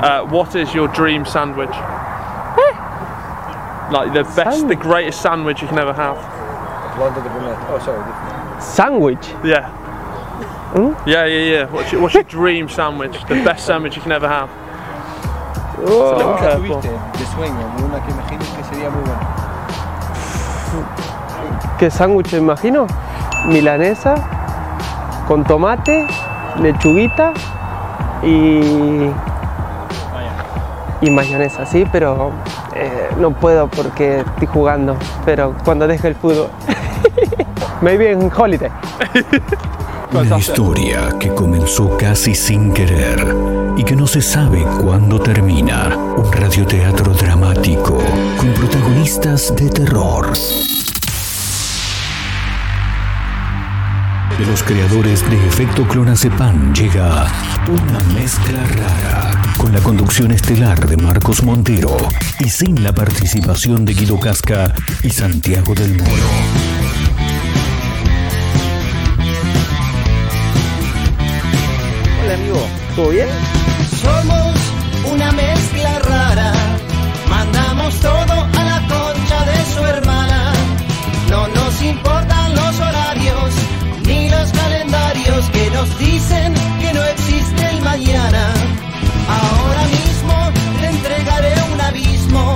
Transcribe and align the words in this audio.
Uh, 0.00 0.24
what 0.28 0.56
is 0.56 0.72
your 0.72 0.88
dream 0.88 1.26
sandwich? 1.26 1.68
Like 3.92 4.14
the 4.14 4.24
best, 4.34 4.66
the 4.66 4.74
greatest 4.74 5.20
sandwich 5.20 5.60
you 5.60 5.68
can 5.68 5.78
ever 5.78 5.92
have. 5.92 6.16
Oh, 6.96 7.78
sorry. 7.84 8.00
Sandwich. 8.62 9.28
Yeah. 9.44 9.68
Yeah, 11.04 11.26
yeah, 11.26 11.26
yeah. 11.26 11.70
What's 11.70 11.92
your, 11.92 12.00
what's 12.00 12.14
your 12.14 12.22
dream 12.22 12.68
sandwich? 12.70 13.12
The 13.28 13.44
best 13.44 13.66
sandwich 13.66 13.94
you 13.96 14.02
can 14.02 14.12
ever 14.12 14.26
have. 14.26 14.48
Oh, 15.82 16.16
little 16.16 16.32
¿Nunca 16.32 16.56
tuviste 16.56 16.88
de 17.18 17.26
sueño 17.26 17.70
una 17.84 18.00
que 18.00 18.10
imagines 18.12 18.48
que 18.48 18.64
sería 18.64 18.90
muy 18.90 19.02
buena? 19.02 19.20
¿Qué 21.78 21.90
sándwich 21.90 22.32
me 22.32 22.38
imagino? 22.38 22.86
Milanesa 23.46 24.14
con 25.28 25.44
tomate, 25.44 26.06
lechuguita 26.58 27.32
y 28.22 29.10
y 31.00 31.10
mayonesa, 31.10 31.66
sí, 31.66 31.86
pero 31.90 32.30
eh, 32.74 33.08
no 33.18 33.32
puedo 33.32 33.68
porque 33.68 34.20
estoy 34.20 34.46
jugando. 34.46 34.96
Pero 35.24 35.54
cuando 35.64 35.86
deje 35.86 36.08
el 36.08 36.14
fútbol, 36.14 36.48
maybe 37.80 38.10
en 38.10 38.30
holiday. 38.34 38.70
Una 40.12 40.38
historia 40.38 41.08
que 41.20 41.28
comenzó 41.28 41.96
casi 41.96 42.34
sin 42.34 42.74
querer 42.74 43.24
y 43.76 43.84
que 43.84 43.94
no 43.94 44.08
se 44.08 44.20
sabe 44.20 44.66
cuándo 44.82 45.20
termina. 45.20 45.96
Un 46.16 46.32
radioteatro 46.32 47.12
dramático 47.12 47.98
con 48.36 48.52
protagonistas 48.54 49.54
de 49.54 49.70
terror. 49.70 50.32
Los 54.50 54.62
creadores 54.64 55.30
de 55.30 55.46
Efecto 55.46 55.86
Clonazepam 55.86 56.74
llega 56.74 57.26
una 57.68 58.00
mezcla 58.14 58.64
rara 58.64 59.42
con 59.56 59.72
la 59.72 59.80
conducción 59.80 60.32
estelar 60.32 60.88
de 60.88 60.96
Marcos 60.96 61.44
Montero 61.44 61.96
y 62.40 62.48
sin 62.48 62.82
la 62.82 62.92
participación 62.92 63.84
de 63.84 63.94
Guido 63.94 64.18
Casca 64.18 64.74
y 65.04 65.10
Santiago 65.10 65.72
del 65.74 65.96
Moro. 65.96 66.30
Hola 72.24 72.34
amigo, 72.34 72.66
¿todo 72.96 73.10
bien? 73.10 73.28
Somos 74.02 74.56
una 75.12 75.30
mezcla 75.30 75.98
rara, 76.00 76.52
mandamos 77.28 77.94
todo 78.00 78.32
a 78.32 78.64
la 78.64 78.80
concha 78.88 79.44
de 79.44 79.74
su 79.74 79.84
hermana. 79.84 80.52
No 81.28 81.46
nos 81.46 81.82
importan 81.82 82.29
que 85.24 85.70
nos 85.70 85.98
dicen 85.98 86.54
que 86.80 86.92
no 86.92 87.02
existe 87.04 87.70
el 87.70 87.82
mañana. 87.82 88.52
Ahora 89.28 89.84
mismo 89.84 90.34
te 90.80 90.86
entregaré 90.86 91.54
un 91.72 91.80
abismo. 91.80 92.54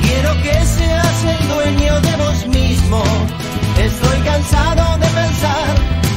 Quiero 0.00 0.32
que 0.42 0.54
seas 0.64 1.24
el 1.24 1.48
dueño 1.48 2.00
de 2.00 2.16
vos 2.16 2.46
mismo. 2.46 3.02
Estoy 3.78 4.18
cansado 4.20 4.98
de 4.98 5.06
pensar 5.06 5.66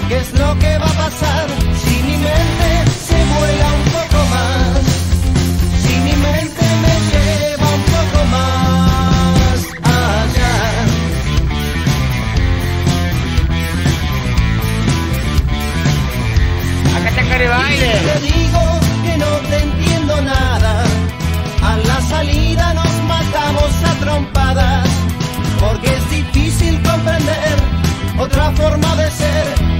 qué 0.07 0.17
es 0.17 0.33
lo 0.39 0.57
que 0.59 0.77
va 0.77 0.85
a 0.85 1.09
pasar 1.09 1.47
si 1.83 2.03
mi 2.03 2.17
Te 17.41 18.19
digo 18.21 18.61
que 19.03 19.17
no 19.17 19.31
te 19.49 19.57
entiendo 19.63 20.21
nada. 20.21 20.83
A 21.63 21.77
la 21.77 22.01
salida 22.01 22.73
nos 22.73 23.03
matamos 23.07 23.71
a 23.83 23.99
trompadas. 23.99 24.87
Porque 25.59 25.87
es 25.87 26.09
difícil 26.09 26.81
comprender 26.83 27.55
otra 28.19 28.51
forma 28.51 28.95
de 28.95 29.11
ser 29.11 29.70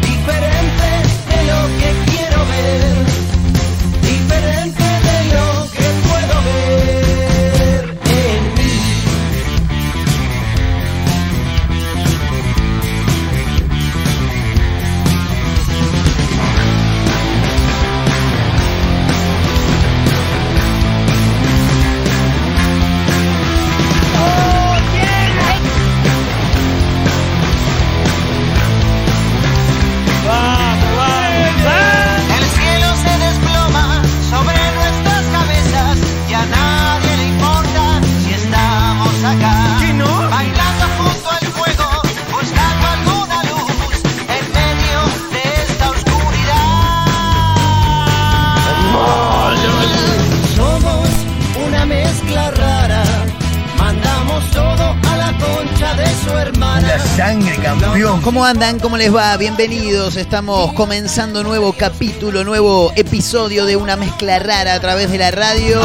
¿Cómo 58.24 58.46
andan? 58.46 58.80
¿Cómo 58.80 58.98
les 58.98 59.14
va? 59.14 59.36
Bienvenidos. 59.38 60.16
Estamos 60.16 60.74
comenzando 60.74 61.42
nuevo 61.42 61.74
capítulo, 61.74 62.44
nuevo 62.44 62.94
episodio 62.96 63.66
de 63.66 63.76
una 63.76 63.96
mezcla 63.96 64.38
rara 64.38 64.76
a 64.76 64.80
través 64.80 65.09
de 65.09 65.18
la 65.18 65.32
radio. 65.32 65.82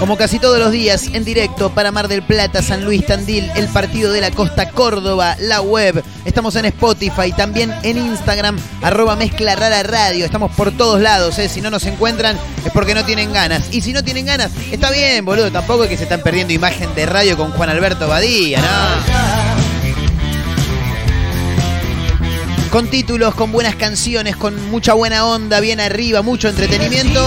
Como 0.00 0.16
casi 0.16 0.38
todos 0.38 0.58
los 0.58 0.72
días, 0.72 1.08
en 1.12 1.24
directo 1.24 1.70
para 1.70 1.92
Mar 1.92 2.08
del 2.08 2.22
Plata, 2.22 2.62
San 2.62 2.84
Luis, 2.84 3.04
Tandil, 3.04 3.50
el 3.54 3.68
partido 3.68 4.12
de 4.12 4.22
la 4.22 4.30
Costa 4.30 4.70
Córdoba, 4.70 5.36
la 5.38 5.60
web. 5.60 6.02
Estamos 6.24 6.56
en 6.56 6.64
Spotify, 6.64 7.32
también 7.36 7.72
en 7.82 7.98
Instagram, 7.98 8.58
arroba 8.80 9.14
mezcla 9.14 9.54
rara 9.54 9.82
radio. 9.82 10.24
Estamos 10.24 10.52
por 10.52 10.72
todos 10.72 11.02
lados, 11.02 11.38
¿eh? 11.38 11.50
Si 11.50 11.60
no 11.60 11.70
nos 11.70 11.84
encuentran 11.84 12.38
es 12.64 12.72
porque 12.72 12.94
no 12.94 13.04
tienen 13.04 13.32
ganas. 13.32 13.64
Y 13.72 13.82
si 13.82 13.92
no 13.92 14.02
tienen 14.02 14.24
ganas, 14.24 14.50
está 14.72 14.90
bien, 14.90 15.24
boludo. 15.24 15.52
Tampoco 15.52 15.84
es 15.84 15.90
que 15.90 15.98
se 15.98 16.04
están 16.04 16.22
perdiendo 16.22 16.54
imagen 16.54 16.94
de 16.94 17.04
radio 17.04 17.36
con 17.36 17.52
Juan 17.52 17.68
Alberto 17.68 18.08
Badía, 18.08 18.60
¿no? 18.60 19.51
Con 22.72 22.88
títulos, 22.88 23.34
con 23.34 23.52
buenas 23.52 23.74
canciones, 23.76 24.34
con 24.34 24.70
mucha 24.70 24.94
buena 24.94 25.26
onda, 25.26 25.60
bien 25.60 25.78
arriba, 25.78 26.22
mucho 26.22 26.48
entretenimiento. 26.48 27.20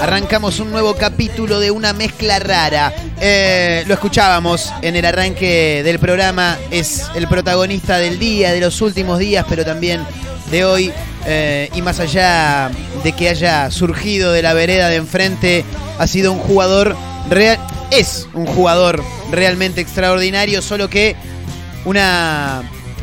Arrancamos 0.00 0.60
un 0.60 0.70
nuevo 0.70 0.94
capítulo 0.94 1.58
de 1.58 1.72
una 1.72 1.92
mezcla 1.92 2.38
rara. 2.38 2.94
Eh, 3.20 3.82
lo 3.88 3.94
escuchábamos 3.94 4.72
en 4.82 4.94
el 4.94 5.04
arranque 5.04 5.82
del 5.82 5.98
programa. 5.98 6.56
Es 6.70 7.10
el 7.16 7.26
protagonista 7.26 7.98
del 7.98 8.20
día, 8.20 8.52
de 8.52 8.60
los 8.60 8.80
últimos 8.82 9.18
días, 9.18 9.44
pero 9.48 9.64
también 9.64 10.06
de 10.52 10.64
hoy. 10.64 10.92
Eh, 11.26 11.68
y 11.74 11.82
más 11.82 11.98
allá 11.98 12.70
de 13.02 13.12
que 13.14 13.30
haya 13.30 13.68
surgido 13.72 14.30
de 14.30 14.42
la 14.42 14.54
vereda 14.54 14.90
de 14.90 14.96
enfrente, 14.96 15.64
ha 15.98 16.06
sido 16.06 16.30
un 16.30 16.38
jugador 16.38 16.94
real. 17.28 17.58
Es 17.90 18.28
un 18.32 18.46
jugador 18.46 19.02
realmente 19.32 19.80
extraordinario, 19.80 20.62
solo 20.62 20.88
que 20.88 21.16
una 21.84 22.62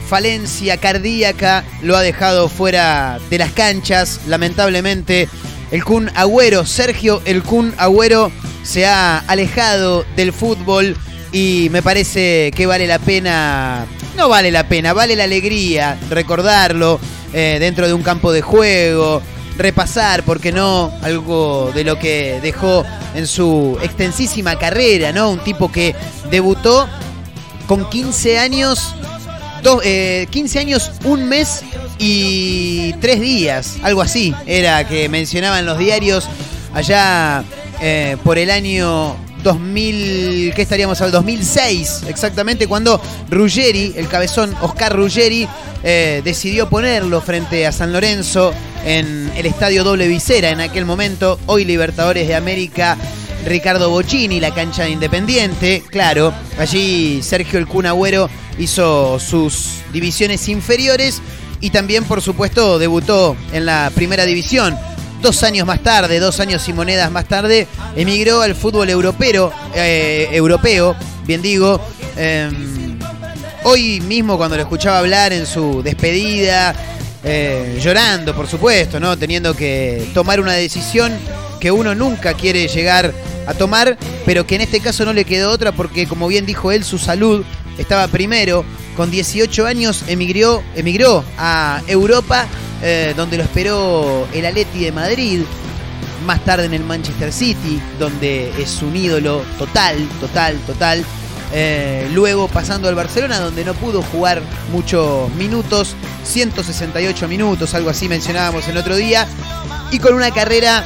falencia 0.09 0.77
cardíaca 0.77 1.63
lo 1.83 1.95
ha 1.95 2.01
dejado 2.01 2.49
fuera 2.49 3.19
de 3.29 3.37
las 3.37 3.51
canchas, 3.51 4.21
lamentablemente. 4.27 5.29
El 5.69 5.83
Kun 5.83 6.09
Agüero, 6.15 6.65
Sergio 6.65 7.21
El 7.25 7.43
Kun 7.43 7.75
Agüero, 7.77 8.31
se 8.63 8.87
ha 8.87 9.19
alejado 9.19 10.03
del 10.15 10.33
fútbol 10.33 10.97
y 11.31 11.67
me 11.71 11.83
parece 11.83 12.51
que 12.55 12.65
vale 12.65 12.87
la 12.87 12.97
pena, 12.97 13.85
no 14.17 14.29
vale 14.29 14.49
la 14.49 14.67
pena, 14.67 14.93
vale 14.93 15.15
la 15.15 15.25
alegría 15.25 15.99
recordarlo 16.09 16.99
eh, 17.31 17.57
dentro 17.59 17.87
de 17.87 17.93
un 17.93 18.01
campo 18.01 18.31
de 18.31 18.41
juego, 18.41 19.21
repasar, 19.59 20.23
porque 20.23 20.51
no, 20.51 20.91
algo 21.03 21.71
de 21.75 21.83
lo 21.83 21.99
que 21.99 22.39
dejó 22.41 22.83
en 23.13 23.27
su 23.27 23.77
extensísima 23.83 24.57
carrera, 24.57 25.11
¿no? 25.11 25.29
Un 25.29 25.43
tipo 25.43 25.71
que 25.71 25.95
debutó 26.31 26.89
con 27.67 27.87
15 27.87 28.39
años 28.39 28.95
dos- 29.63 29.81
eh, 29.83 30.27
15 30.29 30.59
años, 30.59 30.91
un 31.03 31.27
mes 31.27 31.61
y 31.99 32.93
tres 33.01 33.19
días, 33.19 33.77
algo 33.83 34.01
así, 34.01 34.33
era 34.45 34.87
que 34.87 35.09
mencionaban 35.09 35.65
los 35.65 35.77
diarios 35.77 36.27
allá 36.73 37.43
eh, 37.81 38.17
por 38.23 38.37
el 38.37 38.49
año 38.51 39.15
2000, 39.43 40.53
¿qué 40.53 40.61
estaríamos 40.61 40.99
al 41.01 41.11
2006 41.11 42.03
exactamente? 42.07 42.67
Cuando 42.67 43.01
Ruggeri, 43.29 43.93
el 43.95 44.07
cabezón 44.07 44.53
Oscar 44.61 44.93
Ruggeri, 44.95 45.47
eh, 45.83 46.21
decidió 46.25 46.69
ponerlo 46.69 47.21
frente 47.21 47.65
a 47.65 47.71
San 47.71 47.93
Lorenzo 47.93 48.53
en 48.85 49.31
el 49.37 49.45
Estadio 49.45 49.83
Doble 49.83 50.07
Visera 50.07 50.49
en 50.49 50.59
aquel 50.59 50.85
momento, 50.85 51.39
hoy 51.45 51.63
Libertadores 51.65 52.27
de 52.27 52.35
América. 52.35 52.97
Ricardo 53.45 53.89
Bocini, 53.89 54.39
la 54.39 54.53
cancha 54.53 54.83
de 54.83 54.91
Independiente, 54.91 55.83
claro, 55.89 56.33
allí 56.57 57.21
Sergio 57.21 57.59
El 57.59 57.67
Kun 57.67 57.85
Agüero 57.85 58.29
hizo 58.57 59.19
sus 59.19 59.81
divisiones 59.93 60.47
inferiores 60.49 61.21
y 61.61 61.69
también, 61.69 62.03
por 62.03 62.21
supuesto, 62.21 62.79
debutó 62.79 63.35
en 63.53 63.65
la 63.65 63.91
primera 63.95 64.25
división. 64.25 64.77
Dos 65.21 65.43
años 65.43 65.67
más 65.67 65.81
tarde, 65.81 66.19
dos 66.19 66.39
años 66.39 66.67
y 66.69 66.73
monedas 66.73 67.11
más 67.11 67.25
tarde, 67.25 67.67
emigró 67.95 68.41
al 68.41 68.55
fútbol 68.55 68.89
europeo, 68.89 69.51
eh, 69.75 70.29
europeo 70.31 70.95
bien 71.29 71.43
digo. 71.43 71.79
Em, 72.17 72.97
hoy 73.63 74.01
mismo 74.01 74.35
cuando 74.35 74.55
lo 74.55 74.63
escuchaba 74.63 74.97
hablar 74.97 75.31
en 75.31 75.45
su 75.45 75.83
despedida, 75.83 76.73
eh, 77.23 77.79
llorando, 77.81 78.35
por 78.35 78.47
supuesto, 78.47 78.99
¿no? 78.99 79.17
Teniendo 79.17 79.55
que 79.55 80.09
tomar 80.13 80.39
una 80.39 80.53
decisión 80.53 81.11
que 81.59 81.71
uno 81.71 81.93
nunca 81.95 82.33
quiere 82.33 82.67
llegar 82.67 83.13
a 83.45 83.53
tomar, 83.53 83.97
pero 84.25 84.45
que 84.45 84.55
en 84.55 84.61
este 84.61 84.79
caso 84.79 85.05
no 85.05 85.13
le 85.13 85.25
quedó 85.25 85.51
otra 85.51 85.71
porque, 85.71 86.07
como 86.07 86.27
bien 86.27 86.45
dijo 86.45 86.71
él, 86.71 86.83
su 86.83 86.97
salud 86.97 87.43
estaba 87.77 88.07
primero. 88.07 88.63
Con 88.95 89.11
18 89.11 89.65
años 89.65 90.03
emigró, 90.07 90.61
emigró 90.75 91.23
a 91.37 91.81
Europa, 91.87 92.47
eh, 92.81 93.13
donde 93.15 93.37
lo 93.37 93.43
esperó 93.43 94.27
el 94.33 94.45
Atleti 94.45 94.83
de 94.83 94.91
Madrid. 94.91 95.41
Más 96.25 96.43
tarde 96.43 96.65
en 96.65 96.73
el 96.73 96.83
Manchester 96.83 97.31
City, 97.31 97.81
donde 97.97 98.51
es 98.61 98.81
un 98.81 98.95
ídolo 98.95 99.43
total, 99.57 100.07
total, 100.19 100.57
total. 100.67 101.05
Eh, 101.51 102.07
luego 102.13 102.47
pasando 102.47 102.87
al 102.87 102.95
Barcelona, 102.95 103.39
donde 103.39 103.65
no 103.65 103.73
pudo 103.73 104.01
jugar 104.03 104.41
muchos 104.71 105.33
minutos, 105.33 105.95
168 106.23 107.27
minutos, 107.27 107.73
algo 107.73 107.89
así 107.89 108.07
mencionábamos 108.07 108.67
el 108.67 108.77
otro 108.77 108.95
día, 108.95 109.27
y 109.91 109.99
con 109.99 110.13
una 110.13 110.31
carrera 110.31 110.83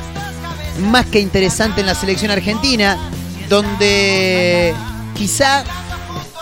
más 0.90 1.06
que 1.08 1.20
interesante 1.20 1.82
en 1.82 1.88
la 1.88 1.96
selección 1.96 2.32
argentina, 2.32 2.98
donde 3.50 4.74
quizá 5.14 5.64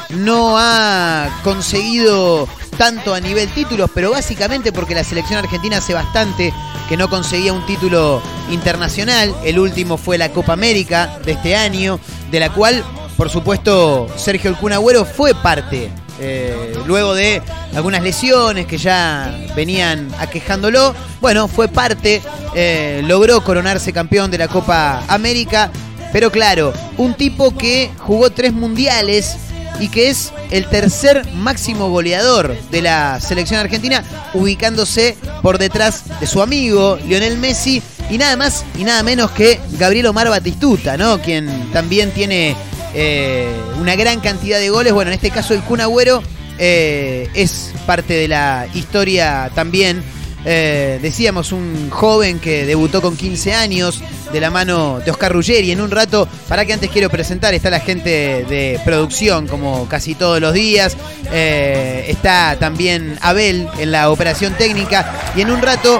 no 0.10 0.56
ha 0.58 1.30
conseguido 1.44 2.48
tanto 2.78 3.14
a 3.14 3.20
nivel 3.20 3.50
títulos, 3.50 3.90
pero 3.94 4.12
básicamente 4.12 4.72
porque 4.72 4.96
la 4.96 5.04
selección 5.04 5.40
argentina 5.40 5.78
hace 5.78 5.94
bastante 5.94 6.54
que 6.90 6.98
no 6.98 7.10
conseguía 7.10 7.54
un 7.54 7.66
título 7.66 8.22
internacional. 8.50 9.34
El 9.44 9.60
último 9.60 9.98
fue 9.98 10.18
la 10.18 10.32
Copa 10.32 10.54
América 10.54 11.20
de 11.24 11.34
este 11.34 11.56
año, 11.56 12.00
de 12.32 12.40
la 12.40 12.50
cual, 12.52 12.84
por 13.22 13.30
supuesto, 13.30 14.08
Sergio 14.18 14.50
El 14.50 14.58
Kun 14.58 14.74
Agüero 14.74 15.06
fue 15.06 15.36
parte. 15.36 15.92
eh, 16.20 16.74
luego 16.88 17.14
de 17.14 17.40
algunas 17.76 18.02
lesiones 18.02 18.66
que 18.66 18.80
ya 18.80 19.32
venían 19.56 20.10
aquejándolo, 20.18 20.96
bueno, 21.20 21.48
fue 21.48 21.68
parte, 21.68 22.20
eh, 22.56 23.04
logró 23.06 23.44
coronarse 23.44 23.94
campeón 23.94 24.32
de 24.32 24.40
la 24.40 24.48
Copa 24.48 25.04
América, 25.08 25.70
pero 26.12 26.32
claro, 26.32 26.74
un 26.98 27.14
tipo 27.14 27.56
que 27.56 27.92
jugó 28.00 28.32
tres 28.32 28.54
mundiales 28.54 29.36
y 29.80 29.90
que 29.90 30.10
es 30.10 30.34
el 30.50 30.66
tercer 30.66 31.32
máximo 31.36 31.92
goleador 31.92 32.58
de 32.72 32.82
la 32.82 33.20
selección 33.20 33.60
argentina, 33.60 34.04
ubicándose 34.34 35.16
por 35.44 35.60
detrás 35.60 36.06
de 36.20 36.26
su 36.26 36.42
amigo 36.42 36.98
Lionel 37.06 37.38
Messi 37.38 37.84
y 38.10 38.18
nada 38.18 38.36
más 38.36 38.66
y 38.80 38.84
nada 38.84 39.04
menos 39.04 39.30
que 39.30 39.60
Gabriel 39.74 40.08
Omar 40.08 40.28
Batistuta, 40.30 40.98
¿no? 40.98 41.22
Quien 41.22 41.72
también 41.72 42.10
tiene 42.10 42.56
eh, 42.94 43.50
una 43.80 43.96
gran 43.96 44.20
cantidad 44.20 44.60
de 44.60 44.70
goles. 44.70 44.94
Bueno, 44.94 45.12
en 45.12 45.16
este 45.16 45.32
caso 45.32 45.54
el 45.54 45.62
Kun 45.62 45.82
Agüero 45.82 46.22
eh, 46.58 47.30
es 47.34 47.74
parte 47.86 48.14
de 48.14 48.28
la 48.28 48.68
historia 48.74 49.52
también. 49.56 50.04
Eh, 50.44 50.98
decíamos, 51.02 51.52
un 51.52 51.92
joven 51.92 52.40
que 52.40 52.66
debutó 52.66 53.00
con 53.02 53.16
15 53.16 53.54
años 53.54 54.02
de 54.34 54.42
la 54.42 54.50
mano 54.50 55.00
de 55.00 55.12
Oscar 55.12 55.32
Ruggeri. 55.32 55.72
En 55.72 55.82
un 55.82 55.92
rato, 55.92 56.28
para 56.48 56.66
que 56.66 56.74
antes 56.74 56.90
quiero 56.90 57.10
presentar, 57.10 57.54
está 57.54 57.70
la 57.70 57.80
gente 57.80 58.10
de 58.50 58.80
producción, 58.84 59.48
como 59.48 59.88
casi 59.88 60.16
todos 60.16 60.42
los 60.42 60.54
días. 60.54 60.98
Está 61.32 62.58
también 62.60 63.18
Abel 63.22 63.70
en 63.78 63.92
la 63.92 64.10
operación 64.10 64.56
técnica. 64.56 65.32
Y 65.36 65.42
en 65.42 65.52
un 65.52 65.62
rato 65.62 66.00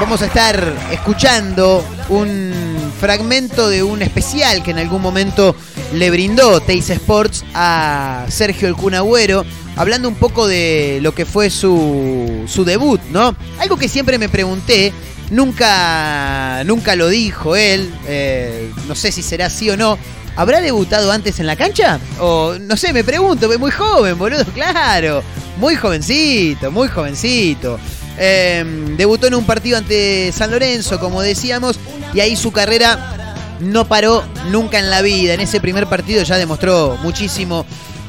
vamos 0.00 0.22
a 0.22 0.26
estar 0.26 0.74
escuchando 0.90 1.84
un 2.08 2.63
fragmento 3.04 3.68
de 3.68 3.82
un 3.82 4.00
especial 4.00 4.62
que 4.62 4.70
en 4.70 4.78
algún 4.78 5.02
momento 5.02 5.54
le 5.92 6.10
brindó 6.10 6.60
Teis 6.60 6.88
Sports 6.88 7.44
a 7.52 8.24
Sergio 8.30 8.66
El 8.66 8.76
Kun 8.76 8.94
Agüero, 8.94 9.44
hablando 9.76 10.08
un 10.08 10.14
poco 10.14 10.46
de 10.46 11.00
lo 11.02 11.14
que 11.14 11.26
fue 11.26 11.50
su, 11.50 12.44
su 12.46 12.64
debut, 12.64 13.02
¿no? 13.10 13.36
Algo 13.58 13.76
que 13.76 13.88
siempre 13.88 14.16
me 14.16 14.30
pregunté, 14.30 14.94
nunca, 15.28 16.64
nunca 16.64 16.96
lo 16.96 17.08
dijo 17.08 17.56
él, 17.56 17.92
eh, 18.06 18.72
no 18.88 18.94
sé 18.94 19.12
si 19.12 19.20
será 19.20 19.46
así 19.46 19.68
o 19.68 19.76
no. 19.76 19.98
¿Habrá 20.34 20.62
debutado 20.62 21.12
antes 21.12 21.38
en 21.40 21.46
la 21.46 21.56
cancha? 21.56 22.00
O 22.20 22.54
no 22.58 22.74
sé, 22.78 22.94
me 22.94 23.04
pregunto, 23.04 23.50
muy 23.58 23.70
joven, 23.70 24.16
boludo, 24.16 24.46
claro. 24.54 25.22
Muy 25.58 25.76
jovencito, 25.76 26.70
muy 26.70 26.88
jovencito. 26.88 27.78
Eh, 28.16 28.64
debutó 28.96 29.26
en 29.26 29.34
un 29.34 29.44
partido 29.44 29.76
ante 29.76 30.32
San 30.32 30.50
Lorenzo, 30.50 30.98
como 30.98 31.20
decíamos, 31.20 31.78
y 32.14 32.20
ahí 32.20 32.36
su 32.36 32.52
carrera 32.52 33.56
no 33.60 33.86
paró 33.86 34.22
nunca 34.50 34.78
en 34.78 34.90
la 34.90 35.02
vida. 35.02 35.34
En 35.34 35.40
ese 35.40 35.60
primer 35.60 35.86
partido 35.86 36.22
ya 36.22 36.36
demostró 36.36 36.96
muchísimo 37.02 37.66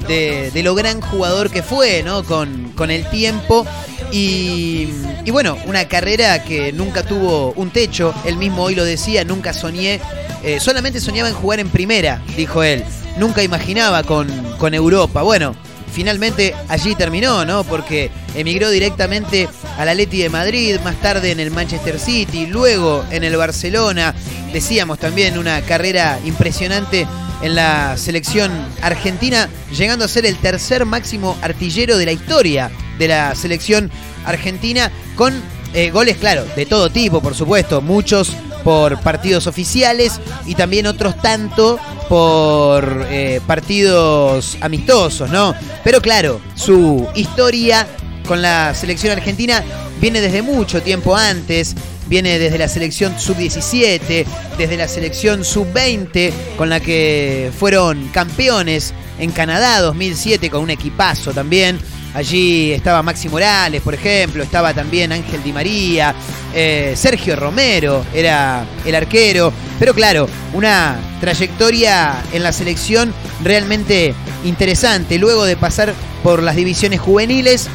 de, 0.08 0.52
lo 0.64 0.76
gran 0.76 1.02
jugador 1.02 1.50
que 1.50 1.64
fue, 1.64 2.04
¿no? 2.04 2.24
Con, 2.24 2.72
con 2.76 2.92
el 2.92 3.10
tiempo. 3.10 3.66
Y, 4.12 4.90
y 5.26 5.32
bueno, 5.32 5.58
una 5.66 5.88
carrera 5.88 6.44
que 6.44 6.72
nunca 6.72 7.04
tuvo 7.04 7.52
un 7.56 7.72
techo. 7.72 8.14
Él 8.26 8.38
mismo 8.38 8.64
hoy 8.64 8.76
lo 8.76 8.86
decía, 8.86 9.24
nunca 9.24 9.54
soñé. 9.54 10.00
eh, 10.44 10.60
solamente 10.60 11.00
soñaba 11.00 11.30
en 11.30 11.36
jugar 11.36 11.60
en 11.60 11.70
primera, 11.70 12.22
dijo 12.38 12.64
él. 12.64 12.84
Nunca 13.18 13.42
imaginaba 13.42 14.04
con, 14.04 14.28
con 14.58 14.74
Europa. 14.74 15.24
Bueno, 15.24 15.56
finalmente 15.96 16.54
allí 16.68 16.94
terminó, 16.94 17.46
¿no? 17.46 17.64
Porque 17.64 18.12
emigró 18.36 18.70
directamente 18.70 19.48
al 19.78 19.88
Atleti 19.88 20.18
de 20.22 20.30
Madrid, 20.30 20.78
más 20.84 20.98
tarde 20.98 21.32
en 21.32 21.40
el 21.40 21.52
Manchester 21.52 21.98
City, 21.98 22.48
luego 22.48 23.06
en 23.12 23.24
el 23.24 23.38
Barcelona. 23.38 24.14
Decíamos 24.52 25.00
también 25.00 25.38
una 25.38 25.62
carrera 25.62 26.20
impresionante 26.26 27.08
en 27.42 27.56
la 27.56 27.96
selección 27.96 28.52
argentina, 28.82 29.48
llegando 29.72 30.04
a 30.04 30.10
ser 30.10 30.26
el 30.26 30.36
tercer 30.38 30.84
máximo 30.86 31.38
artillero 31.42 31.98
de 31.98 32.06
la 32.06 32.12
historia 32.12 32.70
de 33.00 33.08
la 33.08 33.34
selección 33.34 33.90
argentina, 34.26 34.92
con 35.16 35.34
eh, 35.74 35.92
goles, 35.92 36.18
claro, 36.18 36.46
de 36.58 36.66
todo 36.66 36.90
tipo, 36.90 37.22
por 37.22 37.36
supuesto, 37.36 37.82
muchos 37.82 38.36
por 38.66 39.00
partidos 39.00 39.46
oficiales 39.46 40.20
y 40.48 40.56
también 40.56 40.88
otros 40.88 41.22
tanto 41.22 41.80
por 42.10 43.06
eh, 43.12 43.40
partidos 43.46 44.58
amistosos, 44.60 45.30
¿no? 45.30 45.54
Pero 45.84 46.02
claro, 46.02 46.42
su 46.56 47.08
historia 47.14 47.88
con 48.28 48.42
la 48.42 48.74
selección 48.74 49.16
argentina 49.16 49.64
viene 50.02 50.20
desde 50.20 50.42
mucho 50.42 50.82
tiempo 50.82 51.16
antes, 51.16 51.76
viene 52.08 52.40
desde 52.40 52.58
la 52.58 52.68
selección 52.68 53.20
sub-17, 53.20 54.26
desde 54.58 54.78
la 54.78 54.88
selección 54.88 55.46
sub-20, 55.46 56.34
con 56.58 56.70
la 56.70 56.80
que 56.80 57.52
fueron 57.58 58.08
campeones 58.08 58.96
en 59.20 59.32
Canadá 59.32 59.80
2007 59.82 60.50
con 60.50 60.64
un 60.64 60.72
equipazo 60.72 61.34
también. 61.34 61.80
Allí 62.16 62.72
estaba 62.72 63.04
Maxi 63.04 63.28
Morales, 63.28 63.82
por 63.82 63.94
ejemplo, 63.94 64.42
estaba 64.42 64.74
también 64.74 65.12
Ángel 65.12 65.44
Di 65.44 65.52
María, 65.52 66.16
eh, 66.54 66.94
Sergio 66.96 67.36
Romero 67.36 68.06
era 68.14 68.66
el 68.86 68.96
arquero. 68.96 69.52
Pero 69.78 69.94
claro, 69.94 70.30
una 70.54 70.98
trayectoria 71.20 72.24
en 72.32 72.42
la 72.42 72.54
selección 72.54 73.14
realmente 73.44 74.16
interesante. 74.46 75.20
Luego 75.20 75.44
de 75.44 75.58
pasar 75.58 75.94
por 76.24 76.42
las 76.42 76.56
divisiones 76.56 77.02
juveniles, 77.02 77.68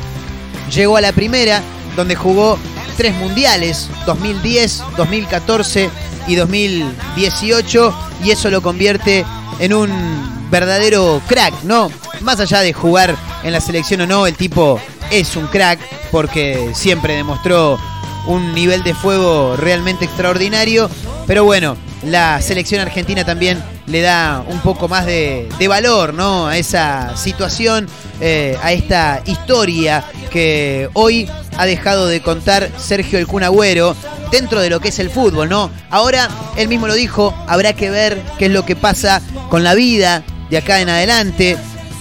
llegó 0.75 0.97
a 0.97 1.03
la 1.03 1.13
primera, 1.13 1.61
donde 1.95 2.17
jugó 2.17 2.59
tres 2.97 3.15
mundiales, 3.17 3.91
2010, 4.07 4.83
2014 4.97 5.91
y 6.29 6.35
2018, 6.37 7.95
y 8.25 8.31
eso 8.31 8.49
lo 8.49 8.63
convierte 8.63 9.27
en 9.59 9.75
un 9.75 10.40
verdadero 10.51 11.23
crack, 11.27 11.63
¿no? 11.63 11.91
Más 12.21 12.41
allá 12.41 12.61
de 12.61 12.73
jugar 12.73 13.17
en 13.43 13.53
la 13.53 13.61
selección 13.61 14.03
o 14.03 14.07
no, 14.07 14.27
el 14.27 14.35
tipo 14.35 14.81
es 15.11 15.37
un 15.37 15.47
crack 15.47 15.81
porque 16.11 16.71
siempre 16.75 17.15
demostró 17.15 17.79
un 18.27 18.55
nivel 18.55 18.83
de 18.83 18.95
fuego 18.95 19.57
realmente 19.57 20.05
extraordinario, 20.05 20.91
pero 21.27 21.45
bueno, 21.45 21.77
la 22.05 22.41
selección 22.41 22.81
argentina 22.81 23.25
también 23.25 23.63
le 23.87 24.01
da 24.01 24.45
un 24.47 24.61
poco 24.61 24.89
más 24.89 25.07
de, 25.07 25.49
valor 25.69 26.15
¿no? 26.15 26.47
a 26.47 26.57
esa 26.57 27.17
situación, 27.17 27.89
eh, 28.21 28.57
a 28.63 28.73
esta 28.73 29.23
historia 29.27 30.05
que 30.31 30.89
hoy 30.95 31.29
ha 31.57 31.67
dejado 31.67 32.07
de 32.07 32.23
contar 32.23 32.71
Sergio 32.79 33.19
El 33.19 33.27
Kun 33.27 33.43
Agüero 33.43 33.97
dentro 34.31 34.61
de 34.61 34.71
lo 34.71 34.81
que 34.81 34.89
es 34.89 34.99
el 34.99 35.11
fútbol, 35.11 35.49
¿no? 35.49 35.71
Ahora, 35.91 36.29
él 36.57 36.69
mismo 36.69 36.87
lo 36.87 36.95
dijo, 36.95 37.35
habrá 37.49 37.73
que 37.73 37.91
ver 37.91 38.23
qué 38.39 38.47
es 38.47 38.53
lo 38.53 38.65
que 38.65 38.77
pasa 38.77 39.21
con 39.49 39.65
la 39.65 39.75
vida 39.75 40.23
de 40.51 40.59
acá 40.59 40.81
en 40.81 40.89
adelante. 40.89 41.57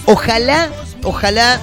Ojalá, 0.06 0.68
ojalá 1.04 1.60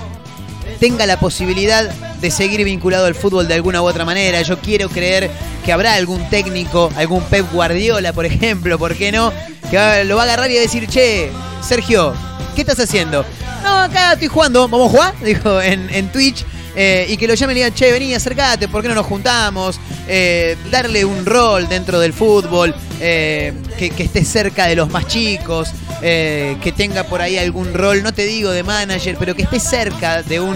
tenga 0.80 1.06
la 1.06 1.20
posibilidad 1.20 1.90
de 2.22 2.32
seguir 2.32 2.64
vinculado 2.64 3.06
al 3.06 3.16
fútbol 3.16 3.48
de 3.48 3.54
alguna 3.54 3.82
u 3.82 3.86
otra 3.86 4.06
manera. 4.06 4.42
Yo 4.42 4.60
quiero 4.60 4.90
creer 4.90 5.30
que 5.66 5.72
habrá 5.72 5.94
algún 5.96 6.28
técnico, 6.30 6.92
algún 6.96 7.22
Pep 7.24 7.46
Guardiola, 7.52 8.14
por 8.14 8.26
ejemplo, 8.26 8.80
¿por 8.80 8.96
qué 8.96 9.12
no? 9.12 9.32
Que 9.70 10.04
lo 10.06 10.16
va 10.16 10.24
a 10.24 10.26
agarrar 10.26 10.50
y 10.50 10.58
a 10.58 10.62
decir, 10.62 10.88
che, 10.88 11.30
Sergio, 11.62 12.14
¿qué 12.56 12.62
estás 12.62 12.80
haciendo? 12.80 13.26
No, 13.64 13.80
acá 13.80 14.14
estoy 14.14 14.30
jugando, 14.30 14.68
¿vamos 14.68 14.88
a 14.88 14.92
jugar? 14.92 15.20
Dijo 15.24 15.62
en 15.62 16.12
Twitch. 16.12 16.46
Eh, 16.80 17.08
y 17.10 17.18
que 17.18 17.28
lo 17.28 17.34
llamen 17.34 17.58
y 17.58 17.60
digan, 17.62 17.74
che, 17.74 17.92
vení, 17.92 18.14
acércate, 18.14 18.68
¿por 18.68 18.84
qué 18.84 18.88
no 18.88 18.94
nos 18.94 19.08
juntamos? 19.08 19.80
Eh, 20.08 20.56
darle 20.70 21.04
un 21.06 21.26
rol 21.26 21.68
dentro 21.68 22.00
del 22.00 22.14
fútbol, 22.14 22.76
eh, 23.02 23.52
que, 23.80 23.90
que 23.90 24.04
esté 24.04 24.24
cerca 24.24 24.68
de 24.68 24.76
los 24.76 24.88
más 24.92 25.08
chicos, 25.08 25.70
que 26.00 26.74
tenga 26.78 27.06
por 27.06 27.24
ahí 27.24 27.40
algún 27.40 27.74
rol, 27.74 28.04
no 28.04 28.14
te 28.14 28.28
digo 28.28 28.52
de 28.52 28.62
manager, 28.62 29.16
pero 29.18 29.36
que 29.36 29.42
esté 29.42 29.60
cerca 29.60 30.22
de 30.22 30.40
un, 30.40 30.56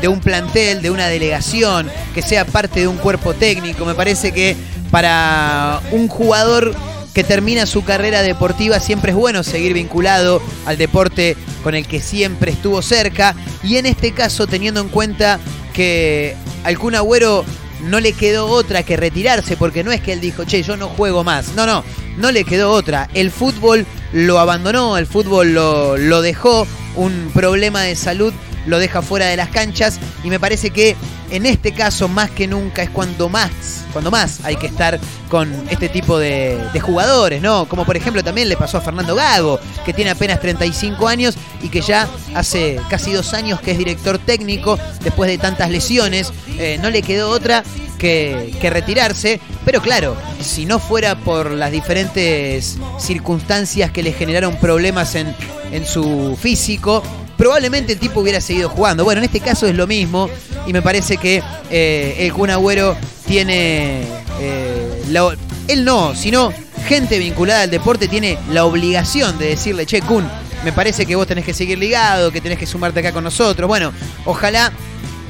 de 0.00 0.06
un 0.06 0.20
plantel, 0.20 0.80
de 0.80 0.90
una 0.90 1.08
delegación, 1.08 1.90
que 2.14 2.22
sea 2.22 2.44
parte 2.44 2.78
de 2.78 2.86
un 2.86 2.96
cuerpo 2.96 3.34
técnico. 3.34 3.84
Me 3.84 3.96
parece 3.96 4.30
que 4.30 4.56
para 4.92 5.80
un 5.90 6.06
jugador 6.06 6.76
que 7.14 7.24
termina 7.24 7.64
su 7.64 7.84
carrera 7.84 8.22
deportiva 8.22 8.80
siempre 8.80 9.12
es 9.12 9.16
bueno 9.16 9.42
seguir 9.44 9.72
vinculado 9.72 10.42
al 10.66 10.76
deporte 10.76 11.36
con 11.62 11.74
el 11.74 11.86
que 11.86 12.00
siempre 12.00 12.50
estuvo 12.50 12.82
cerca 12.82 13.36
y 13.62 13.76
en 13.76 13.86
este 13.86 14.12
caso 14.12 14.46
teniendo 14.46 14.80
en 14.80 14.88
cuenta 14.88 15.38
que 15.72 16.36
al 16.64 16.78
Kun 16.78 16.96
Agüero 16.96 17.44
no 17.84 18.00
le 18.00 18.12
quedó 18.12 18.46
otra 18.46 18.82
que 18.82 18.96
retirarse 18.96 19.56
porque 19.56 19.84
no 19.84 19.92
es 19.92 20.00
que 20.00 20.12
él 20.12 20.20
dijo, 20.20 20.44
che, 20.44 20.62
yo 20.62 20.76
no 20.76 20.88
juego 20.88 21.22
más. 21.22 21.54
No, 21.54 21.66
no, 21.66 21.84
no 22.16 22.32
le 22.32 22.44
quedó 22.44 22.70
otra. 22.70 23.08
El 23.14 23.30
fútbol 23.30 23.86
lo 24.12 24.38
abandonó, 24.38 24.96
el 24.96 25.06
fútbol 25.06 25.52
lo, 25.52 25.96
lo 25.96 26.22
dejó, 26.22 26.66
un 26.96 27.30
problema 27.34 27.82
de 27.82 27.96
salud 27.96 28.32
lo 28.66 28.78
deja 28.78 29.02
fuera 29.02 29.26
de 29.26 29.36
las 29.36 29.48
canchas 29.48 29.98
y 30.22 30.28
me 30.28 30.40
parece 30.40 30.70
que 30.70 30.96
en 31.30 31.46
este 31.46 31.72
caso 31.72 32.06
más 32.08 32.30
que 32.30 32.46
nunca 32.46 32.82
es 32.82 32.90
cuando 32.90 33.28
más, 33.28 33.50
cuando 33.92 34.10
más 34.10 34.40
hay 34.44 34.56
que 34.56 34.66
estar 34.66 35.00
con 35.28 35.52
este 35.70 35.88
tipo 35.88 36.18
de, 36.18 36.60
jugadores, 36.80 37.40
¿no? 37.40 37.66
Como 37.66 37.84
por 37.84 37.96
ejemplo 37.96 38.22
también 38.22 38.48
le 38.48 38.56
pasó 38.56 38.78
a 38.78 38.80
Fernando 38.80 39.14
Gago, 39.14 39.58
que 39.84 39.92
tiene 39.92 40.10
apenas 40.10 40.38
35 40.40 41.08
años 41.08 41.34
y 41.62 41.70
que 41.70 41.80
ya 41.80 42.08
hace 42.34 42.78
casi 42.90 43.12
dos 43.12 43.32
años 43.34 43.60
que 43.60 43.72
es 43.72 43.78
director 43.78 44.18
técnico 44.18 44.78
después 45.02 45.30
de 45.30 45.38
tantas 45.38 45.70
lesiones, 45.70 46.32
eh, 46.58 46.78
no 46.80 46.90
le 46.90 47.02
quedó 47.02 47.30
otra 47.30 47.64
que, 47.98 48.54
que 48.60 48.70
retirarse, 48.70 49.40
pero 49.64 49.80
claro, 49.80 50.16
si 50.40 50.66
no 50.66 50.78
fuera 50.78 51.16
por 51.16 51.50
las 51.50 51.72
diferentes 51.72 52.76
circunstancias 52.98 53.90
que 53.90 54.02
le 54.02 54.12
generaron 54.12 54.56
problemas 54.56 55.14
en, 55.14 55.34
en 55.72 55.86
su 55.86 56.36
físico, 56.40 57.02
probablemente 57.36 57.92
el 57.92 57.98
tipo 57.98 58.20
hubiera 58.20 58.40
seguido 58.40 58.68
jugando. 58.68 59.04
Bueno, 59.04 59.18
en 59.20 59.24
este 59.24 59.40
caso 59.40 59.66
es 59.66 59.74
lo 59.74 59.86
mismo 59.86 60.28
y 60.66 60.72
me 60.72 60.82
parece 60.82 61.16
que 61.16 61.42
eh, 61.70 62.16
el 62.18 62.32
Kun 62.32 62.50
Agüero 62.50 62.96
tiene, 63.26 64.02
eh, 64.40 65.02
la- 65.10 65.36
él 65.68 65.84
no, 65.84 66.14
sino 66.14 66.52
gente 66.86 67.18
vinculada 67.18 67.62
al 67.62 67.70
deporte 67.70 68.08
tiene 68.08 68.38
la 68.50 68.64
obligación 68.64 69.38
de 69.38 69.46
decirle, 69.48 69.86
che, 69.86 70.02
Kun, 70.02 70.28
me 70.64 70.72
parece 70.72 71.06
que 71.06 71.16
vos 71.16 71.26
tenés 71.26 71.44
que 71.44 71.54
seguir 71.54 71.78
ligado, 71.78 72.30
que 72.30 72.40
tenés 72.40 72.58
que 72.58 72.66
sumarte 72.66 73.00
acá 73.00 73.12
con 73.12 73.24
nosotros. 73.24 73.66
Bueno, 73.68 73.92
ojalá 74.24 74.72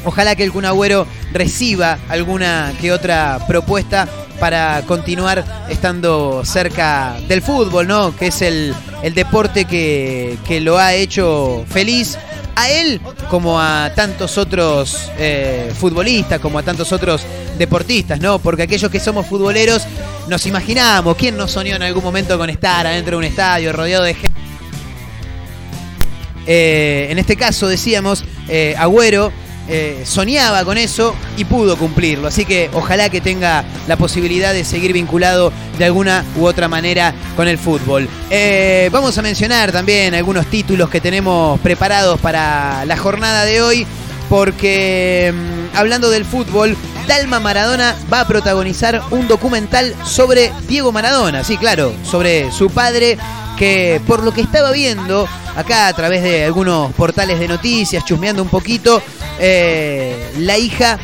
Ojalá 0.07 0.37
que 0.37 0.45
el 0.45 0.53
Kun 0.53 0.67
Agüero 0.67 1.07
reciba 1.33 1.99
alguna 2.11 2.75
que 2.79 2.93
otra 2.93 3.39
propuesta 3.49 4.07
para 4.39 4.83
continuar 4.87 5.45
estando 5.69 6.45
cerca 6.45 7.17
del 7.29 7.43
fútbol, 7.43 7.87
¿no? 7.87 8.17
Que 8.17 8.29
es 8.29 8.43
el, 8.43 8.75
el 9.03 9.15
deporte 9.15 9.65
que, 9.65 10.37
que 10.47 10.61
lo 10.61 10.79
ha 10.79 10.95
hecho 10.95 11.65
feliz 11.69 12.19
a 12.57 12.71
él 12.71 13.01
como 13.29 13.61
a 13.61 13.93
tantos 13.95 14.39
otros 14.39 15.11
eh, 15.19 15.73
futbolistas, 15.79 16.41
como 16.41 16.59
a 16.59 16.63
tantos 16.63 16.93
otros 16.93 17.23
deportistas, 17.59 18.21
¿no? 18.21 18.39
Porque 18.39 18.63
aquellos 18.63 18.91
que 18.91 19.01
somos 19.01 19.27
futboleros 19.27 19.83
nos 20.29 20.47
imaginamos, 20.47 21.17
¿quién 21.17 21.37
nos 21.37 21.51
soñó 21.51 21.77
en 21.77 21.83
algún 21.83 22.05
momento 22.05 22.39
con 22.39 22.51
estar 22.51 22.87
adentro 22.87 23.13
de 23.13 23.19
un 23.19 23.25
estadio 23.25 23.73
rodeado 23.73 24.05
de 24.05 24.15
gente? 24.15 24.41
Eh, 26.47 27.09
en 27.11 27.19
este 27.19 27.37
caso 27.37 27.69
decíamos, 27.69 28.25
eh, 28.49 28.75
Agüero 28.79 29.33
eh, 29.69 30.03
soñaba 30.05 30.65
con 30.65 30.79
eso 30.79 31.15
y 31.37 31.45
pudo 31.45 31.77
cumplirlo. 31.77 32.29
Así 32.29 32.45
que 32.45 32.71
ojalá 32.73 33.09
que 33.09 33.21
tenga 33.21 33.65
la 33.87 33.97
posibilidad 33.97 34.53
de 34.53 34.65
seguir 34.65 34.93
vinculado 34.93 35.53
de 35.79 35.85
alguna 35.85 36.25
u 36.37 36.45
otra 36.45 36.69
manera 36.69 37.15
con 37.37 37.49
el 37.49 37.59
fútbol. 37.59 38.09
Eh, 38.31 38.89
vamos 38.93 39.17
a 39.17 39.23
mencionar 39.23 39.73
también 39.73 40.15
algunos 40.15 40.47
títulos 40.47 40.91
que 40.91 41.01
tenemos 41.01 41.59
preparados 41.61 42.21
para 42.21 42.85
la 42.85 42.97
jornada 42.97 43.45
de 43.45 43.63
hoy. 43.63 43.87
Porque 44.29 45.33
mm, 45.35 45.77
hablando 45.77 46.09
del 46.09 46.25
fútbol, 46.25 46.77
Dalma 47.07 47.41
Maradona 47.41 47.95
va 48.13 48.21
a 48.21 48.27
protagonizar 48.27 49.03
un 49.11 49.29
documental 49.29 49.95
sobre 50.05 50.53
Diego 50.67 50.93
Maradona. 50.93 51.45
Sí, 51.45 51.59
claro, 51.59 51.93
sobre 52.05 52.51
su 52.51 52.71
padre 52.71 53.19
que 53.59 54.01
por 54.07 54.23
lo 54.23 54.33
que 54.33 54.41
estaba 54.41 54.73
viendo 54.73 55.29
acá 55.57 55.89
a 55.89 55.93
través 55.93 56.23
de 56.23 56.45
algunos 56.45 56.93
portales 56.93 57.39
de 57.39 57.49
noticias, 57.49 58.05
chusmeando 58.05 58.43
un 58.43 58.49
poquito, 58.49 59.03
eh, 59.39 60.33
la 60.39 60.59
hija 60.59 60.99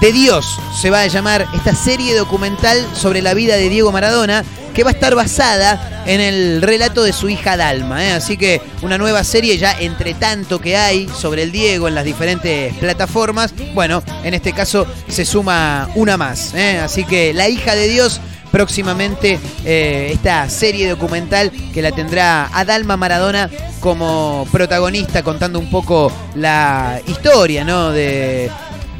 de 0.00 0.12
Dios 0.12 0.58
se 0.80 0.90
va 0.90 1.02
a 1.02 1.06
llamar 1.06 1.46
esta 1.54 1.74
serie 1.74 2.16
documental 2.16 2.86
sobre 2.94 3.20
la 3.20 3.34
vida 3.34 3.56
de 3.56 3.68
Diego 3.68 3.92
Maradona 3.92 4.44
que 4.74 4.84
va 4.84 4.90
a 4.90 4.92
estar 4.94 5.14
basada 5.14 6.02
en 6.06 6.20
el 6.20 6.62
relato 6.62 7.02
de 7.02 7.12
su 7.12 7.28
hija 7.28 7.56
Dalma. 7.56 8.04
¿eh? 8.04 8.12
Así 8.12 8.36
que 8.36 8.62
una 8.82 8.98
nueva 8.98 9.24
serie 9.24 9.58
ya 9.58 9.72
entre 9.78 10.14
tanto 10.14 10.60
que 10.60 10.76
hay 10.76 11.08
sobre 11.08 11.42
el 11.42 11.52
Diego 11.52 11.88
en 11.88 11.94
las 11.94 12.04
diferentes 12.04 12.74
plataformas. 12.76 13.52
Bueno, 13.74 14.02
en 14.24 14.34
este 14.34 14.52
caso 14.52 14.86
se 15.08 15.24
suma 15.24 15.90
una 15.94 16.16
más. 16.16 16.54
¿eh? 16.54 16.78
Así 16.78 17.04
que 17.04 17.34
la 17.34 17.48
hija 17.48 17.74
de 17.74 17.88
Dios 17.88 18.20
próximamente 18.50 19.38
eh, 19.64 20.10
esta 20.12 20.48
serie 20.48 20.88
documental 20.88 21.50
que 21.72 21.82
la 21.82 21.92
tendrá 21.92 22.50
a 22.52 22.64
Dalma 22.64 22.96
Maradona 22.96 23.50
como 23.80 24.46
protagonista 24.52 25.22
contando 25.22 25.58
un 25.58 25.70
poco 25.70 26.12
la 26.34 27.00
historia 27.06 27.64
¿no? 27.64 27.90
de, 27.90 28.50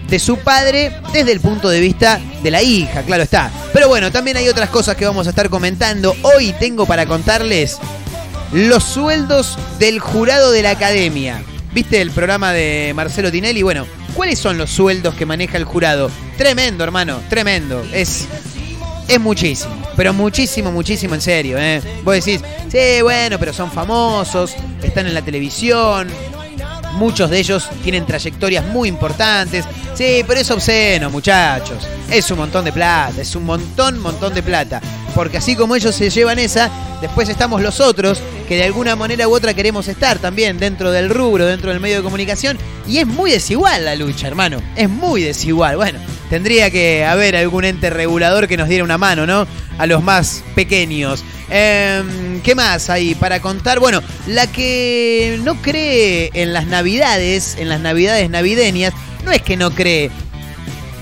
de 0.09 0.19
su 0.19 0.39
padre 0.39 0.93
desde 1.13 1.33
el 1.33 1.41
punto 1.41 1.69
de 1.69 1.81
vista 1.81 2.21
de 2.43 2.51
la 2.51 2.63
hija, 2.63 3.03
claro 3.03 3.23
está. 3.23 3.51
Pero 3.73 3.89
bueno, 3.89 4.11
también 4.11 4.37
hay 4.37 4.49
otras 4.49 4.71
cosas 4.71 4.97
que 4.97 5.07
vamos 5.07 5.27
a 5.27 5.31
estar 5.31 5.49
comentando. 5.49 6.15
Hoy 6.23 6.55
tengo 6.59 6.87
para 6.87 7.07
contarles 7.07 7.79
los 8.53 8.83
sueldos 8.83 9.59
del 9.79 10.01
jurado 10.01 10.51
de 10.51 10.63
la 10.63 10.71
academia. 10.71 11.43
¿Viste 11.73 12.01
el 12.01 12.11
programa 12.11 12.53
de 12.53 12.93
Marcelo 12.97 13.31
Tinelli? 13.31 13.63
Bueno, 13.63 13.87
¿cuáles 14.15 14.41
son 14.41 14.59
los 14.59 14.71
sueldos 14.71 15.15
que 15.15 15.25
maneja 15.25 15.57
el 15.57 15.65
jurado? 15.65 16.11
Tremendo, 16.37 16.83
hermano, 16.83 17.21
tremendo. 17.29 17.85
Es 17.93 18.27
es 19.11 19.21
muchísimo, 19.21 19.75
pero 19.97 20.13
muchísimo, 20.13 20.71
muchísimo 20.71 21.15
en 21.15 21.21
serio, 21.21 21.59
¿eh? 21.59 21.83
Vos 22.05 22.15
decís, 22.15 22.41
sí, 22.69 23.03
bueno, 23.03 23.39
pero 23.39 23.53
son 23.53 23.71
famosos, 23.71 24.55
están 24.83 25.07
en 25.07 25.15
la 25.15 25.23
televisión, 25.23 26.09
muchos 26.93 27.29
de 27.31 27.39
ellos 27.39 27.69
tienen 27.83 28.07
trayectorias 28.07 28.65
muy 28.67 28.89
importantes. 28.89 29.65
Sí, 29.95 30.25
pero 30.27 30.41
es 30.41 30.51
obsceno, 30.51 31.11
muchachos. 31.11 31.87
Es 32.11 32.31
un 32.31 32.39
montón 32.39 32.65
de 32.65 32.73
plata, 32.73 33.21
es 33.21 33.35
un 33.35 33.45
montón, 33.45 33.99
montón 33.99 34.33
de 34.33 34.43
plata. 34.43 34.81
Porque 35.21 35.37
así 35.37 35.55
como 35.55 35.77
ellos 35.77 35.95
se 35.95 36.09
llevan 36.09 36.39
esa, 36.39 36.71
después 37.03 37.29
estamos 37.29 37.61
los 37.61 37.79
otros 37.79 38.23
que 38.49 38.57
de 38.57 38.65
alguna 38.65 38.97
manera 38.97 39.29
u 39.29 39.35
otra 39.35 39.53
queremos 39.53 39.87
estar 39.87 40.19
también 40.19 40.59
dentro 40.59 40.93
del 40.93 41.11
rubro, 41.11 41.45
dentro 41.45 41.71
del 41.71 41.79
medio 41.79 41.97
de 41.99 42.03
comunicación. 42.03 42.57
Y 42.89 42.97
es 42.97 43.07
muy 43.07 43.31
desigual 43.31 43.85
la 43.85 43.95
lucha, 43.97 44.29
hermano. 44.29 44.63
Es 44.77 44.89
muy 44.89 45.21
desigual. 45.21 45.77
Bueno, 45.77 45.99
tendría 46.31 46.71
que 46.71 47.05
haber 47.05 47.37
algún 47.37 47.67
ente 47.67 47.91
regulador 47.91 48.49
que 48.49 48.57
nos 48.57 48.67
diera 48.67 48.83
una 48.83 48.97
mano, 48.97 49.27
¿no? 49.27 49.47
A 49.77 49.85
los 49.85 50.03
más 50.03 50.43
pequeños. 50.55 51.23
Em, 51.51 52.41
¿Qué 52.41 52.55
más 52.55 52.89
hay 52.89 53.15
para 53.15 53.43
contar? 53.43 53.79
Bueno, 53.79 54.03
la 54.27 54.47
que 54.47 55.39
no 55.45 55.61
cree 55.61 56.31
en 56.33 56.55
las 56.55 56.67
navidades, 56.67 57.59
en 57.59 57.69
las 57.69 57.81
navidades 57.81 58.31
navideñas, 58.31 58.95
no 59.23 59.33
es 59.33 59.43
que 59.43 59.59
no 59.59 59.71
cree. 59.71 60.11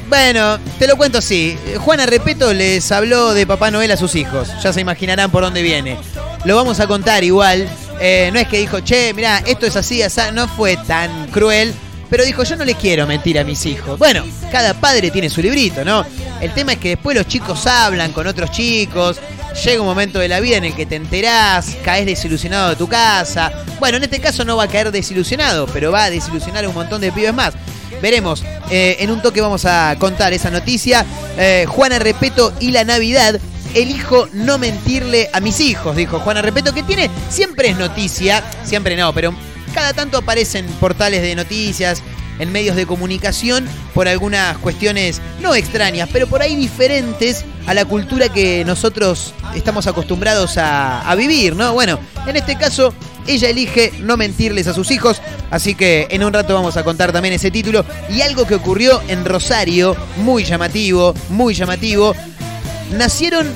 Bueno, 0.09 0.59
te 0.79 0.87
lo 0.87 0.97
cuento 0.97 1.19
así. 1.19 1.59
Juana 1.81 2.07
Repeto 2.07 2.55
les 2.55 2.91
habló 2.93 3.35
de 3.35 3.47
Papá 3.47 3.71
Noel 3.71 3.91
a 3.91 3.97
sus 3.97 4.15
hijos. 4.15 4.49
Ya 4.62 4.73
se 4.73 4.81
imaginarán 4.81 5.31
por 5.31 5.43
dónde 5.43 5.61
viene. 5.61 5.99
Lo 6.45 6.57
vamos 6.57 6.81
a 6.81 6.87
contar 6.87 7.25
igual. 7.25 7.69
Eh, 8.00 8.31
no 8.33 8.38
es 8.38 8.49
que 8.49 8.59
dijo, 8.59 8.81
che, 8.81 9.12
mirá, 9.12 9.43
esto 9.47 9.67
es 9.67 9.77
así, 9.77 10.03
así. 10.03 10.21
No 10.33 10.49
fue 10.49 10.79
tan 10.79 11.29
cruel. 11.29 11.75
Pero 12.09 12.25
dijo, 12.25 12.43
yo 12.43 12.57
no 12.57 12.65
le 12.65 12.75
quiero 12.75 13.07
mentir 13.07 13.38
a 13.38 13.45
mis 13.45 13.67
hijos. 13.67 13.99
Bueno, 13.99 14.25
cada 14.50 14.73
padre 14.73 15.11
tiene 15.11 15.29
su 15.29 15.43
librito, 15.43 15.85
¿no? 15.85 16.07
El 16.41 16.55
tema 16.55 16.73
es 16.73 16.79
que 16.79 16.91
después 16.91 17.15
los 17.15 17.27
chicos 17.27 17.67
hablan 17.67 18.12
con 18.12 18.27
otros 18.27 18.50
chicos. 18.50 19.19
Llega 19.62 19.83
un 19.83 19.87
momento 19.87 20.19
de 20.21 20.29
la 20.29 20.41
vida 20.41 20.57
en 20.57 20.65
el 20.65 20.75
que 20.75 20.87
te 20.87 20.97
enterás, 20.97 21.77
caes 21.85 22.07
desilusionado 22.07 22.71
de 22.71 22.77
tu 22.77 22.88
casa. 22.88 23.53
Bueno, 23.79 23.99
en 23.99 24.05
este 24.05 24.21
caso 24.21 24.43
no 24.45 24.57
va 24.57 24.65
a 24.65 24.69
caer 24.69 24.91
desilusionado, 24.91 25.67
pero 25.67 25.93
va 25.93 26.05
a 26.05 26.11
desilusionar 26.11 26.65
a 26.65 26.69
un 26.69 26.75
montón 26.75 27.03
de 27.03 27.12
pibes 27.12 27.35
más. 27.35 27.53
Veremos, 28.00 28.45
eh, 28.71 28.97
en 29.00 29.11
un 29.11 29.23
toque 29.23 29.40
vamos 29.40 29.64
a 29.64 29.97
contar 29.99 30.33
esa 30.33 30.50
noticia. 30.50 31.05
Eh, 31.37 31.67
Juana 31.69 31.99
Repeto 31.99 32.52
y 32.61 32.71
la 32.71 32.85
Navidad. 32.85 33.40
Elijo 33.75 34.28
no 34.33 34.57
mentirle 34.57 35.28
a 35.33 35.40
mis 35.40 35.61
hijos, 35.61 35.95
dijo 35.95 36.21
Juana 36.21 36.40
Repeto, 36.40 36.73
que 36.73 36.83
tiene, 36.83 37.11
siempre 37.28 37.69
es 37.69 37.76
noticia, 37.76 38.43
siempre 38.64 38.97
no, 38.97 39.12
pero 39.12 39.35
cada 39.75 39.93
tanto 39.93 40.17
aparecen 40.17 40.67
portales 40.81 41.21
de 41.21 41.35
noticias 41.35 42.02
en 42.38 42.50
medios 42.50 42.76
de 42.76 42.87
comunicación 42.87 43.69
por 43.93 44.09
algunas 44.09 44.57
cuestiones 44.59 45.21
no 45.40 45.55
extrañas, 45.55 46.09
pero 46.12 46.26
por 46.26 46.40
ahí 46.40 46.57
diferentes 46.57 47.45
a 47.67 47.75
la 47.75 47.85
cultura 47.85 48.31
que 48.31 48.64
nosotros 48.64 49.35
estamos 49.55 49.87
acostumbrados 49.87 50.57
a, 50.57 51.09
a 51.09 51.14
vivir, 51.14 51.55
¿no? 51.55 51.75
Bueno, 51.75 51.99
en 52.26 52.37
este 52.37 52.57
caso 52.57 52.95
ella 53.29 53.51
elige 53.51 53.93
no 54.01 54.17
mentirles 54.17 54.67
a 54.67 54.75
sus 54.75 54.91
hijos, 54.91 55.21
así 55.51 55.75
que 55.75 56.09
en 56.11 56.25
un 56.25 56.33
rato 56.33 56.55
vamos 56.55 56.77
a 56.77 56.83
contar 56.83 57.13
también 57.13 57.35
ese 57.35 57.51
título 57.51 57.85
y 58.09 58.23
algo 58.23 58.47
que 58.47 58.55
ocurrió 58.55 59.01
en 59.09 59.25
Rosario, 59.25 59.97
muy 60.17 60.45
llamativo, 60.45 61.15
muy 61.29 61.55
llamativo. 61.55 62.15
Nacieron 62.93 63.47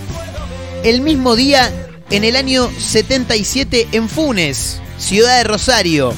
el 0.85 1.00
mismo 1.00 1.37
día 1.37 1.73
en 2.11 2.25
el 2.25 2.37
año 2.37 2.71
77 2.79 3.88
en 3.93 4.09
Funes, 4.09 4.81
ciudad 4.99 5.38
de 5.38 5.45
Rosario. 5.45 6.12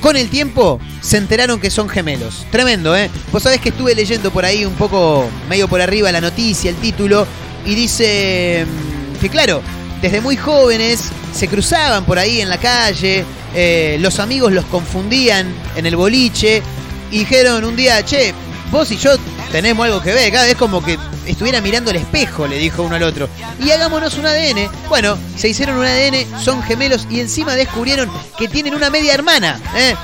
Con 0.00 0.16
el 0.16 0.28
tiempo 0.28 0.78
se 1.00 1.16
enteraron 1.16 1.58
que 1.58 1.70
son 1.70 1.88
gemelos. 1.88 2.46
Tremendo, 2.50 2.94
¿eh? 2.94 3.10
Vos 3.32 3.42
sabés 3.42 3.60
que 3.60 3.70
estuve 3.70 3.94
leyendo 3.94 4.30
por 4.30 4.44
ahí 4.44 4.64
un 4.64 4.74
poco, 4.74 5.26
medio 5.48 5.68
por 5.68 5.80
arriba, 5.80 6.12
la 6.12 6.20
noticia, 6.20 6.70
el 6.70 6.76
título, 6.76 7.26
y 7.64 7.74
dice 7.74 8.66
mm, 8.66 9.20
que 9.20 9.30
claro, 9.30 9.62
desde 10.00 10.20
muy 10.20 10.36
jóvenes 10.36 11.04
se 11.32 11.48
cruzaban 11.48 12.04
por 12.04 12.18
ahí 12.18 12.40
en 12.40 12.48
la 12.48 12.58
calle, 12.58 13.24
eh, 13.54 13.96
los 14.00 14.18
amigos 14.20 14.52
los 14.52 14.64
confundían 14.66 15.52
en 15.76 15.86
el 15.86 15.96
boliche, 15.96 16.62
y 17.10 17.20
dijeron 17.20 17.64
un 17.64 17.76
día, 17.76 18.04
che, 18.04 18.34
vos 18.70 18.90
y 18.90 18.96
yo 18.96 19.16
tenemos 19.52 19.86
algo 19.86 20.02
que 20.02 20.12
ver, 20.12 20.32
cada 20.32 20.46
vez 20.46 20.56
como 20.56 20.82
que 20.82 20.98
estuviera 21.26 21.60
mirando 21.60 21.90
el 21.90 21.96
espejo, 21.96 22.46
le 22.46 22.58
dijo 22.58 22.82
uno 22.82 22.96
al 22.96 23.02
otro. 23.02 23.28
Y 23.60 23.70
hagámonos 23.70 24.18
un 24.18 24.26
ADN. 24.26 24.68
Bueno, 24.88 25.16
se 25.36 25.48
hicieron 25.48 25.76
un 25.76 25.84
ADN, 25.84 26.40
son 26.42 26.62
gemelos 26.62 27.06
y 27.10 27.20
encima 27.20 27.54
descubrieron 27.54 28.10
que 28.38 28.48
tienen 28.48 28.74
una 28.74 28.90
media 28.90 29.14
hermana. 29.14 29.60
¿eh? 29.76 29.94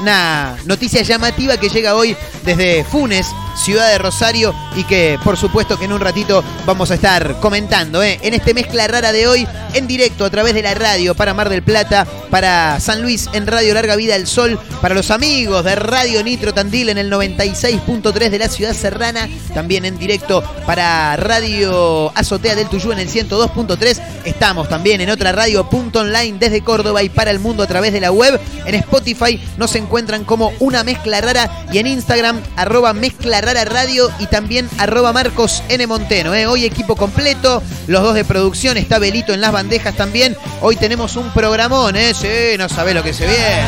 Una 0.00 0.56
noticia 0.64 1.02
llamativa 1.02 1.56
que 1.56 1.68
llega 1.68 1.94
hoy 1.94 2.16
desde 2.44 2.84
Funes, 2.84 3.26
ciudad 3.56 3.88
de 3.88 3.98
Rosario, 3.98 4.54
y 4.76 4.84
que 4.84 5.18
por 5.22 5.36
supuesto 5.36 5.78
que 5.78 5.84
en 5.84 5.92
un 5.92 6.00
ratito 6.00 6.42
vamos 6.66 6.90
a 6.90 6.94
estar 6.94 7.38
comentando 7.40 8.02
¿eh? 8.02 8.18
en 8.22 8.34
este 8.34 8.54
mezcla 8.54 8.86
rara 8.86 9.12
de 9.12 9.26
hoy, 9.26 9.46
en 9.74 9.86
directo 9.86 10.24
a 10.24 10.30
través 10.30 10.54
de 10.54 10.62
la 10.62 10.74
radio 10.74 11.14
para 11.14 11.34
Mar 11.34 11.48
del 11.48 11.62
Plata, 11.62 12.06
para 12.30 12.80
San 12.80 13.02
Luis 13.02 13.28
en 13.32 13.46
Radio 13.46 13.74
Larga 13.74 13.96
Vida 13.96 14.14
del 14.14 14.26
Sol, 14.26 14.58
para 14.80 14.94
los 14.94 15.10
amigos 15.10 15.64
de 15.64 15.74
Radio 15.74 16.22
Nitro 16.22 16.54
Tandil 16.54 16.88
en 16.88 16.98
el 16.98 17.10
96.3 17.12 18.30
de 18.30 18.38
la 18.38 18.48
ciudad 18.48 18.72
serrana, 18.74 19.28
también 19.54 19.84
en 19.84 19.98
directo 19.98 20.42
para 20.66 21.16
Radio 21.16 22.10
Azotea 22.16 22.54
del 22.54 22.68
Tuyú 22.68 22.92
en 22.92 22.98
el 22.98 23.08
102.3. 23.08 24.00
Estamos 24.24 24.68
también 24.68 25.00
en 25.00 25.10
otra 25.10 25.32
radio 25.32 25.68
punto 25.68 26.00
online 26.00 26.38
desde 26.38 26.62
Córdoba 26.62 27.02
y 27.02 27.08
para 27.10 27.30
el 27.30 27.38
mundo 27.38 27.62
a 27.62 27.66
través 27.66 27.92
de 27.92 28.00
la 28.00 28.10
web. 28.10 28.40
En 28.64 28.74
Spotify 28.76 29.38
nos 29.58 29.74
encuentran 29.74 30.24
como 30.24 30.52
una 30.60 30.84
mezcla 30.84 31.20
rara 31.20 31.66
y 31.70 31.78
en 31.78 31.86
Instagram 31.86 32.40
arroba 32.56 32.92
mezcla 32.92 33.41
rara 33.42 33.64
radio 33.64 34.08
y 34.20 34.26
también 34.26 34.68
arroba 34.78 35.12
Marcos 35.12 35.62
N. 35.68 35.86
Monteno. 35.86 36.34
¿eh? 36.34 36.46
Hoy 36.46 36.64
equipo 36.64 36.96
completo, 36.96 37.62
los 37.88 38.02
dos 38.02 38.14
de 38.14 38.24
producción, 38.24 38.76
está 38.76 38.98
Belito 38.98 39.34
en 39.34 39.40
las 39.40 39.52
bandejas 39.52 39.96
también. 39.96 40.36
Hoy 40.60 40.76
tenemos 40.76 41.16
un 41.16 41.30
programón, 41.32 41.96
¿eh? 41.96 42.14
Sí, 42.14 42.56
no 42.56 42.68
sabe 42.68 42.94
lo 42.94 43.02
que 43.02 43.12
se 43.12 43.26
viene. 43.26 43.62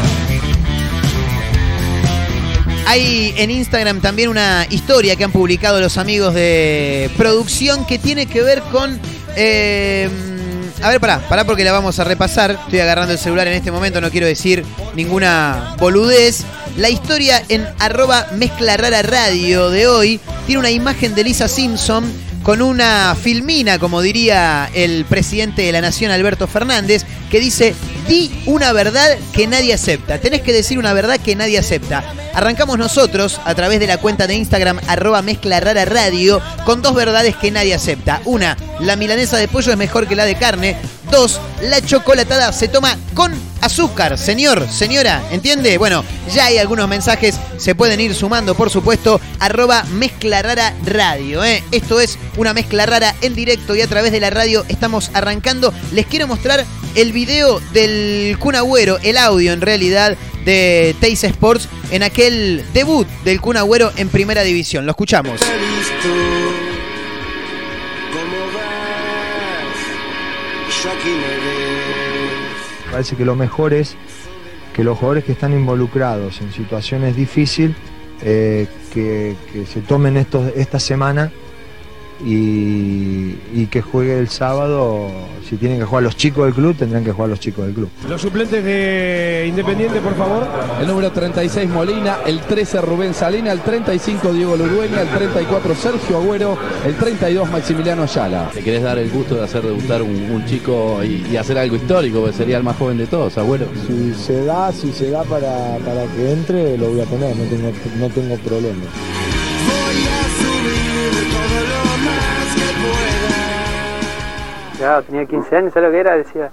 Hay 2.86 3.34
en 3.36 3.50
Instagram 3.50 4.00
también 4.00 4.28
una 4.28 4.66
historia 4.70 5.16
que 5.16 5.24
han 5.24 5.32
publicado 5.32 5.80
los 5.80 5.98
amigos 5.98 6.34
de 6.34 7.10
producción 7.16 7.86
que 7.86 7.98
tiene 7.98 8.26
que 8.26 8.42
ver 8.42 8.60
con... 8.62 9.00
eh, 9.36 10.08
a 10.84 10.88
ver, 10.90 11.00
pará, 11.00 11.18
pará 11.30 11.44
porque 11.44 11.64
la 11.64 11.72
vamos 11.72 11.98
a 11.98 12.04
repasar. 12.04 12.50
Estoy 12.50 12.80
agarrando 12.80 13.14
el 13.14 13.18
celular 13.18 13.46
en 13.48 13.54
este 13.54 13.72
momento, 13.72 14.02
no 14.02 14.10
quiero 14.10 14.26
decir 14.26 14.62
ninguna 14.94 15.76
boludez. 15.78 16.44
La 16.76 16.90
historia 16.90 17.42
en 17.48 17.66
arroba 17.78 18.26
mezcla 18.34 18.76
rara 18.76 19.00
radio 19.00 19.70
de 19.70 19.86
hoy 19.86 20.20
tiene 20.46 20.58
una 20.58 20.70
imagen 20.70 21.14
de 21.14 21.24
Lisa 21.24 21.48
Simpson 21.48 22.04
con 22.44 22.60
una 22.60 23.16
filmina, 23.20 23.78
como 23.78 24.02
diría 24.02 24.70
el 24.74 25.06
presidente 25.06 25.62
de 25.62 25.72
la 25.72 25.80
Nación, 25.80 26.10
Alberto 26.10 26.46
Fernández, 26.46 27.04
que 27.30 27.40
dice, 27.40 27.74
di 28.06 28.30
una 28.44 28.72
verdad 28.74 29.16
que 29.32 29.46
nadie 29.46 29.72
acepta. 29.72 30.20
Tenés 30.20 30.42
que 30.42 30.52
decir 30.52 30.78
una 30.78 30.92
verdad 30.92 31.18
que 31.18 31.34
nadie 31.34 31.58
acepta. 31.58 32.04
Arrancamos 32.34 32.78
nosotros 32.78 33.40
a 33.44 33.54
través 33.54 33.80
de 33.80 33.86
la 33.86 33.96
cuenta 33.96 34.26
de 34.26 34.34
Instagram 34.34 34.78
arroba 34.88 35.22
mezcla 35.22 35.58
radio 35.58 36.42
con 36.66 36.82
dos 36.82 36.94
verdades 36.94 37.34
que 37.34 37.50
nadie 37.50 37.74
acepta. 37.74 38.20
Una, 38.26 38.58
la 38.78 38.96
milanesa 38.96 39.38
de 39.38 39.48
pollo 39.48 39.72
es 39.72 39.78
mejor 39.78 40.06
que 40.06 40.14
la 40.14 40.26
de 40.26 40.36
carne. 40.36 40.76
Dos, 41.10 41.40
la 41.62 41.80
chocolatada 41.80 42.52
se 42.52 42.68
toma 42.68 42.96
con 43.14 43.32
azúcar. 43.60 44.18
Señor, 44.18 44.68
señora, 44.70 45.22
¿entiende? 45.30 45.78
Bueno, 45.78 46.04
ya 46.34 46.46
hay 46.46 46.58
algunos 46.58 46.88
mensajes, 46.88 47.38
se 47.56 47.74
pueden 47.74 48.00
ir 48.00 48.14
sumando, 48.14 48.54
por 48.54 48.70
supuesto, 48.70 49.20
arroba 49.38 49.84
mezcla 49.84 50.42
rara 50.42 50.74
radio. 50.84 51.44
¿eh? 51.44 51.62
Esto 51.70 52.00
es 52.00 52.18
una 52.36 52.52
mezcla 52.54 52.86
rara 52.86 53.14
en 53.20 53.34
directo 53.34 53.74
y 53.74 53.82
a 53.82 53.86
través 53.86 54.12
de 54.12 54.20
la 54.20 54.30
radio 54.30 54.64
estamos 54.68 55.10
arrancando. 55.14 55.72
Les 55.92 56.06
quiero 56.06 56.26
mostrar 56.26 56.64
el 56.94 57.12
video 57.12 57.60
del 57.72 58.36
Kun 58.38 58.54
Agüero, 58.54 58.98
el 59.02 59.16
audio 59.16 59.52
en 59.52 59.60
realidad 59.60 60.16
de 60.44 60.94
Teis 61.00 61.24
Sports 61.24 61.68
en 61.90 62.02
aquel 62.02 62.64
debut 62.72 63.06
del 63.24 63.40
Kun 63.40 63.56
Agüero 63.56 63.92
en 63.96 64.08
primera 64.08 64.42
división. 64.42 64.84
Lo 64.84 64.92
escuchamos. 64.92 65.40
Parece 72.90 73.16
que 73.16 73.24
lo 73.24 73.34
mejor 73.34 73.74
es 73.74 73.96
que 74.72 74.84
los 74.84 74.98
jugadores 74.98 75.24
que 75.24 75.32
están 75.32 75.52
involucrados 75.52 76.40
en 76.40 76.52
situaciones 76.52 77.16
difíciles, 77.16 77.76
eh, 78.22 78.66
que, 78.92 79.36
que 79.52 79.66
se 79.66 79.80
tomen 79.80 80.16
estos, 80.16 80.52
esta 80.56 80.78
semana 80.78 81.32
y, 82.22 83.36
y 83.54 83.68
que 83.70 83.82
juegue 83.82 84.18
el 84.18 84.28
sábado. 84.28 85.08
Si 85.48 85.56
tienen 85.56 85.78
que 85.78 85.84
jugar 85.84 86.02
los 86.04 86.16
chicos 86.16 86.44
del 86.46 86.54
club, 86.54 86.74
tendrán 86.76 87.04
que 87.04 87.12
jugar 87.12 87.28
los 87.28 87.38
chicos 87.40 87.66
del 87.66 87.74
club. 87.74 87.88
Los 88.08 88.20
suplentes 88.22 88.64
de 88.64 89.44
Independiente, 89.48 90.00
por 90.00 90.14
favor. 90.16 90.46
El 90.80 90.86
número 90.86 91.10
36 91.12 91.68
Molina, 91.68 92.18
el 92.26 92.40
13 92.40 92.80
Rubén 92.80 93.12
Salina, 93.14 93.52
el 93.52 93.60
35 93.60 94.32
Diego 94.32 94.56
Lurueña, 94.56 95.02
el 95.02 95.08
34 95.08 95.74
Sergio 95.74 96.16
Agüero, 96.18 96.56
el 96.86 96.94
32 96.94 97.50
Maximiliano 97.50 98.04
Ayala. 98.04 98.50
¿Te 98.54 98.62
querés 98.62 98.82
dar 98.82 98.98
el 98.98 99.10
gusto 99.10 99.34
de 99.36 99.44
hacer 99.44 99.62
debutar 99.62 100.02
un, 100.02 100.30
un 100.30 100.44
chico 100.46 101.00
y, 101.04 101.26
y 101.30 101.36
hacer 101.36 101.58
algo 101.58 101.76
histórico? 101.76 102.20
Porque 102.20 102.36
sería 102.36 102.56
el 102.56 102.62
más 102.62 102.76
joven 102.76 102.96
de 102.98 103.06
todos, 103.06 103.36
Agüero. 103.36 103.66
Si 103.86 104.14
se 104.14 104.44
da, 104.46 104.72
si 104.72 104.92
se 104.92 105.10
da 105.10 105.24
para, 105.24 105.76
para 105.84 106.06
que 106.16 106.32
entre, 106.32 106.78
lo 106.78 106.88
voy 106.90 107.00
a 107.00 107.04
tener, 107.04 107.36
no 107.36 107.44
tengo, 107.44 107.72
no 107.98 108.08
tengo 108.08 108.36
problema. 108.38 108.82
Claro, 114.76 115.02
tenía 115.02 115.24
15 115.26 115.56
años, 115.56 115.72
¿sabes 115.72 115.88
lo 115.88 115.92
que 115.92 116.00
era? 116.00 116.16
Decía, 116.16 116.50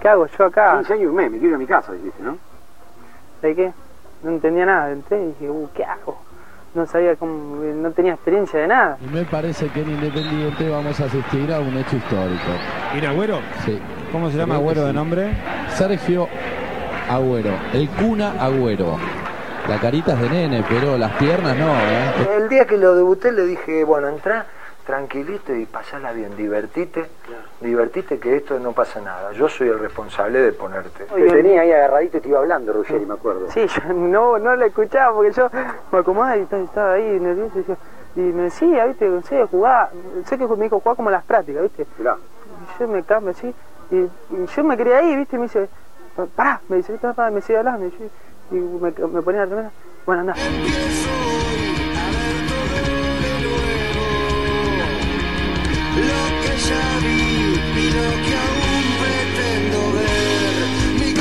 ¿qué 0.00 0.08
hago 0.08 0.26
yo 0.26 0.44
acá? 0.44 0.74
15 0.76 0.92
años 0.92 1.02
y 1.02 1.06
un 1.06 1.14
mes, 1.14 1.30
me 1.30 1.38
quiero 1.38 1.50
ir 1.50 1.54
a 1.54 1.58
mi 1.58 1.66
casa, 1.66 1.92
dijiste, 1.92 2.22
¿no? 2.22 2.38
¿De 3.42 3.54
qué? 3.54 3.72
No 4.22 4.30
entendía 4.30 4.66
nada, 4.66 4.90
entré 4.90 5.22
y 5.22 5.26
dije, 5.26 5.50
uh, 5.50 5.68
¿qué 5.74 5.84
hago? 5.84 6.18
No 6.74 6.86
sabía 6.86 7.16
cómo, 7.16 7.62
no 7.62 7.90
tenía 7.92 8.14
experiencia 8.14 8.60
de 8.60 8.68
nada. 8.68 8.98
Y 9.00 9.12
me 9.12 9.24
parece 9.24 9.68
que 9.68 9.80
en 9.82 9.90
Independiente 9.90 10.68
vamos 10.68 11.00
a 11.00 11.04
asistir 11.04 11.52
a 11.52 11.60
un 11.60 11.76
hecho 11.76 11.96
histórico. 11.96 12.50
¿Ir 12.96 13.06
Agüero? 13.06 13.40
Sí. 13.64 13.80
¿Cómo 14.12 14.30
se 14.30 14.36
llama 14.36 14.54
Creo 14.54 14.60
Agüero 14.60 14.86
de 14.86 14.92
nombre? 14.92 15.36
Sergio 15.74 16.28
Agüero, 17.08 17.52
el 17.72 17.88
cuna 17.90 18.34
Agüero. 18.38 18.96
La 19.68 19.78
carita 19.78 20.14
es 20.14 20.20
de 20.20 20.30
nene, 20.30 20.64
pero 20.68 20.96
las 20.96 21.12
piernas 21.12 21.56
no, 21.56 21.68
¿eh? 21.68 22.36
El 22.38 22.48
día 22.48 22.64
que 22.66 22.76
lo 22.76 22.94
debuté 22.94 23.32
le 23.32 23.44
dije, 23.44 23.84
bueno, 23.84 24.08
entra 24.08 24.46
tranquilito 24.88 25.54
y 25.54 25.66
pasala 25.66 26.12
bien, 26.12 26.34
divertite, 26.34 27.04
divertite 27.60 28.18
que 28.18 28.36
esto 28.36 28.58
no 28.58 28.72
pasa 28.72 29.02
nada. 29.02 29.32
Yo 29.32 29.46
soy 29.46 29.68
el 29.68 29.78
responsable 29.78 30.40
de 30.40 30.52
ponerte. 30.54 31.04
Te 31.04 31.26
tenía 31.30 31.60
ahí 31.60 31.70
agarradito 31.70 32.16
y 32.16 32.20
te 32.22 32.28
iba 32.30 32.38
hablando, 32.38 32.72
Ruggeri, 32.72 33.04
me 33.04 33.12
acuerdo. 33.12 33.50
Sí, 33.50 33.66
yo 33.66 33.92
no, 33.92 34.38
no 34.38 34.56
la 34.56 34.64
escuchaba 34.64 35.14
porque 35.14 35.32
yo 35.32 35.50
me 35.92 35.98
acomodaba 35.98 36.38
y 36.38 36.40
estaba- 36.40 36.94
ahí 36.94 37.20
nervioso 37.20 37.52
y, 37.56 37.58
decía- 37.58 37.76
y 38.16 38.20
me 38.20 38.42
decía, 38.44 38.86
viste, 38.86 39.04
en 39.04 39.22
serio, 39.24 39.46
jugá, 39.50 39.90
sé 40.24 40.38
que 40.38 40.46
me 40.46 40.64
dijo, 40.64 40.80
jugá 40.80 40.94
como 40.96 41.10
las 41.10 41.22
prácticas, 41.22 41.64
viste. 41.64 41.86
Mirá. 41.98 42.16
Y 42.16 42.80
yo 42.80 42.88
me 42.88 43.02
cambio 43.02 43.32
así 43.32 43.54
y, 43.90 43.96
y 43.96 44.46
yo 44.56 44.64
me 44.64 44.74
quería 44.78 44.98
ahí, 45.00 45.14
viste, 45.16 45.36
y 45.36 45.38
me 45.38 45.44
dice, 45.44 45.68
pará, 46.34 46.62
me 46.70 46.76
dice, 46.78 46.92
"Viste, 46.92 47.12
pará", 47.12 47.30
me 47.30 47.42
sigue 47.42 47.58
hablando 47.58 47.86
y, 47.86 47.90
yo, 47.90 48.06
y 48.52 48.54
me, 48.58 48.90
me 48.90 49.20
ponía 49.20 49.40
la 49.40 49.46
remera, 49.50 49.70
bueno, 50.06 50.20
anda. 50.22 50.34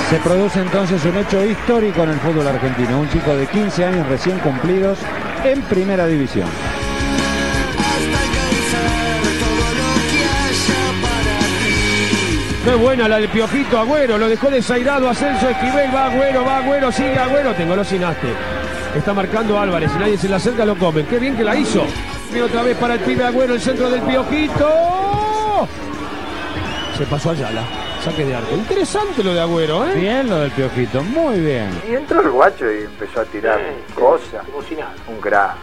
Se 0.10 0.18
produce 0.20 0.62
entonces 0.62 1.04
un 1.04 1.18
hecho 1.18 1.46
histórico 1.46 2.04
en 2.04 2.12
el 2.12 2.20
fútbol 2.20 2.48
argentino. 2.48 3.02
Un 3.02 3.10
chico 3.10 3.36
de 3.36 3.46
15 3.46 3.86
años 3.86 4.08
recién 4.08 4.40
cumplidos 4.40 5.00
en 5.44 5.62
primera 5.64 6.08
división. 6.08 6.48
Qué 12.64 12.76
buena 12.76 13.08
la 13.08 13.18
del 13.18 13.30
Piojito 13.30 13.80
Agüero, 13.80 14.18
lo 14.18 14.28
dejó 14.28 14.50
desairado 14.50 15.10
Ascenso 15.10 15.50
Esquivel, 15.50 15.94
va 15.94 16.08
Agüero, 16.08 16.44
va 16.44 16.58
Agüero, 16.58 16.92
sigue 16.92 17.18
Agüero, 17.18 17.54
te 17.54 17.64
engolosinaste. 17.64 18.28
Está 18.96 19.14
marcando 19.14 19.60
Álvarez. 19.60 19.92
Si 19.92 19.98
nadie 19.98 20.18
se 20.18 20.30
le 20.30 20.36
acerca, 20.36 20.66
lo 20.66 20.76
comen. 20.78 21.06
Qué 21.06 21.20
bien 21.20 21.36
que 21.36 21.44
la 21.44 21.56
hizo. 21.56 21.86
Viene 22.32 22.44
otra 22.44 22.64
vez 22.64 22.78
para 22.78 22.96
el 22.96 23.02
pibe 23.02 23.24
Agüero, 23.24 23.54
el 23.54 23.62
centro 23.62 23.90
del 23.90 24.02
Piojito. 24.02 25.07
Se 26.98 27.06
pasó 27.06 27.30
Ayala. 27.30 27.62
Saque 28.04 28.26
de 28.26 28.36
arco. 28.36 28.56
Interesante 28.56 29.24
lo 29.24 29.34
de 29.36 29.42
Agüero, 29.42 29.86
¿eh? 29.86 29.94
Bien 29.94 30.28
lo 30.28 30.38
del 30.40 30.50
Piojito, 30.50 31.04
muy 31.04 31.40
bien. 31.40 31.70
Y 31.88 31.94
entró 31.94 32.22
el 32.22 32.32
guacho 32.32 32.66
y 32.72 32.86
empezó 32.86 33.22
a 33.22 33.26
tirar 33.26 33.60
cosas. 33.94 34.44
Un 35.08 35.22
crack. 35.22 35.56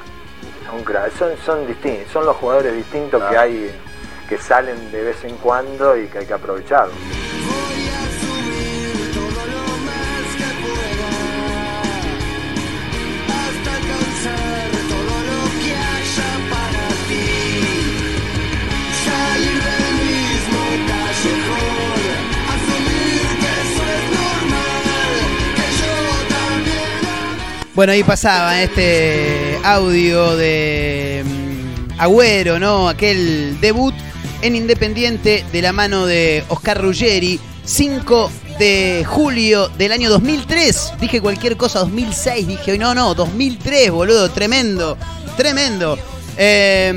Un 0.73 0.85
crack. 0.85 1.11
Son, 1.19 1.33
son 1.45 1.67
distintos. 1.67 2.13
Son 2.13 2.25
los 2.25 2.37
jugadores 2.37 2.77
distintos 2.77 3.21
que 3.25 3.37
hay 3.37 3.71
que 4.29 4.39
salen 4.39 4.93
de 4.93 5.03
vez 5.03 5.25
en 5.25 5.37
cuando 5.39 5.97
y 5.97 6.07
que 6.07 6.19
hay 6.19 6.27
que 6.27 6.35
aprovecharlos. 6.35 6.95
Bueno, 27.75 27.93
ahí 27.93 28.05
pasaba 28.05 28.63
este 28.63 29.59
audio 29.65 30.37
de 30.37 31.25
mm, 31.27 32.01
Agüero, 32.01 32.61
¿no? 32.61 32.89
Aquel 32.89 33.59
debut 33.61 33.93
en 34.43 34.55
Independiente 34.55 35.45
de 35.51 35.61
la 35.61 35.73
mano 35.73 36.07
de 36.07 36.45
Oscar 36.51 36.81
Ruggeri, 36.81 37.41
5 37.65 38.31
de 38.61 39.05
julio 39.05 39.69
del 39.71 39.91
año 39.91 40.09
2003. 40.09 40.93
Dije 41.01 41.21
cualquier 41.21 41.57
cosa, 41.57 41.81
2006, 41.81 42.47
dije, 42.47 42.71
hoy 42.71 42.79
no, 42.79 42.95
no, 42.95 43.13
2003, 43.13 43.91
boludo, 43.91 44.31
tremendo, 44.31 44.97
tremendo. 45.37 45.99
Eh, 46.37 46.93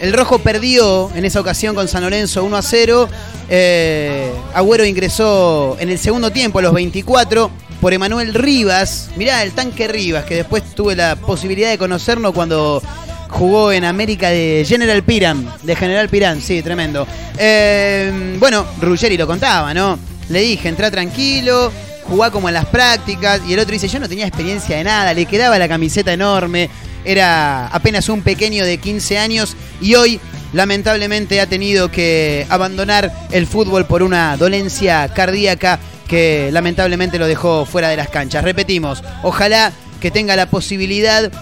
el 0.00 0.12
Rojo 0.12 0.38
perdió 0.38 1.10
en 1.16 1.24
esa 1.24 1.40
ocasión 1.40 1.74
con 1.74 1.88
San 1.88 2.04
Lorenzo 2.04 2.44
1 2.44 2.56
a 2.56 2.62
0. 2.62 3.08
Eh, 3.48 4.32
Agüero 4.54 4.84
ingresó 4.84 5.76
en 5.80 5.88
el 5.90 5.98
segundo 5.98 6.30
tiempo, 6.30 6.60
a 6.60 6.62
los 6.62 6.72
24, 6.72 7.50
por 7.82 7.92
Emanuel 7.92 8.32
Rivas. 8.32 9.10
Mirá, 9.16 9.42
el 9.42 9.50
tanque 9.50 9.88
Rivas, 9.88 10.24
que 10.24 10.36
después 10.36 10.62
tuve 10.72 10.94
la 10.94 11.16
posibilidad 11.16 11.68
de 11.68 11.78
conocerlo 11.78 12.32
cuando 12.32 12.80
jugó 13.28 13.72
en 13.72 13.84
América 13.84 14.30
de 14.30 14.64
General 14.64 15.02
Piran. 15.02 15.52
De 15.64 15.74
General 15.74 16.08
Piran, 16.08 16.40
sí, 16.40 16.62
tremendo. 16.62 17.08
Eh, 17.36 18.36
bueno, 18.38 18.64
Ruggeri 18.80 19.16
lo 19.16 19.26
contaba, 19.26 19.74
¿no? 19.74 19.98
Le 20.28 20.42
dije, 20.42 20.68
entra 20.68 20.92
tranquilo, 20.92 21.72
jugá 22.04 22.30
como 22.30 22.46
en 22.46 22.54
las 22.54 22.66
prácticas. 22.66 23.40
Y 23.48 23.54
el 23.54 23.58
otro 23.58 23.72
dice, 23.72 23.88
yo 23.88 23.98
no 23.98 24.08
tenía 24.08 24.28
experiencia 24.28 24.76
de 24.76 24.84
nada, 24.84 25.12
le 25.12 25.26
quedaba 25.26 25.58
la 25.58 25.66
camiseta 25.66 26.12
enorme. 26.12 26.70
Era 27.04 27.66
apenas 27.66 28.08
un 28.08 28.22
pequeño 28.22 28.64
de 28.64 28.78
15 28.78 29.18
años 29.18 29.56
y 29.80 29.96
hoy 29.96 30.20
lamentablemente 30.52 31.40
ha 31.40 31.46
tenido 31.48 31.90
que 31.90 32.46
abandonar 32.48 33.12
el 33.32 33.48
fútbol 33.48 33.86
por 33.86 34.04
una 34.04 34.36
dolencia 34.36 35.08
cardíaca 35.12 35.80
que 36.12 36.50
lamentablemente 36.52 37.18
lo 37.18 37.26
dejó 37.26 37.64
fuera 37.64 37.88
de 37.88 37.96
las 37.96 38.10
canchas. 38.10 38.44
Repetimos, 38.44 39.02
ojalá 39.22 39.72
que 39.98 40.10
tenga 40.10 40.36
la 40.36 40.44
posibilidad 40.44 41.32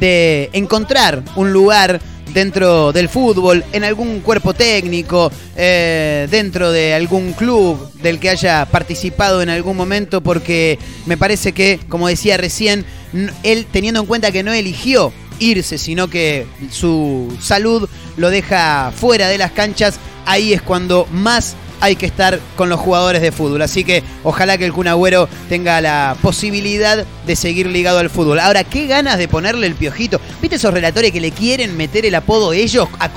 de 0.00 0.48
encontrar 0.54 1.22
un 1.36 1.52
lugar 1.52 2.00
dentro 2.32 2.90
del 2.94 3.10
fútbol, 3.10 3.62
en 3.70 3.84
algún 3.84 4.20
cuerpo 4.20 4.54
técnico, 4.54 5.30
eh, 5.56 6.26
dentro 6.30 6.72
de 6.72 6.94
algún 6.94 7.34
club 7.34 7.92
del 8.00 8.18
que 8.18 8.30
haya 8.30 8.64
participado 8.64 9.42
en 9.42 9.50
algún 9.50 9.76
momento, 9.76 10.22
porque 10.22 10.78
me 11.04 11.18
parece 11.18 11.52
que, 11.52 11.78
como 11.90 12.08
decía 12.08 12.38
recién, 12.38 12.86
él 13.42 13.66
teniendo 13.70 14.00
en 14.00 14.06
cuenta 14.06 14.32
que 14.32 14.42
no 14.42 14.54
eligió 14.54 15.12
irse, 15.38 15.76
sino 15.76 16.08
que 16.08 16.46
su 16.70 17.36
salud 17.42 17.86
lo 18.16 18.30
deja 18.30 18.90
fuera 18.96 19.28
de 19.28 19.36
las 19.36 19.52
canchas, 19.52 20.00
ahí 20.24 20.54
es 20.54 20.62
cuando 20.62 21.06
más 21.12 21.56
hay 21.80 21.96
que 21.96 22.06
estar 22.06 22.40
con 22.56 22.68
los 22.68 22.80
jugadores 22.80 23.22
de 23.22 23.32
fútbol. 23.32 23.62
Así 23.62 23.84
que 23.84 24.02
ojalá 24.24 24.58
que 24.58 24.64
el 24.64 24.72
Kun 24.72 24.88
Agüero 24.88 25.28
tenga 25.48 25.80
la 25.80 26.16
posibilidad 26.22 27.04
de 27.26 27.36
seguir 27.36 27.66
ligado 27.66 27.98
al 27.98 28.10
fútbol. 28.10 28.40
Ahora, 28.40 28.64
qué 28.64 28.86
ganas 28.86 29.18
de 29.18 29.28
ponerle 29.28 29.66
el 29.66 29.74
piojito. 29.74 30.20
¿Viste 30.40 30.56
esos 30.56 30.72
relatores 30.72 31.12
que 31.12 31.20
le 31.20 31.32
quieren 31.32 31.76
meter 31.76 32.06
el 32.06 32.14
apodo 32.14 32.52
ellos 32.52 32.88
a 32.98 33.10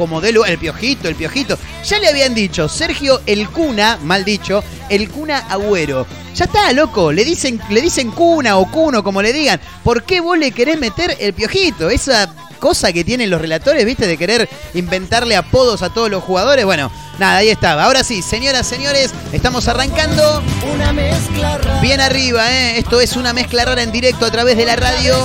el 0.47 0.57
piojito, 0.57 1.07
el 1.07 1.15
piojito? 1.15 1.57
Ya 1.85 1.99
le 1.99 2.07
habían 2.07 2.33
dicho, 2.33 2.67
Sergio 2.67 3.21
el 3.25 3.49
Cuna, 3.49 3.97
mal 4.03 4.25
dicho, 4.25 4.63
el 4.89 5.09
Cuna 5.09 5.39
Agüero. 5.49 6.05
Ya 6.35 6.45
está, 6.45 6.71
loco, 6.73 7.11
le 7.11 7.25
dicen, 7.25 7.59
le 7.69 7.81
dicen 7.81 8.09
cuna 8.09 8.57
o 8.57 8.71
cuno, 8.71 9.03
como 9.03 9.21
le 9.21 9.33
digan. 9.33 9.59
¿Por 9.83 10.03
qué 10.03 10.21
vos 10.21 10.37
le 10.37 10.51
querés 10.51 10.79
meter 10.79 11.17
el 11.19 11.33
piojito? 11.33 11.89
Esa 11.89 12.33
cosa 12.61 12.93
que 12.93 13.03
tienen 13.03 13.29
los 13.29 13.41
relatores, 13.41 13.83
¿viste? 13.83 14.07
De 14.07 14.17
querer 14.17 14.47
inventarle 14.75 15.35
apodos 15.35 15.81
a 15.81 15.89
todos 15.89 16.09
los 16.09 16.23
jugadores. 16.23 16.63
Bueno, 16.63 16.89
nada, 17.19 17.37
ahí 17.37 17.49
estaba. 17.49 17.83
Ahora 17.83 18.03
sí, 18.03 18.21
señoras, 18.21 18.67
señores, 18.67 19.11
estamos 19.33 19.67
arrancando. 19.67 20.41
Una 20.71 20.93
mezcla 20.93 21.57
rara. 21.57 21.81
Bien 21.81 21.99
arriba, 21.99 22.49
¿eh? 22.51 22.77
Esto 22.77 23.01
es 23.01 23.17
una 23.17 23.33
mezcla 23.33 23.65
rara 23.65 23.81
en 23.81 23.91
directo 23.91 24.25
a 24.25 24.31
través 24.31 24.55
de 24.55 24.65
la 24.65 24.75
radio. 24.75 25.15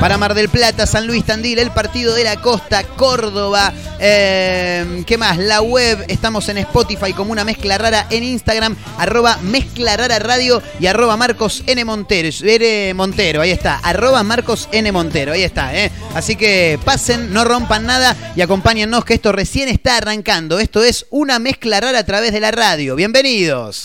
Para 0.00 0.18
Mar 0.18 0.34
del 0.34 0.48
Plata, 0.48 0.86
San 0.86 1.06
Luis 1.06 1.24
Tandil, 1.24 1.58
el 1.60 1.70
partido 1.70 2.14
de 2.14 2.24
la 2.24 2.36
costa, 2.40 2.82
Córdoba. 2.82 3.72
eh, 4.00 5.04
¿Qué 5.06 5.16
más? 5.16 5.38
La 5.38 5.60
web, 5.62 6.04
estamos 6.08 6.48
en 6.48 6.58
Spotify 6.58 7.12
como 7.12 7.32
una 7.32 7.44
mezcla 7.44 7.78
rara 7.78 8.06
en 8.10 8.24
Instagram, 8.24 8.76
arroba 8.98 9.38
mezcla 9.42 9.96
rara 9.96 10.18
radio 10.18 10.60
y 10.80 10.86
arroba 10.86 11.16
Marcos 11.16 11.62
N. 11.66 11.84
Montero. 11.84 12.28
N. 12.42 12.94
Montero, 12.94 13.42
ahí 13.42 13.50
está, 13.50 13.76
arroba 13.82 14.22
Marcos 14.24 14.68
N. 14.72 14.90
Montero, 14.90 15.32
ahí 15.32 15.42
está, 15.44 15.74
¿eh? 15.74 15.90
Así 16.14 16.34
que 16.34 16.47
pasen, 16.84 17.32
no 17.32 17.44
rompan 17.44 17.86
nada 17.86 18.16
y 18.36 18.40
acompáñennos 18.40 19.04
que 19.04 19.14
esto 19.14 19.32
recién 19.32 19.68
está 19.68 19.96
arrancando. 19.96 20.58
Esto 20.58 20.82
es 20.82 21.06
una 21.10 21.38
mezcla 21.38 21.80
rara 21.80 21.98
a 21.98 22.04
través 22.04 22.32
de 22.32 22.40
la 22.40 22.50
radio. 22.50 22.96
Bienvenidos. 22.96 23.84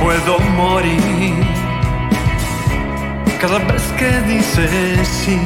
Puedo 0.00 0.38
morir 0.56 1.34
cada 3.40 3.58
vez 3.58 3.82
que 3.98 4.10
dices 4.22 5.08
sí. 5.08 5.38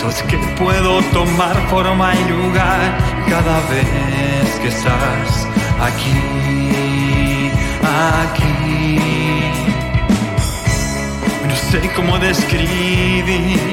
Sabes 0.00 0.22
que 0.22 0.38
puedo 0.58 1.02
tomar 1.12 1.56
forma 1.68 2.14
y 2.14 2.24
lugar 2.30 2.98
cada 3.28 3.60
vez 3.68 4.48
que 4.62 4.68
estás 4.68 5.46
aquí, 5.80 7.50
aquí. 7.82 8.98
No 11.48 11.56
sé 11.56 11.80
cómo 11.94 12.18
describir 12.18 13.66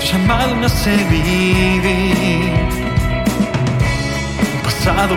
tu 0.00 0.06
llamado 0.06 0.54
no 0.56 0.68
sé 0.68 0.96
vivir 1.10 2.85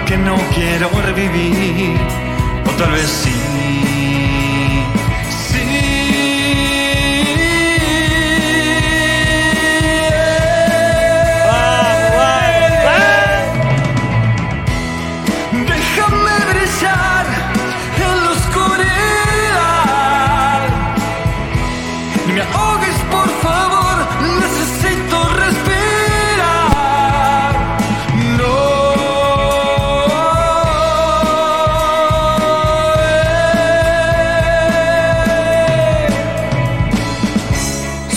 que 0.06 0.18
no 0.18 0.36
quiero 0.56 0.90
revivir, 1.06 1.96
o 2.66 2.72
tal 2.72 2.92
vez 2.92 3.08
sí. 3.08 3.49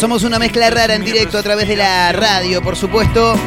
Somos 0.02 0.24
una 0.24 0.40
mezcla 0.40 0.68
rara 0.68 0.96
en 0.96 1.04
directo 1.04 1.38
a 1.38 1.44
través 1.44 1.68
de 1.68 1.76
la 1.76 2.10
radio, 2.10 2.60
por 2.60 2.74
supuesto. 2.74 3.38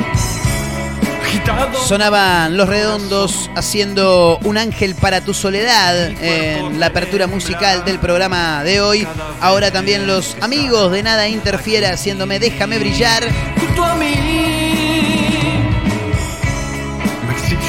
Sonaban 1.86 2.56
Los 2.56 2.70
Redondos 2.70 3.52
haciendo 3.58 4.39
Un 4.41 4.58
ángel 4.58 4.96
para 4.96 5.20
tu 5.20 5.34
soledad 5.34 6.12
en 6.24 6.80
la 6.80 6.86
apertura 6.86 7.28
musical 7.28 7.84
del 7.84 8.00
programa 8.00 8.63
de 8.63 8.80
hoy. 8.80 9.06
Ahora 9.41 9.70
también 9.70 10.08
los 10.08 10.38
amigos 10.39 10.94
de 10.94 11.04
Nada 11.04 11.28
Interfiera 11.28 11.89
haciéndome 11.89 12.39
Déjame 12.39 12.80
brillar. 12.80 13.26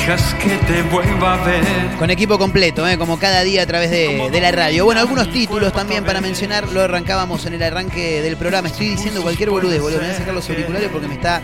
Exijas 0.06 0.34
que 0.34 0.56
te 0.72 0.82
vuelva 0.82 1.34
a 1.34 1.44
ver. 1.44 1.64
Con 1.98 2.10
equipo 2.10 2.38
completo, 2.38 2.86
¿eh? 2.86 2.96
como 2.96 3.18
cada 3.18 3.42
día 3.42 3.62
a 3.62 3.66
través 3.66 3.90
de, 3.90 4.28
de 4.30 4.40
la 4.40 4.52
radio. 4.52 4.84
Bueno, 4.84 5.00
algunos 5.00 5.32
títulos 5.32 5.72
también 5.72 6.04
para 6.04 6.20
mencionar. 6.20 6.68
Lo 6.68 6.82
arrancábamos 6.82 7.44
en 7.46 7.54
el 7.54 7.62
arranque 7.62 8.22
del 8.22 8.36
programa. 8.36 8.68
Estoy 8.68 8.90
diciendo 8.90 9.22
cualquier 9.22 9.50
boludez, 9.50 9.80
boludo. 9.80 9.98
Me 9.98 10.06
voy 10.06 10.14
a 10.14 10.18
sacar 10.18 10.34
los 10.34 10.48
auriculares 10.48 10.88
porque 10.92 11.08
me 11.08 11.14
está 11.14 11.42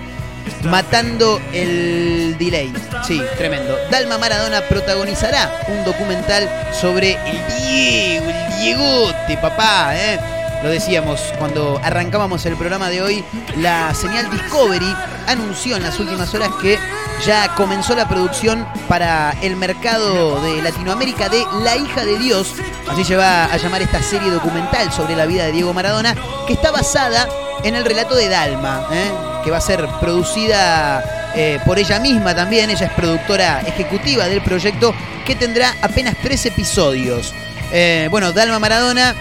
matando 0.65 1.41
el 1.53 2.37
delay. 2.39 2.73
Sí, 3.07 3.21
tremendo. 3.37 3.77
Dalma 3.91 4.19
Maradona 4.19 4.61
protagonizará 4.63 5.63
un 5.69 5.85
documental 5.85 6.49
sobre 6.73 7.13
el 7.27 7.39
Diego, 7.57 8.27
el 8.29 8.61
Diegote, 8.61 9.37
papá, 9.39 9.93
¿eh? 9.97 10.21
Lo 10.63 10.71
decíamos 10.71 11.21
cuando 11.39 11.81
arrancábamos 11.83 12.47
el 12.47 12.57
programa 12.57 12.89
de 12.89 13.03
hoy, 13.03 13.25
la 13.57 13.93
señal 13.95 14.31
Discovery 14.31 14.95
anunció 15.27 15.77
en 15.77 15.83
las 15.83 15.99
últimas 15.99 16.33
horas 16.35 16.51
que 16.61 16.79
ya 17.27 17.53
comenzó 17.57 17.97
la 17.97 18.09
producción 18.09 18.67
para 18.89 19.35
el 19.43 19.57
mercado 19.57 20.41
de 20.41 20.63
Latinoamérica 20.63 21.29
de 21.29 21.45
La 21.63 21.77
hija 21.77 22.05
de 22.05 22.17
Dios, 22.19 22.55
así 22.89 23.05
se 23.05 23.17
va 23.17 23.45
a 23.45 23.57
llamar 23.57 23.83
esta 23.83 24.03
serie 24.03 24.31
documental 24.31 24.93
sobre 24.93 25.17
la 25.17 25.27
vida 25.27 25.45
de 25.47 25.53
Diego 25.53 25.75
Maradona, 25.75 26.15
que 26.47 26.53
está 26.53 26.71
basada 26.71 27.29
en 27.65 27.75
el 27.75 27.85
relato 27.85 28.15
de 28.15 28.29
Dalma, 28.29 28.87
¿eh? 28.93 29.11
que 29.45 29.51
va 29.51 29.59
a 29.59 29.61
ser 29.61 29.85
producida 30.01 31.33
eh, 31.35 31.59
por 31.65 31.79
ella 31.79 31.99
misma 31.99 32.35
también. 32.35 32.71
Ella 32.71 32.87
es 32.87 32.93
productora 32.93 33.63
ejecutiva 33.63 34.29
del 34.29 34.43
proyecto 34.43 34.95
que 35.27 35.35
tendrá 35.35 35.75
apenas 35.83 36.17
tres 36.23 36.47
episodios. 36.47 37.35
Eh, 37.73 38.09
bueno, 38.11 38.33
Dalma 38.33 38.59
Maradona, 38.59 39.15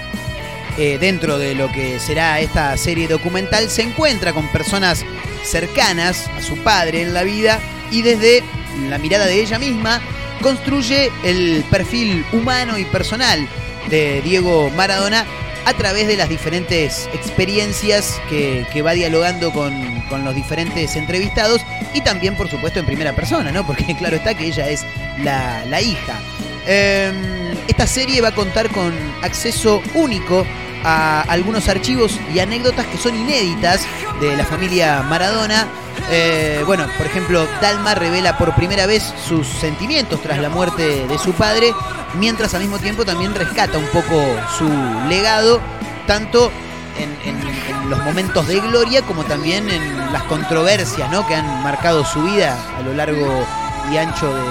eh, 0.77 0.97
dentro 0.99 1.37
de 1.37 1.55
lo 1.55 1.71
que 1.71 1.99
será 1.99 2.39
esta 2.39 2.75
serie 2.77 3.07
documental, 3.07 3.69
se 3.69 3.81
encuentra 3.83 4.33
con 4.33 4.47
personas 4.51 5.05
cercanas 5.43 6.29
a 6.37 6.41
su 6.41 6.57
padre 6.57 7.01
en 7.01 7.13
la 7.13 7.23
vida 7.23 7.59
y 7.91 8.01
desde 8.01 8.43
la 8.89 8.97
mirada 8.97 9.25
de 9.25 9.41
ella 9.41 9.59
misma 9.59 10.01
construye 10.41 11.11
el 11.23 11.63
perfil 11.69 12.25
humano 12.31 12.77
y 12.77 12.85
personal 12.85 13.47
de 13.89 14.21
Diego 14.21 14.69
Maradona 14.71 15.25
a 15.65 15.73
través 15.73 16.07
de 16.07 16.17
las 16.17 16.29
diferentes 16.29 17.07
experiencias 17.13 18.19
que, 18.29 18.65
que 18.73 18.81
va 18.81 18.93
dialogando 18.93 19.51
con, 19.51 20.01
con 20.09 20.23
los 20.23 20.33
diferentes 20.33 20.95
entrevistados 20.95 21.61
y 21.93 22.01
también, 22.01 22.35
por 22.35 22.49
supuesto, 22.49 22.79
en 22.79 22.85
primera 22.85 23.13
persona, 23.13 23.51
¿no? 23.51 23.65
Porque 23.67 23.95
claro 23.95 24.15
está 24.15 24.33
que 24.33 24.47
ella 24.47 24.69
es 24.69 24.85
la, 25.19 25.63
la 25.65 25.81
hija. 25.81 26.19
Eh, 26.67 27.55
esta 27.67 27.87
serie 27.87 28.21
va 28.21 28.29
a 28.29 28.35
contar 28.35 28.69
con 28.69 28.93
acceso 29.21 29.81
único 29.93 30.45
a 30.83 31.21
algunos 31.21 31.67
archivos 31.69 32.19
y 32.33 32.39
anécdotas 32.39 32.85
que 32.87 32.97
son 32.97 33.15
inéditas 33.15 33.85
de 34.19 34.35
la 34.35 34.45
familia 34.45 35.03
Maradona. 35.07 35.67
Eh, 36.09 36.63
bueno, 36.65 36.85
por 36.97 37.05
ejemplo, 37.05 37.47
Dalma 37.61 37.93
revela 37.95 38.37
por 38.37 38.55
primera 38.55 38.85
vez 38.87 39.13
sus 39.27 39.47
sentimientos 39.47 40.21
tras 40.21 40.39
la 40.39 40.49
muerte 40.49 41.05
de 41.07 41.17
su 41.19 41.33
padre, 41.33 41.73
mientras 42.15 42.53
al 42.55 42.61
mismo 42.61 42.79
tiempo 42.79 43.05
también 43.05 43.35
rescata 43.35 43.77
un 43.77 43.85
poco 43.87 44.23
su 44.57 44.67
legado, 45.07 45.61
tanto 46.07 46.51
en, 46.97 47.15
en- 47.29 47.41
en 47.47 47.89
los 47.89 47.99
momentos 48.03 48.47
de 48.47 48.59
gloria 48.59 49.01
como 49.03 49.23
también 49.23 49.69
en 49.69 50.11
las 50.11 50.23
controversias 50.23 51.09
¿no? 51.11 51.27
que 51.27 51.35
han 51.35 51.63
marcado 51.63 52.03
su 52.05 52.23
vida 52.23 52.57
a 52.77 52.81
lo 52.81 52.93
largo 52.93 53.45
y 53.91 53.97
ancho 53.97 54.33
de, 54.33 54.41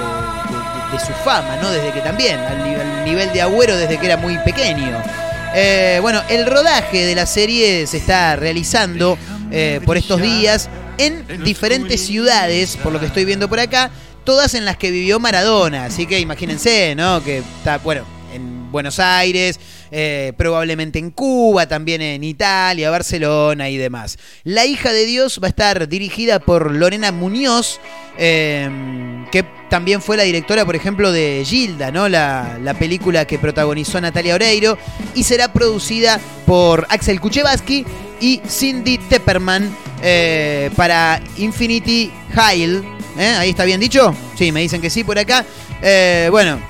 de- 0.92 0.98
su 1.00 1.12
fama, 1.24 1.56
¿no? 1.62 1.70
Desde 1.70 1.92
que 1.92 2.00
también, 2.00 2.38
al, 2.38 2.58
ni- 2.64 2.74
al 2.74 3.04
nivel 3.04 3.32
de 3.32 3.42
agüero 3.42 3.76
desde 3.76 3.98
que 3.98 4.06
era 4.06 4.16
muy 4.16 4.38
pequeño. 4.38 5.02
Eh, 5.54 5.98
bueno, 6.02 6.22
el 6.28 6.46
rodaje 6.46 7.04
de 7.06 7.14
la 7.14 7.26
serie 7.26 7.86
se 7.86 7.96
está 7.96 8.36
realizando 8.36 9.18
eh, 9.50 9.80
por 9.84 9.96
estos 9.96 10.20
días 10.22 10.68
en 10.98 11.24
diferentes 11.44 12.04
ciudades, 12.06 12.76
por 12.76 12.92
lo 12.92 13.00
que 13.00 13.06
estoy 13.06 13.24
viendo 13.24 13.48
por 13.48 13.58
acá, 13.58 13.90
todas 14.24 14.54
en 14.54 14.64
las 14.64 14.76
que 14.76 14.90
vivió 14.90 15.18
Maradona. 15.18 15.86
Así 15.86 16.06
que 16.06 16.20
imagínense, 16.20 16.94
¿no? 16.94 17.22
Que 17.24 17.38
está, 17.38 17.78
bueno, 17.78 18.02
en 18.02 18.19
Buenos 18.70 18.98
Aires, 18.98 19.58
eh, 19.90 20.32
probablemente 20.36 20.98
en 20.98 21.10
Cuba, 21.10 21.66
también 21.66 22.00
en 22.02 22.22
Italia, 22.24 22.90
Barcelona 22.90 23.68
y 23.68 23.76
demás. 23.76 24.18
La 24.44 24.64
hija 24.64 24.92
de 24.92 25.06
Dios 25.06 25.40
va 25.42 25.48
a 25.48 25.50
estar 25.50 25.88
dirigida 25.88 26.38
por 26.38 26.74
Lorena 26.74 27.12
Muñoz, 27.12 27.80
eh, 28.18 28.68
que 29.32 29.44
también 29.68 30.00
fue 30.02 30.16
la 30.16 30.22
directora, 30.22 30.64
por 30.64 30.76
ejemplo, 30.76 31.12
de 31.12 31.42
Gilda, 31.46 31.90
¿no? 31.90 32.08
La, 32.08 32.58
la 32.62 32.74
película 32.74 33.24
que 33.24 33.38
protagonizó 33.38 34.00
Natalia 34.00 34.34
Oreiro, 34.34 34.78
y 35.14 35.24
será 35.24 35.52
producida 35.52 36.20
por 36.46 36.86
Axel 36.90 37.20
Kuchevaski 37.20 37.84
y 38.20 38.40
Cindy 38.48 38.98
Tepperman 38.98 39.74
eh, 40.02 40.70
para 40.76 41.20
Infinity 41.38 42.10
Hile. 42.34 42.82
¿eh? 43.18 43.34
Ahí 43.38 43.50
está 43.50 43.64
bien 43.64 43.80
dicho. 43.80 44.14
Sí, 44.36 44.52
me 44.52 44.60
dicen 44.60 44.80
que 44.80 44.90
sí 44.90 45.04
por 45.04 45.18
acá. 45.18 45.44
Bueno, 46.30 46.60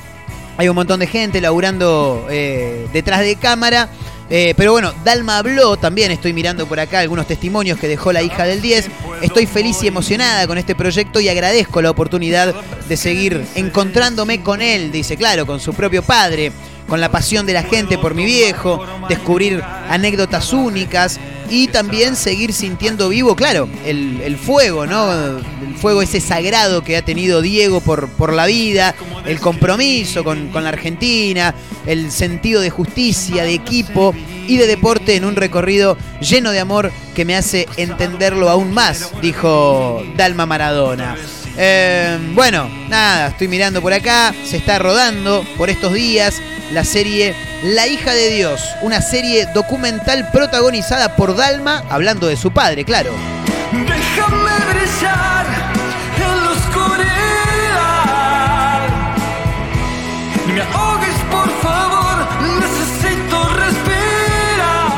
hay 0.56 0.68
un 0.68 0.74
montón 0.74 1.00
de 1.00 1.06
gente 1.06 1.40
laburando 1.40 2.26
eh, 2.30 2.86
detrás 2.92 3.20
de 3.20 3.36
cámara. 3.36 3.88
Eh, 4.32 4.54
pero 4.56 4.70
bueno, 4.70 4.94
Dalma 5.04 5.38
habló 5.38 5.76
también, 5.76 6.12
estoy 6.12 6.32
mirando 6.32 6.64
por 6.66 6.78
acá 6.78 7.00
algunos 7.00 7.26
testimonios 7.26 7.80
que 7.80 7.88
dejó 7.88 8.12
la 8.12 8.22
hija 8.22 8.44
del 8.44 8.62
10. 8.62 8.88
Estoy 9.22 9.46
feliz 9.46 9.82
y 9.82 9.88
emocionada 9.88 10.46
con 10.46 10.56
este 10.56 10.76
proyecto 10.76 11.18
y 11.18 11.28
agradezco 11.28 11.82
la 11.82 11.90
oportunidad 11.90 12.54
de 12.88 12.96
seguir 12.96 13.44
encontrándome 13.56 14.42
con 14.42 14.62
él, 14.62 14.92
dice, 14.92 15.16
claro, 15.16 15.46
con 15.46 15.58
su 15.58 15.74
propio 15.74 16.04
padre, 16.04 16.52
con 16.90 17.00
la 17.00 17.08
pasión 17.08 17.46
de 17.46 17.52
la 17.52 17.62
gente 17.62 17.98
por 17.98 18.16
mi 18.16 18.24
viejo, 18.24 18.84
descubrir 19.08 19.62
anécdotas 19.88 20.52
únicas 20.52 21.20
y 21.48 21.68
también 21.68 22.16
seguir 22.16 22.52
sintiendo 22.52 23.08
vivo, 23.08 23.36
claro, 23.36 23.68
el, 23.86 24.20
el 24.20 24.36
fuego, 24.36 24.86
¿no? 24.86 25.12
El 25.12 25.76
fuego 25.76 26.02
ese 26.02 26.20
sagrado 26.20 26.82
que 26.82 26.96
ha 26.96 27.02
tenido 27.02 27.42
Diego 27.42 27.80
por, 27.80 28.08
por 28.08 28.32
la 28.32 28.46
vida, 28.46 28.96
el 29.24 29.38
compromiso 29.38 30.24
con, 30.24 30.48
con 30.48 30.64
la 30.64 30.70
Argentina, 30.70 31.54
el 31.86 32.10
sentido 32.10 32.60
de 32.60 32.70
justicia, 32.70 33.44
de 33.44 33.54
equipo 33.54 34.12
y 34.48 34.56
de 34.56 34.66
deporte 34.66 35.14
en 35.14 35.24
un 35.24 35.36
recorrido 35.36 35.96
lleno 36.20 36.50
de 36.50 36.58
amor 36.58 36.90
que 37.14 37.24
me 37.24 37.36
hace 37.36 37.68
entenderlo 37.76 38.50
aún 38.50 38.72
más, 38.72 39.12
dijo 39.22 40.02
Dalma 40.16 40.44
Maradona. 40.44 41.16
Eh, 41.56 42.18
bueno, 42.34 42.70
nada, 42.88 43.28
estoy 43.28 43.48
mirando 43.48 43.82
por 43.82 43.92
acá, 43.92 44.34
se 44.44 44.56
está 44.56 44.78
rodando 44.78 45.44
por 45.56 45.70
estos 45.70 45.92
días 45.92 46.40
la 46.72 46.84
serie 46.84 47.34
La 47.62 47.86
hija 47.86 48.12
de 48.12 48.30
Dios, 48.30 48.62
una 48.82 49.02
serie 49.02 49.46
documental 49.52 50.30
protagonizada 50.32 51.16
por 51.16 51.36
Dalma, 51.36 51.84
hablando 51.90 52.28
de 52.28 52.36
su 52.36 52.52
padre, 52.52 52.84
claro. 52.84 53.12
Déjame 53.72 54.50
brillar 54.72 55.59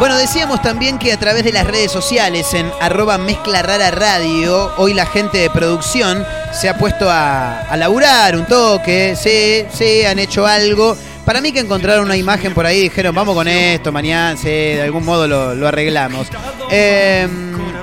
Bueno, 0.02 0.16
decíamos 0.16 0.60
también 0.62 0.98
que 0.98 1.12
a 1.12 1.16
través 1.16 1.44
de 1.44 1.52
las 1.52 1.64
redes 1.64 1.92
sociales 1.92 2.54
en 2.54 2.68
arroba 2.80 3.18
mezcla 3.18 3.62
rara 3.62 3.92
radio, 3.92 4.72
hoy 4.76 4.94
la 4.94 5.06
gente 5.06 5.38
de 5.38 5.48
producción 5.48 6.26
se 6.50 6.68
ha 6.68 6.76
puesto 6.76 7.08
a, 7.08 7.60
a 7.60 7.76
laburar 7.76 8.34
un 8.34 8.44
toque, 8.44 9.14
sí, 9.14 9.64
sí, 9.72 10.04
han 10.04 10.18
hecho 10.18 10.44
algo. 10.44 10.96
Para 11.24 11.40
mí 11.40 11.52
que 11.52 11.60
encontraron 11.60 12.06
una 12.06 12.16
imagen 12.16 12.52
por 12.52 12.66
ahí 12.66 12.80
dijeron, 12.80 13.14
vamos 13.14 13.36
con 13.36 13.46
esto, 13.46 13.92
mañana, 13.92 14.36
sí, 14.36 14.48
de 14.48 14.82
algún 14.82 15.04
modo 15.04 15.28
lo, 15.28 15.54
lo 15.54 15.68
arreglamos. 15.68 16.26
Eh, 16.68 17.28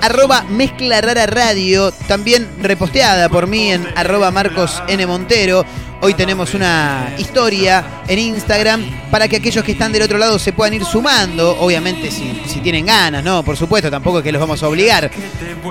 arroba 0.02 0.44
mezcla 0.50 1.00
radio, 1.00 1.94
también 2.06 2.50
reposteada 2.62 3.30
por 3.30 3.48
mí 3.48 3.72
en 3.72 3.88
arroba 3.96 4.30
Marcos 4.30 4.84
N. 4.90 5.06
Montero. 5.08 5.66
Hoy 6.02 6.14
tenemos 6.14 6.54
una 6.54 7.14
historia 7.18 8.04
en 8.08 8.20
Instagram 8.20 9.10
para 9.12 9.28
que 9.28 9.36
aquellos 9.36 9.66
que 9.66 9.74
están 9.74 9.92
del 9.92 10.02
otro 10.02 10.18
lado 10.18 10.40
se 10.40 10.54
puedan 10.54 10.74
ir 10.74 10.86
sumando, 10.86 11.60
obviamente 11.60 12.10
si, 12.10 12.62
tienen 12.62 12.86
ganas, 12.86 13.22
¿no? 13.22 13.44
Por 13.44 13.58
supuesto, 13.58 13.92
tampoco 13.92 14.20
es 14.20 14.24
que 14.24 14.32
los 14.32 14.40
vamos 14.40 14.64
a 14.64 14.70
obligar. 14.70 15.12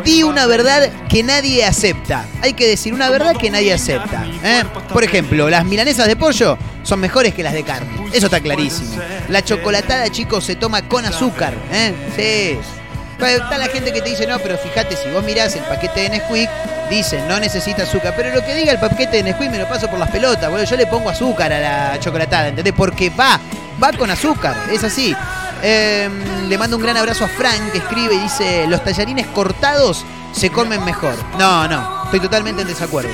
Di 0.05 0.23
una 0.23 0.47
verdad 0.47 0.91
que 1.09 1.23
nadie 1.23 1.65
acepta. 1.65 2.27
Hay 2.43 2.53
que 2.53 2.67
decir 2.67 2.93
una 2.93 3.09
verdad 3.09 3.37
que 3.37 3.51
nadie 3.51 3.73
acepta. 3.73 4.27
¿eh? 4.45 4.65
Por 4.93 5.03
ejemplo, 5.03 5.49
las 5.49 5.65
milanesas 5.65 6.07
de 6.07 6.17
pollo 6.17 6.59
son 6.83 7.01
mejores 7.01 7.35
que 7.35 7.43
las 7.43 7.55
de 7.55 7.63
carne. 7.63 7.89
Eso 8.13 8.27
está 8.27 8.41
clarísimo. 8.41 8.97
La 9.31 9.43
chocolatada, 9.43 10.11
chicos, 10.11 10.45
se 10.45 10.57
toma 10.57 10.83
con 10.83 11.07
azúcar. 11.07 11.55
¿eh? 11.73 11.95
Sí. 12.15 12.78
Está 13.19 13.59
la 13.59 13.67
gente 13.69 13.93
que 13.93 14.01
te 14.01 14.11
dice, 14.11 14.27
no, 14.27 14.39
pero 14.39 14.57
fíjate, 14.59 14.97
si 14.97 15.11
vos 15.11 15.25
mirás 15.25 15.55
el 15.57 15.63
paquete 15.65 16.01
de 16.03 16.11
Nesquik, 16.11 16.49
dice, 16.89 17.21
no 17.29 17.39
necesita 17.41 17.83
azúcar. 17.83 18.15
Pero 18.17 18.35
lo 18.35 18.45
que 18.45 18.55
diga 18.55 18.73
el 18.73 18.79
paquete 18.79 19.19
de 19.19 19.23
Nesquik 19.25 19.51
me 19.51 19.59
lo 19.59 19.69
paso 19.69 19.89
por 19.89 19.99
las 19.99 20.11
pelotas, 20.11 20.49
boludo. 20.51 20.65
Yo 20.65 20.77
le 20.77 20.87
pongo 20.87 21.11
azúcar 21.11 21.53
a 21.53 21.59
la 21.59 22.01
chocolatada, 22.01 22.49
¿entendés? 22.49 22.75
Porque 22.77 23.11
va, 23.11 23.41
va 23.83 23.93
con 23.93 24.11
azúcar, 24.11 24.55
es 24.73 24.85
así. 24.85 25.15
Eh, 25.63 26.09
le 26.49 26.57
mando 26.59 26.77
un 26.77 26.83
gran 26.83 26.97
abrazo 26.97 27.25
a 27.25 27.29
Frank, 27.29 27.73
que 27.73 27.79
escribe 27.79 28.15
y 28.15 28.19
dice, 28.21 28.67
los 28.69 28.85
tallarines 28.85 29.27
cortados 29.27 30.05
se 30.33 30.51
comen 30.51 30.85
mejor. 30.85 31.15
No, 31.39 31.67
no, 31.67 32.05
estoy 32.05 32.21
totalmente 32.21 32.63
en 32.63 32.69
desacuerdo. 32.69 33.11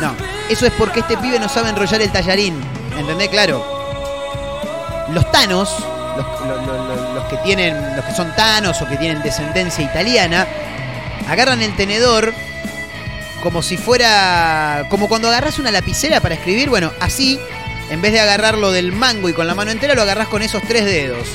No, 0.00 0.12
eso 0.50 0.66
es 0.66 0.72
porque 0.74 1.00
este 1.00 1.16
pibe 1.16 1.40
no 1.40 1.48
sabe 1.48 1.70
enrollar 1.70 2.02
el 2.02 2.12
tallarín, 2.12 2.60
¿entendés? 2.98 3.28
Claro. 3.30 3.64
Los 5.10 5.30
tanos, 5.32 5.74
los, 6.18 6.26
lo- 6.46 6.56
lo- 6.66 6.66
lo- 6.66 6.84
los 6.87 6.87
que 7.28 7.36
tienen, 7.38 7.96
los 7.96 8.04
que 8.04 8.12
son 8.12 8.34
tanos 8.34 8.80
o 8.82 8.88
que 8.88 8.96
tienen 8.96 9.22
descendencia 9.22 9.84
italiana, 9.84 10.46
agarran 11.28 11.62
el 11.62 11.74
tenedor 11.76 12.34
como 13.42 13.62
si 13.62 13.76
fuera. 13.76 14.86
como 14.88 15.08
cuando 15.08 15.28
agarras 15.28 15.58
una 15.58 15.70
lapicera 15.70 16.20
para 16.20 16.34
escribir, 16.34 16.68
bueno, 16.68 16.92
así, 17.00 17.38
en 17.90 18.02
vez 18.02 18.12
de 18.12 18.20
agarrarlo 18.20 18.72
del 18.72 18.92
mango 18.92 19.28
y 19.28 19.32
con 19.32 19.46
la 19.46 19.54
mano 19.54 19.70
entera, 19.70 19.94
lo 19.94 20.02
agarras 20.02 20.28
con 20.28 20.42
esos 20.42 20.62
tres 20.62 20.84
dedos. 20.84 21.28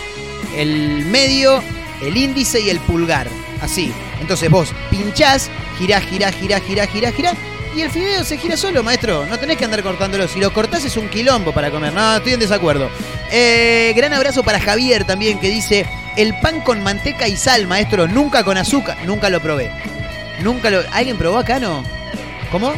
El 0.56 1.06
medio, 1.06 1.64
el 2.02 2.18
índice 2.18 2.60
y 2.60 2.70
el 2.70 2.80
pulgar. 2.80 3.28
Así. 3.62 3.94
Entonces 4.20 4.50
vos 4.50 4.74
pinchás, 4.90 5.50
girás, 5.78 6.04
girás, 6.04 6.36
girás, 6.36 6.62
girás, 6.62 6.90
girás, 6.90 7.14
girás. 7.14 7.38
Y 7.76 7.82
el 7.82 7.90
fideo 7.90 8.24
se 8.24 8.38
gira 8.38 8.56
solo, 8.56 8.84
maestro. 8.84 9.26
No 9.26 9.40
tenés 9.40 9.58
que 9.58 9.66
andar 9.66 9.82
cortándolo. 9.82 10.28
Si 10.28 10.40
lo 10.40 10.54
cortás 10.54 10.86
es 10.86 10.96
un 10.96 11.10
quilombo 11.10 11.52
para 11.52 11.72
comer. 11.72 11.92
No, 11.92 12.18
estoy 12.18 12.34
en 12.34 12.40
desacuerdo. 12.40 12.90
Eh, 13.32 13.94
gran 13.96 14.14
abrazo 14.14 14.44
para 14.44 14.60
Javier 14.60 15.06
también 15.06 15.40
que 15.40 15.50
dice: 15.50 15.88
El 16.16 16.38
pan 16.40 16.62
con 16.62 16.84
manteca 16.84 17.28
y 17.28 17.36
sal, 17.36 17.66
maestro. 17.66 18.08
Nunca 18.08 18.44
con 18.44 18.58
azúcar. 18.58 18.98
Nunca 19.06 19.30
lo 19.30 19.42
probé. 19.42 19.72
Nunca 20.42 20.70
lo. 20.70 20.84
¿Alguien 20.92 21.18
probó 21.18 21.40
acá, 21.40 21.60
no? 21.60 21.84
¿Cómo? 22.52 22.74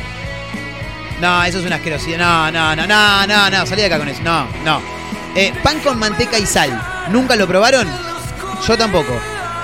No, 1.19 1.43
eso 1.43 1.59
es 1.59 1.65
una 1.65 1.75
asquerosidad. 1.75 2.17
No, 2.17 2.51
no, 2.51 2.75
no, 2.75 2.87
no, 2.87 3.27
no, 3.27 3.49
no. 3.49 3.65
Salí 3.65 3.81
de 3.81 3.87
acá 3.87 3.97
con 3.97 4.07
eso. 4.07 4.21
No, 4.23 4.47
no. 4.63 4.81
Eh, 5.35 5.53
pan 5.61 5.79
con 5.81 5.99
manteca 5.99 6.39
y 6.39 6.45
sal. 6.45 6.81
¿Nunca 7.09 7.35
lo 7.35 7.47
probaron? 7.47 7.89
Yo 8.65 8.77
tampoco. 8.77 9.13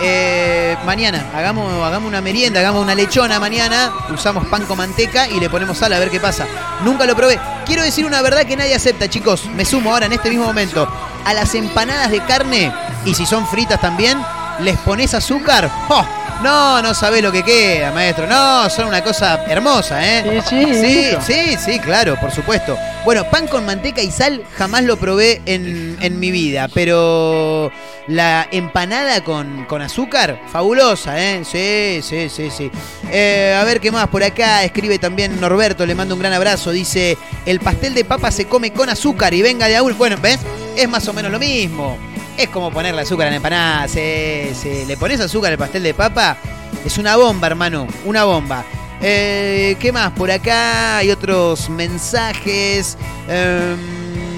Eh, 0.02 0.78
mañana, 0.86 1.26
hagamos, 1.36 1.72
hagamos 1.84 2.08
una 2.08 2.22
merienda, 2.22 2.60
hagamos 2.60 2.82
una 2.84 2.96
lechona 2.96 3.40
mañana, 3.40 3.92
usamos 4.14 4.46
pan 4.48 4.66
con 4.66 4.78
manteca 4.78 5.28
y 5.28 5.40
le 5.40 5.50
ponemos 5.50 5.78
sal 5.78 5.94
a 5.94 6.00
ver 6.00 6.10
qué 6.10 6.20
pasa. 6.20 6.46
Nunca 6.84 7.06
lo 7.06 7.16
probé. 7.16 7.40
Quiero 7.66 7.84
decir 7.84 8.06
una 8.06 8.22
verdad 8.22 8.46
que 8.46 8.56
nadie 8.56 8.76
acepta, 8.76 9.10
chicos. 9.10 9.46
Me 9.46 9.66
sumo 9.66 9.92
ahora 9.92 10.08
en 10.08 10.14
este 10.14 10.30
mismo 10.30 10.46
momento. 10.46 10.88
A 11.26 11.34
las 11.34 11.54
empanadas 11.56 12.10
de 12.10 12.20
carne, 12.26 12.74
y 13.06 13.14
si 13.14 13.26
son 13.26 13.48
fritas 13.48 13.80
también, 13.80 14.18
les 14.60 14.78
pones 14.78 15.14
azúcar. 15.14 15.70
¡Oh! 15.90 16.21
No, 16.44 16.82
no 16.82 16.94
sabés 16.96 17.22
lo 17.22 17.32
que 17.32 17.44
queda, 17.44 17.92
maestro. 17.92 18.26
No, 18.26 18.70
son 18.70 18.88
una 18.88 19.04
cosa 19.04 19.44
hermosa, 19.48 20.04
¿eh? 20.04 20.42
Sí, 20.48 20.66
sí, 20.74 21.16
sí, 21.22 21.58
sí, 21.64 21.80
claro, 21.80 22.20
por 22.20 22.32
supuesto. 22.32 22.78
Bueno, 23.06 23.30
pan 23.30 23.48
con 23.48 23.66
manteca 23.66 24.02
y 24.02 24.12
sal 24.12 24.44
jamás 24.58 24.84
lo 24.84 24.98
probé 24.98 25.42
en, 25.46 25.98
en 26.02 26.20
mi 26.20 26.32
vida, 26.32 26.68
pero 26.74 27.72
la 28.08 28.48
empanada 28.52 29.24
con, 29.24 29.66
con 29.66 29.82
azúcar, 29.82 30.42
fabulosa, 30.52 31.22
¿eh? 31.22 31.44
Sí, 31.44 32.02
sí, 32.02 32.28
sí, 32.30 32.50
sí. 32.50 32.72
Eh, 33.12 33.56
a 33.60 33.64
ver 33.64 33.80
qué 33.80 33.92
más 33.92 34.08
por 34.08 34.24
acá. 34.24 34.64
Escribe 34.64 34.98
también 34.98 35.40
Norberto, 35.40 35.86
le 35.86 35.94
mando 35.94 36.16
un 36.16 36.22
gran 36.22 36.34
abrazo. 36.34 36.72
Dice, 36.72 37.18
el 37.46 37.60
pastel 37.60 37.94
de 37.94 38.04
papa 38.04 38.32
se 38.32 38.46
come 38.46 38.74
con 38.74 38.90
azúcar 38.90 39.34
y 39.34 39.42
venga 39.44 39.68
de 39.68 39.78
aún. 39.78 39.96
Bueno, 39.98 40.18
¿ves? 40.22 40.40
Es 40.76 40.90
más 40.90 41.08
o 41.08 41.14
menos 41.14 41.32
lo 41.32 41.38
mismo. 41.40 41.98
Es 42.42 42.50
como 42.50 42.72
ponerle 42.72 43.02
azúcar 43.02 43.28
a 43.28 43.30
la 43.30 43.36
empanada. 43.36 43.88
Sí, 43.88 44.50
sí. 44.60 44.84
Le 44.88 44.98
pones 44.98 45.20
azúcar 45.20 45.52
al 45.52 45.60
pastel 45.60 45.84
de 45.84 45.94
papa. 45.94 46.38
Es 46.84 46.98
una 46.98 47.16
bomba, 47.16 47.46
hermano. 47.46 47.86
Una 48.04 48.24
bomba. 48.24 48.66
Eh, 49.00 49.78
¿Qué 49.80 49.92
más? 49.92 50.12
Por 50.14 50.32
acá 50.32 50.98
hay 50.98 51.12
otros 51.12 51.70
mensajes. 51.70 52.98
Eh, 53.28 53.76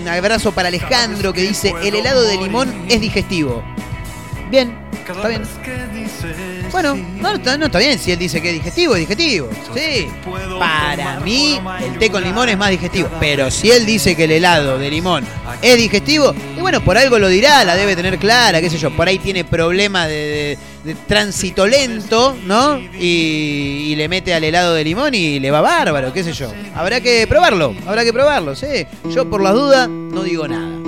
abrazo 0.10 0.51
para 0.51 0.68
Alejandro 0.68 1.32
que 1.32 1.43
dice: 1.43 1.74
El 1.82 1.95
helado 1.95 2.24
de 2.24 2.36
limón 2.36 2.74
es 2.89 2.99
digestivo. 2.99 3.64
Bien, 4.51 4.78
está 5.08 5.30
bien. 5.30 5.43
Bueno, 6.72 6.95
no, 6.95 7.34
está- 7.36 7.57
no 7.57 7.66
está 7.68 7.78
bien 7.80 7.99
si 7.99 8.11
él 8.11 8.18
dice 8.20 8.41
que 8.41 8.49
es 8.49 8.53
digestivo, 8.55 8.93
es 8.95 9.01
digestivo. 9.01 9.49
Sí. 9.76 10.07
Para 10.59 11.20
mí, 11.20 11.59
el 11.84 11.97
té 11.99 12.09
con 12.09 12.24
limón 12.24 12.49
es 12.49 12.57
más 12.57 12.70
digestivo. 12.72 13.09
Pero 13.20 13.51
si 13.51 13.70
él 13.72 13.86
dice 13.86 14.16
que 14.16 14.24
el 14.24 14.32
helado 14.32 14.78
de 14.80 14.89
limón 14.89 15.24
es 15.61 15.78
digestivo, 15.78 16.34
y 16.57 16.61
bueno, 16.61 16.82
por 16.84 16.97
algo 16.97 17.20
lo 17.20 17.28
dirá, 17.28 17.64
la 17.64 17.76
debe 17.76 17.95
tener 17.95 18.18
clara, 18.18 18.59
qué 18.61 18.70
sé 18.70 18.78
yo. 18.78 18.89
Por 18.95 19.07
ahí 19.07 19.20
tiene 19.20 19.43
problemas 19.45 20.07
de, 20.07 20.57
de- 20.84 20.95
tránsito 21.07 21.68
lento, 21.68 22.36
¿no? 22.45 22.80
Y 22.99 23.93
le 23.95 24.07
mete 24.09 24.34
al 24.34 24.43
helado 24.43 24.74
de 24.74 24.84
limón 24.84 25.14
y 25.14 25.39
le 25.39 25.51
va 25.51 25.61
bárbaro, 25.61 26.11
qué 26.11 26.24
sé 26.24 26.34
yo. 26.34 26.51
Habrá 26.76 27.01
que 27.01 27.28
probarlo, 27.28 27.76
habrá 27.86 28.03
que 28.03 28.11
probarlo, 28.14 28.55
sí. 28.55 28.86
Yo 29.14 29.30
por 29.30 29.41
las 29.43 29.53
dudas 29.53 29.88
no 29.89 30.24
digo 30.24 30.47
nada. 30.47 30.80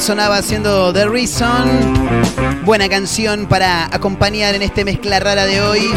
Sonaba 0.00 0.36
haciendo 0.36 0.92
The 0.92 1.06
Reason. 1.06 2.64
Buena 2.64 2.88
canción 2.88 3.46
para 3.46 3.86
acompañar 3.86 4.54
en 4.54 4.62
este 4.62 4.84
mezcla 4.84 5.18
rara 5.18 5.44
de 5.44 5.60
hoy. 5.60 5.90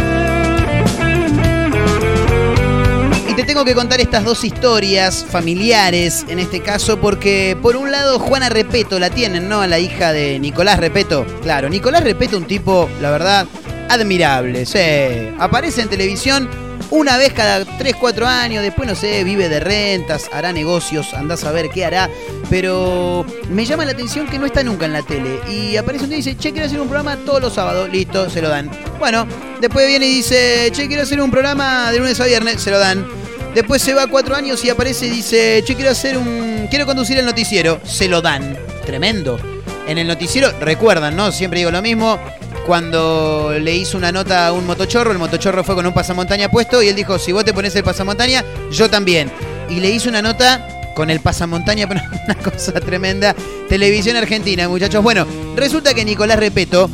Y 3.30 3.34
te 3.34 3.44
tengo 3.44 3.64
que 3.64 3.76
contar 3.76 4.02
estas 4.02 4.26
dos 4.26 4.44
historias 4.44 5.26
familiares, 5.30 6.26
en 6.28 6.40
este 6.40 6.62
caso, 6.62 7.00
porque 7.00 7.58
por 7.62 7.76
un 7.76 7.92
lado 7.92 8.20
Juana 8.20 8.50
Repeto 8.50 9.00
la 9.00 9.10
tienen, 9.10 9.48
¿no? 9.48 9.66
La 9.68 9.80
hija 9.80 10.12
de 10.12 10.40
Nicolás 10.40 10.80
Repeto. 10.80 11.26
Claro, 11.42 11.70
Nicolás 11.70 12.04
Repeto, 12.04 12.38
un 12.38 12.46
tipo, 12.46 12.90
la 13.02 13.12
verdad, 13.12 13.48
admirable. 13.90 14.66
Sí. 14.66 15.36
Aparece 15.40 15.82
en 15.82 15.90
televisión 15.90 16.50
una 16.92 17.18
vez 17.18 17.34
cada 17.34 17.66
3, 17.66 17.96
4 17.96 18.28
años, 18.28 18.64
después 18.64 18.88
no 18.88 18.96
sé, 18.96 19.24
vive 19.24 19.50
de 19.50 19.60
rentas, 19.60 20.30
hará 20.32 20.52
negocios, 20.52 21.14
andás 21.14 21.44
a 21.46 21.52
ver 21.52 21.70
qué 21.70 21.86
hará. 21.86 22.10
Pero 22.50 23.26
me 23.50 23.66
llama 23.66 23.86
la 23.86 23.92
atención 23.92 24.28
que 24.28 24.38
no 24.38 24.46
está 24.46 24.62
nunca 24.62 24.86
en 24.86 24.94
la 24.94 25.02
tele. 25.02 25.40
Y 25.50 25.78
aparece 25.78 26.04
un 26.04 26.10
día 26.10 26.20
y 26.20 26.22
dice, 26.22 26.38
che, 26.38 26.52
quiero 26.52 26.68
hacer 26.68 26.80
un 26.80 26.88
programa 26.88 27.16
todos 27.26 27.42
los 27.42 27.54
sábados. 27.54 27.90
Listo, 27.90 28.30
se 28.30 28.42
lo 28.42 28.50
dan. 28.50 28.70
Bueno, 29.00 29.26
después 29.60 29.88
viene 29.88 30.06
y 30.06 30.16
dice, 30.16 30.70
che, 30.74 30.88
quiero 30.88 31.04
hacer 31.04 31.22
un 31.22 31.32
programa 31.32 31.92
de 31.92 32.00
lunes 32.00 32.20
a 32.20 32.26
viernes. 32.26 32.62
Se 32.62 32.72
lo 32.72 32.78
dan. 32.78 33.08
Después 33.56 33.82
se 33.82 33.94
va 33.94 34.08
cuatro 34.08 34.36
años 34.36 34.64
y 34.64 34.70
aparece 34.70 35.08
y 35.08 35.12
dice, 35.12 35.64
che, 35.66 35.76
quiero 35.76 35.92
hacer 35.92 36.18
un. 36.18 36.68
Quiero 36.70 36.86
conducir 36.86 37.18
el 37.18 37.26
noticiero. 37.26 37.80
Se 37.86 38.10
lo 38.10 38.22
dan. 38.22 38.58
Tremendo. 38.86 39.40
En 39.88 39.98
el 39.98 40.08
noticiero, 40.08 40.52
recuerdan, 40.60 41.16
¿no? 41.16 41.32
Siempre 41.32 41.60
digo 41.60 41.72
lo 41.72 41.82
mismo. 41.82 42.20
Cuando 42.66 43.54
le 43.60 43.76
hizo 43.76 43.98
una 43.98 44.12
nota 44.12 44.48
a 44.48 44.52
un 44.54 44.66
motochorro, 44.66 45.12
el 45.12 45.18
motochorro 45.18 45.64
fue 45.64 45.76
con 45.76 45.86
un 45.86 45.94
pasamontaña 45.94 46.50
puesto 46.50 46.82
y 46.82 46.88
él 46.88 46.96
dijo, 46.96 47.18
si 47.18 47.32
vos 47.32 47.44
te 47.44 47.54
pones 47.54 47.76
el 47.76 47.84
pasamontaña, 47.84 48.46
yo 48.72 48.90
también. 48.90 49.32
Y 49.70 49.80
le 49.80 49.90
hizo 49.90 50.10
una 50.10 50.22
nota 50.22 50.68
con 50.96 51.10
el 51.10 51.20
pasamontaña, 51.20 51.88
una 52.26 52.36
cosa 52.36 52.74
tremenda. 52.74 53.36
Televisión 53.68 54.16
Argentina, 54.16 54.68
muchachos. 54.70 55.04
Bueno, 55.04 55.26
resulta 55.56 55.94
que 55.94 56.06
Nicolás 56.06 56.40
Repeto 56.40 56.90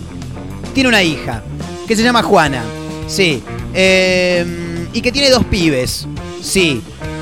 tiene 0.73 0.89
una 0.89 1.03
hija 1.03 1.43
que 1.87 1.95
se 1.95 2.03
llama 2.03 2.23
Juana. 2.23 2.63
Sí. 3.07 3.43
Eh, 3.73 4.45
y 4.93 5.01
que 5.01 5.11
tiene 5.11 5.29
dos 5.29 5.45
pibes. 5.45 6.07
Sí. 6.41 6.81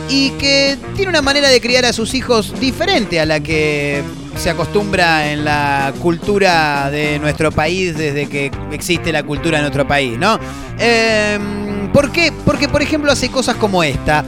Y 0.10 0.30
que 0.32 0.78
tiene 0.96 1.10
una 1.10 1.22
manera 1.22 1.50
de 1.50 1.60
criar 1.60 1.86
a 1.86 1.94
sus 1.94 2.14
hijos 2.14 2.60
diferente 2.60 3.20
a 3.20 3.26
la 3.26 3.40
que 3.40 4.04
se 4.38 4.50
acostumbra 4.50 5.32
en 5.32 5.46
la 5.46 5.94
cultura 6.02 6.90
de 6.92 7.20
nuestro 7.20 7.52
país 7.52 7.98
desde 7.98 8.28
que 8.28 8.52
existe 8.72 9.12
la 9.12 9.24
cultura 9.24 9.58
de 9.58 9.64
nuestro 9.64 9.88
país, 9.88 10.18
¿no? 10.18 10.40
Eh, 10.80 11.40
¿Por 11.94 12.12
qué? 12.12 12.34
Porque, 12.46 12.68
por 12.68 12.82
ejemplo, 12.82 13.12
hace 13.12 13.30
cosas 13.30 13.56
como 13.56 13.84
esta. 13.84 14.24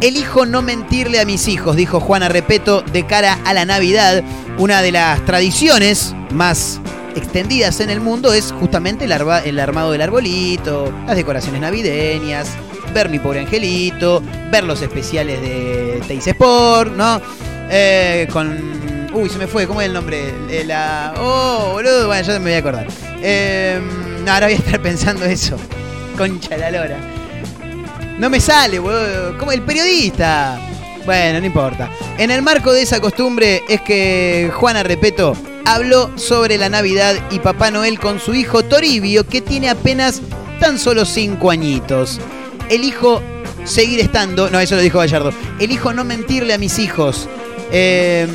Elijo 0.00 0.44
no 0.44 0.60
mentirle 0.60 1.20
a 1.20 1.24
mis 1.24 1.48
hijos, 1.48 1.74
dijo 1.74 2.00
Juana 2.00 2.28
Repeto, 2.28 2.82
de 2.82 3.06
cara 3.06 3.38
a 3.44 3.54
la 3.54 3.64
Navidad. 3.64 4.22
Una 4.58 4.82
de 4.82 4.92
las 4.92 5.24
tradiciones 5.24 6.14
más 6.30 6.80
extendidas 7.14 7.80
en 7.80 7.88
el 7.88 8.00
mundo 8.00 8.34
es 8.34 8.52
justamente 8.52 9.06
el, 9.06 9.12
el 9.12 9.58
armado 9.58 9.92
del 9.92 10.02
arbolito, 10.02 10.92
las 11.06 11.16
decoraciones 11.16 11.62
navideñas, 11.62 12.48
ver 12.92 13.08
mi 13.08 13.18
pobre 13.18 13.40
angelito, 13.40 14.22
ver 14.50 14.64
los 14.64 14.82
especiales 14.82 15.40
de 15.40 16.02
Teis 16.06 16.26
Sport, 16.26 16.92
¿no? 16.94 17.20
Eh, 17.70 18.28
con. 18.30 18.95
Uy, 19.16 19.30
se 19.30 19.38
me 19.38 19.46
fue, 19.46 19.66
¿cómo 19.66 19.80
es 19.80 19.86
el 19.86 19.94
nombre? 19.94 20.28
Eh, 20.50 20.62
la. 20.66 21.14
Oh, 21.16 21.70
boludo, 21.72 22.06
bueno, 22.06 22.22
ya 22.22 22.34
me 22.34 22.40
voy 22.40 22.52
a 22.52 22.58
acordar. 22.58 22.86
No, 24.26 24.30
ahora 24.30 24.46
voy 24.46 24.56
a 24.56 24.58
estar 24.58 24.82
pensando 24.82 25.24
eso. 25.24 25.56
Concha 26.18 26.58
la 26.58 26.70
lora. 26.70 26.98
No 28.18 28.28
me 28.28 28.40
sale, 28.40 28.78
boludo. 28.78 29.38
Como 29.38 29.52
el 29.52 29.62
periodista. 29.62 30.60
Bueno, 31.06 31.40
no 31.40 31.46
importa. 31.46 31.88
En 32.18 32.30
el 32.30 32.42
marco 32.42 32.72
de 32.72 32.82
esa 32.82 33.00
costumbre 33.00 33.62
es 33.70 33.80
que 33.80 34.50
Juana 34.52 34.82
Repeto 34.82 35.34
habló 35.64 36.10
sobre 36.18 36.58
la 36.58 36.68
Navidad 36.68 37.14
y 37.30 37.38
Papá 37.38 37.70
Noel 37.70 37.98
con 37.98 38.20
su 38.20 38.34
hijo 38.34 38.64
Toribio, 38.64 39.26
que 39.26 39.40
tiene 39.40 39.70
apenas 39.70 40.20
tan 40.60 40.78
solo 40.78 41.06
cinco 41.06 41.50
añitos. 41.50 42.20
Elijo 42.68 43.22
seguir 43.64 43.98
estando. 43.98 44.50
No, 44.50 44.60
eso 44.60 44.74
lo 44.74 44.82
dijo 44.82 44.98
Gallardo. 44.98 45.32
Elijo 45.58 45.94
no 45.94 46.04
mentirle 46.04 46.52
a 46.52 46.58
mis 46.58 46.78
hijos. 46.78 47.30
Eh, 47.72 48.26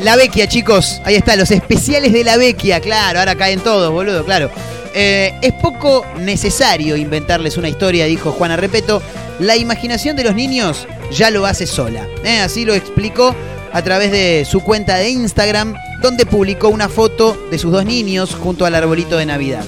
la 0.00 0.16
Vecchia, 0.16 0.46
chicos. 0.48 1.00
Ahí 1.04 1.14
está, 1.14 1.36
los 1.36 1.50
especiales 1.50 2.12
de 2.12 2.24
la 2.24 2.36
Vecchia. 2.36 2.80
Claro, 2.80 3.18
ahora 3.18 3.34
caen 3.34 3.60
todos, 3.60 3.92
boludo, 3.92 4.24
claro. 4.24 4.50
Eh, 4.94 5.34
es 5.42 5.52
poco 5.54 6.06
necesario 6.18 6.96
inventarles 6.96 7.56
una 7.56 7.68
historia, 7.68 8.06
dijo 8.06 8.32
Juana 8.32 8.56
Repeto. 8.56 9.02
La 9.38 9.56
imaginación 9.56 10.16
de 10.16 10.24
los 10.24 10.34
niños 10.34 10.86
ya 11.12 11.30
lo 11.30 11.46
hace 11.46 11.66
sola. 11.66 12.06
Eh, 12.24 12.40
Así 12.40 12.64
lo 12.64 12.74
explicó 12.74 13.34
a 13.72 13.82
través 13.82 14.10
de 14.10 14.46
su 14.48 14.60
cuenta 14.60 14.96
de 14.96 15.10
Instagram, 15.10 15.74
donde 16.00 16.24
publicó 16.24 16.68
una 16.68 16.88
foto 16.88 17.36
de 17.50 17.58
sus 17.58 17.72
dos 17.72 17.84
niños 17.84 18.34
junto 18.34 18.64
al 18.64 18.74
arbolito 18.74 19.18
de 19.18 19.26
Navidad. 19.26 19.64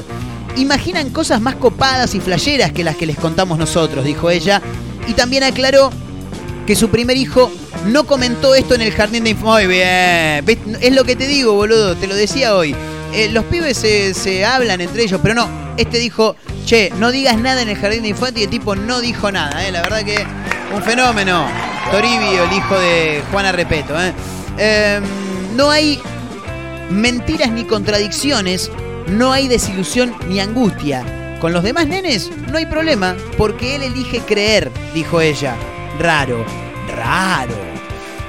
Imaginan 0.57 1.11
cosas 1.11 1.41
más 1.41 1.57
copadas 1.57 2.14
y 2.14 2.20
flasheras 2.20 2.72
que 2.72 2.85
las 2.85 2.97
que 2.97 3.07
les 3.07 3.16
contamos 3.16 3.59
nosotros, 3.59 4.05
dijo 4.05 4.31
ella. 4.31 4.62
Y 5.07 5.12
también 5.12 5.45
aclaró 5.45 5.91
que 6.69 6.77
su 6.77 6.91
primer 6.91 7.16
hijo 7.16 7.51
no 7.87 8.05
comentó 8.05 8.55
esto 8.55 8.75
en 8.75 8.83
el 8.83 8.93
jardín 8.93 9.25
de. 9.25 9.35
Muy 9.35 9.66
bien. 9.66 10.45
Es 10.83 10.93
lo 10.93 11.03
que 11.05 11.16
te 11.16 11.27
digo, 11.27 11.55
boludo. 11.55 11.97
Te 11.97 12.07
lo 12.07 12.14
decía 12.14 12.55
hoy. 12.55 12.77
Eh, 13.14 13.31
los 13.31 13.47
pibes 13.47 13.79
se, 13.79 14.12
se 14.12 14.45
hablan 14.45 14.83
entre 14.83 15.05
ellos, 15.05 15.19
pero 15.23 15.35
no. 15.35 15.49
Este 15.79 15.99
dijo, 15.99 16.37
che, 16.66 16.93
no 16.99 17.11
digas 17.11 17.39
nada 17.39 17.62
en 17.62 17.71
el 17.71 17.77
jardín 17.79 18.03
de 18.03 18.09
infantes 18.11 18.43
y 18.43 18.45
el 18.45 18.51
tipo 18.51 18.77
no 18.77 19.01
dijo 19.01 19.33
nada. 19.33 19.66
eh. 19.66 19.73
La 19.73 19.81
verdad 19.81 20.03
que 20.05 20.27
un 20.75 20.83
fenómeno. 20.83 21.47
Toribio, 21.91 22.45
el 22.45 22.53
hijo 22.53 22.79
de 22.79 23.23
Juana 23.33 23.51
Repeto. 23.51 23.99
eh. 23.99 24.12
Eh, 24.59 25.01
no 25.57 25.71
hay 25.71 25.99
mentiras 26.91 27.51
ni 27.51 27.64
contradicciones, 27.64 28.71
no 29.07 29.33
hay 29.33 29.49
desilusión 29.49 30.14
ni 30.29 30.39
angustia. 30.39 31.03
Con 31.41 31.55
los 31.55 31.62
demás 31.62 31.87
nenes 31.87 32.31
no 32.53 32.59
hay 32.59 32.66
problema, 32.66 33.16
porque 33.39 33.77
él 33.77 33.85
elige 33.85 34.21
creer, 34.21 34.71
dijo 34.93 35.23
ella. 35.23 35.55
Raro, 35.99 36.44
raro. 36.94 37.55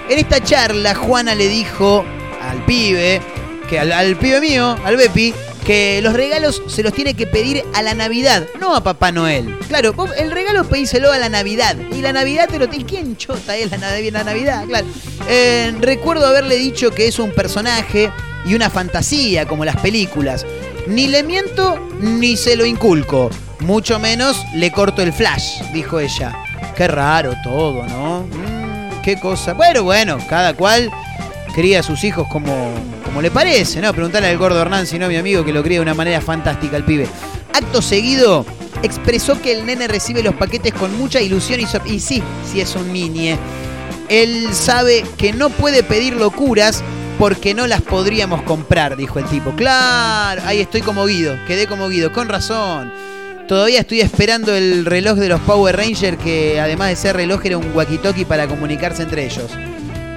En 0.10 0.18
esta 0.18 0.44
charla, 0.44 0.96
Juana 0.96 1.36
le 1.36 1.48
dijo 1.48 2.04
al 2.42 2.66
pibe, 2.66 3.22
que 3.70 3.80
al, 3.80 4.16
pibe 4.16 4.42
mío, 4.42 4.76
al 4.84 4.98
Bepi, 4.98 5.34
que 5.64 6.00
los 6.02 6.14
regalos 6.14 6.64
se 6.68 6.82
los 6.82 6.94
tiene 6.94 7.14
que 7.14 7.28
pedir 7.28 7.64
a 7.76 7.84
la 7.84 7.94
Navidad, 7.94 8.48
no 8.60 8.76
a 8.76 8.84
Papá 8.84 9.12
Noel. 9.12 9.56
Claro, 9.68 9.94
el 10.18 10.32
regalo 10.32 10.64
pedíselo 10.64 11.12
a 11.12 11.20
la 11.20 11.30
Navidad. 11.30 11.76
Y 11.92 12.02
la 12.02 12.12
Navidad 12.12 12.50
te 12.50 12.58
lo 12.58 12.68
tiene. 12.70 12.86
¿Quién 12.86 13.18
chota 13.18 13.56
es 13.56 13.70
la, 13.70 13.78
la 13.78 14.24
Navidad? 14.24 14.66
Claro. 14.66 14.88
Eh, 15.28 15.72
recuerdo 15.80 16.26
haberle 16.26 16.56
dicho 16.56 16.90
que 16.90 17.08
es 17.08 17.20
un 17.20 17.32
personaje 17.32 18.12
y 18.48 18.56
una 18.56 18.72
fantasía, 18.72 19.46
como 19.48 19.64
las 19.64 19.78
películas. 19.78 20.44
Ni 20.88 21.08
le 21.08 21.22
miento 21.22 21.78
ni 22.00 22.36
se 22.36 22.56
lo 22.56 22.66
inculco. 22.66 23.30
Mucho 23.60 24.00
menos 24.00 24.44
le 24.56 24.72
corto 24.72 25.04
el 25.04 25.14
flash, 25.14 25.62
dijo 25.72 26.00
ella. 26.00 26.34
Qué 26.80 26.88
raro 26.88 27.36
todo, 27.44 27.86
¿no? 27.88 28.22
Mm, 28.22 29.02
qué 29.02 29.20
cosa. 29.20 29.54
Bueno, 29.54 29.84
bueno, 29.84 30.18
cada 30.30 30.54
cual 30.54 30.90
cría 31.54 31.82
a 31.82 31.84
sus 31.84 32.06
hijos 32.06 32.26
como, 32.30 32.72
como 33.04 33.22
le 33.22 33.30
parece, 33.32 33.82
¿no? 33.82 33.92
Preguntarle 33.92 34.30
al 34.30 34.38
gordo 34.38 34.62
Hernán, 34.62 34.88
si 34.88 34.98
no 34.98 35.10
mi 35.10 35.18
amigo, 35.18 35.44
que 35.44 35.52
lo 35.52 35.62
cría 35.62 35.80
de 35.80 35.82
una 35.82 35.94
manera 35.94 36.22
fantástica 36.22 36.78
el 36.78 36.86
pibe. 36.86 37.06
Acto 37.52 37.82
seguido, 37.82 38.46
expresó 38.82 39.42
que 39.42 39.52
el 39.52 39.66
nene 39.66 39.90
recibe 39.90 40.24
los 40.24 40.36
paquetes 40.36 40.74
con 40.74 40.98
mucha 40.98 41.20
ilusión 41.20 41.60
y, 41.60 41.66
y 41.94 42.00
sí, 42.00 42.24
sí 42.50 42.62
es 42.62 42.74
un 42.78 42.94
niñe. 42.94 43.38
Él 44.08 44.48
sabe 44.54 45.04
que 45.18 45.34
no 45.34 45.50
puede 45.50 45.84
pedir 45.84 46.14
locuras 46.14 46.82
porque 47.18 47.54
no 47.54 47.68
las 47.68 47.82
podríamos 47.82 48.42
comprar, 48.44 48.96
dijo 48.96 49.20
el 49.20 49.26
tipo. 49.26 49.52
Claro, 49.52 50.44
ahí 50.46 50.62
estoy 50.62 50.80
como 50.80 51.06
Guido, 51.08 51.38
quedé 51.46 51.68
como 51.68 51.90
Guido, 51.90 52.14
con 52.14 52.30
razón. 52.30 52.94
Todavía 53.50 53.80
estoy 53.80 54.02
esperando 54.02 54.54
el 54.54 54.86
reloj 54.86 55.18
de 55.18 55.28
los 55.28 55.40
Power 55.42 55.76
Rangers, 55.76 56.20
que 56.20 56.60
además 56.62 56.90
de 56.90 56.96
ser 56.96 57.16
reloj 57.16 57.44
era 57.44 57.58
un 57.58 57.74
walkie-talkie 57.74 58.28
para 58.28 58.48
comunicarse 58.48 59.02
entre 59.02 59.26
ellos. 59.26 59.50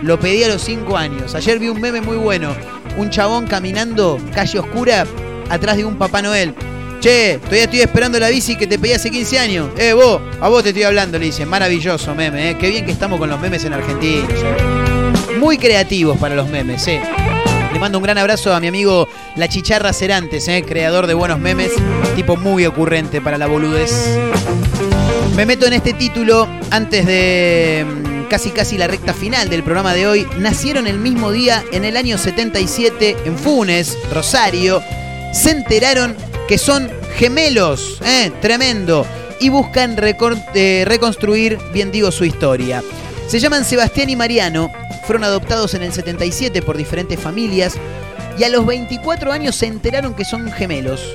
Lo 0.02 0.20
pedí 0.20 0.44
a 0.44 0.48
los 0.48 0.60
5 0.60 0.94
años. 0.98 1.34
Ayer 1.34 1.58
vi 1.58 1.68
un 1.68 1.80
meme 1.80 2.02
muy 2.02 2.18
bueno. 2.18 2.54
Un 2.98 3.08
chabón 3.08 3.46
caminando, 3.46 4.20
calle 4.34 4.58
oscura, 4.58 5.06
atrás 5.48 5.78
de 5.78 5.86
un 5.86 5.96
Papá 5.96 6.20
Noel. 6.20 6.54
Che, 7.00 7.38
todavía 7.38 7.64
estoy 7.64 7.80
esperando 7.80 8.20
la 8.20 8.28
bici 8.28 8.54
que 8.54 8.66
te 8.66 8.78
pedí 8.78 8.92
hace 8.92 9.10
15 9.10 9.38
años. 9.38 9.70
Eh, 9.78 9.94
vos, 9.94 10.20
a 10.38 10.50
vos 10.50 10.62
te 10.62 10.68
estoy 10.68 10.82
hablando, 10.82 11.18
le 11.18 11.24
dicen. 11.24 11.48
Maravilloso 11.48 12.14
meme, 12.14 12.50
eh. 12.50 12.56
Qué 12.60 12.68
bien 12.68 12.84
que 12.84 12.92
estamos 12.92 13.18
con 13.18 13.30
los 13.30 13.40
memes 13.40 13.64
en 13.64 13.72
Argentina. 13.72 14.28
Muy 15.38 15.56
creativos 15.56 16.18
para 16.18 16.34
los 16.34 16.50
memes, 16.50 16.86
eh. 16.86 17.00
Le 17.72 17.78
mando 17.78 17.98
un 17.98 18.04
gran 18.04 18.18
abrazo 18.18 18.54
a 18.54 18.60
mi 18.60 18.66
amigo 18.66 19.08
La 19.36 19.48
Chicharra 19.48 19.92
Cerantes, 19.94 20.46
eh, 20.48 20.62
creador 20.66 21.06
de 21.06 21.14
buenos 21.14 21.38
memes. 21.38 21.72
Tipo 22.14 22.36
muy 22.36 22.66
ocurrente 22.66 23.22
para 23.22 23.38
la 23.38 23.46
boludez. 23.46 23.90
Me 25.36 25.46
meto 25.46 25.66
en 25.66 25.72
este 25.72 25.94
título 25.94 26.46
antes 26.70 27.06
de 27.06 27.86
mm, 27.86 28.28
casi 28.28 28.50
casi 28.50 28.76
la 28.76 28.88
recta 28.88 29.14
final 29.14 29.48
del 29.48 29.62
programa 29.62 29.94
de 29.94 30.06
hoy. 30.06 30.26
Nacieron 30.38 30.86
el 30.86 30.98
mismo 30.98 31.32
día 31.32 31.64
en 31.72 31.86
el 31.86 31.96
año 31.96 32.18
77 32.18 33.16
en 33.24 33.38
Funes, 33.38 33.96
Rosario. 34.12 34.82
Se 35.32 35.50
enteraron 35.50 36.14
que 36.48 36.58
son 36.58 36.90
gemelos, 37.16 38.00
¿eh? 38.04 38.30
tremendo. 38.42 39.06
Y 39.40 39.48
buscan 39.48 39.96
eh, 39.98 40.84
reconstruir, 40.86 41.58
bien 41.72 41.90
digo, 41.90 42.12
su 42.12 42.26
historia. 42.26 42.82
Se 43.28 43.38
llaman 43.38 43.64
Sebastián 43.64 44.10
y 44.10 44.16
Mariano. 44.16 44.70
Fueron 45.06 45.24
adoptados 45.24 45.74
en 45.74 45.82
el 45.82 45.92
77 45.92 46.62
por 46.62 46.76
diferentes 46.76 47.18
familias. 47.18 47.74
Y 48.38 48.44
a 48.44 48.48
los 48.48 48.66
24 48.66 49.32
años 49.32 49.56
se 49.56 49.66
enteraron 49.66 50.14
que 50.14 50.24
son 50.24 50.50
gemelos. 50.52 51.14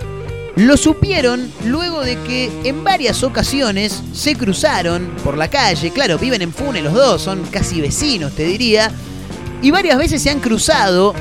Lo 0.58 0.76
supieron 0.76 1.51
luego 1.66 2.01
de 2.01 2.18
que 2.24 2.49
en 2.64 2.84
varias 2.84 3.22
ocasiones 3.22 4.01
se 4.12 4.36
cruzaron 4.36 5.08
por 5.24 5.38
la 5.38 5.51
calle. 5.51 5.91
Claro, 5.91 6.18
viven 6.18 6.41
en 6.41 6.51
Funes 6.51 6.84
los 6.84 6.93
dos, 6.93 7.22
son 7.22 7.43
casi 7.51 7.80
vecinos, 7.80 8.34
te 8.34 8.43
diría. 8.43 8.91
Y 9.62 9.70
varias 9.70 9.99
veces 9.99 10.20
se 10.20 10.32
han 10.32 10.39
cruzado, 10.39 11.14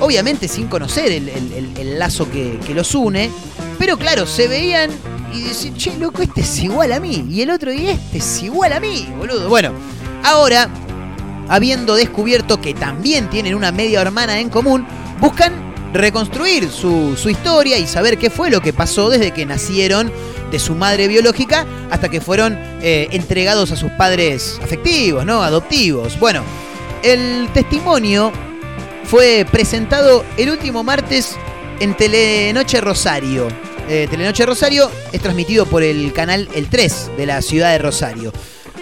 obviamente 0.00 0.48
sin 0.48 0.68
conocer 0.68 1.12
el, 1.12 1.98
lazo 1.98 2.30
que, 2.30 2.58
los 2.74 2.94
une. 2.94 3.30
Pero 3.78 3.98
claro, 3.98 4.26
se 4.26 4.48
veían 4.48 4.90
y 5.34 5.42
decían, 5.42 5.76
che, 5.76 5.94
loco, 5.98 6.22
este 6.22 6.40
es 6.40 6.58
igual 6.60 6.92
a 6.94 6.98
mí. 6.98 7.26
Y 7.30 7.42
el 7.42 7.50
otro, 7.50 7.70
y 7.70 7.88
este 7.88 8.18
es 8.18 8.42
igual 8.42 8.72
a 8.72 8.80
mí, 8.80 9.06
boludo. 9.18 9.50
Bueno, 9.50 9.72
ahora, 10.24 10.68
habiendo 11.48 11.94
descubierto 11.94 12.60
que 12.60 12.74
también 12.74 13.28
tienen 13.30 13.54
una 13.54 13.72
media 13.72 14.00
hermana 14.00 14.38
en 14.38 14.50
común, 14.50 14.86
buscan 15.20 15.68
reconstruir 15.92 16.70
su, 16.70 17.16
su 17.16 17.30
historia 17.30 17.78
y 17.78 17.86
saber 17.86 18.18
qué 18.18 18.30
fue 18.30 18.50
lo 18.50 18.60
que 18.60 18.72
pasó 18.72 19.10
desde 19.10 19.32
que 19.32 19.46
nacieron 19.46 20.12
de 20.50 20.58
su 20.58 20.74
madre 20.74 21.08
biológica 21.08 21.66
hasta 21.90 22.08
que 22.08 22.20
fueron 22.20 22.58
eh, 22.82 23.08
entregados 23.12 23.70
a 23.72 23.76
sus 23.76 23.90
padres 23.92 24.58
afectivos, 24.62 25.24
¿no? 25.24 25.42
Adoptivos. 25.42 26.18
Bueno, 26.18 26.42
el 27.02 27.48
testimonio 27.52 28.32
fue 29.04 29.46
presentado 29.50 30.24
el 30.36 30.50
último 30.50 30.82
martes 30.84 31.36
en 31.80 31.96
Telenoche 31.96 32.80
Rosario. 32.80 33.48
Eh, 33.88 34.06
Telenoche 34.10 34.44
Rosario 34.44 34.90
es 35.12 35.20
transmitido 35.20 35.64
por 35.66 35.82
el 35.82 36.12
canal 36.12 36.48
El 36.54 36.68
3 36.68 37.12
de 37.16 37.26
la 37.26 37.40
ciudad 37.40 37.72
de 37.72 37.78
Rosario. 37.78 38.32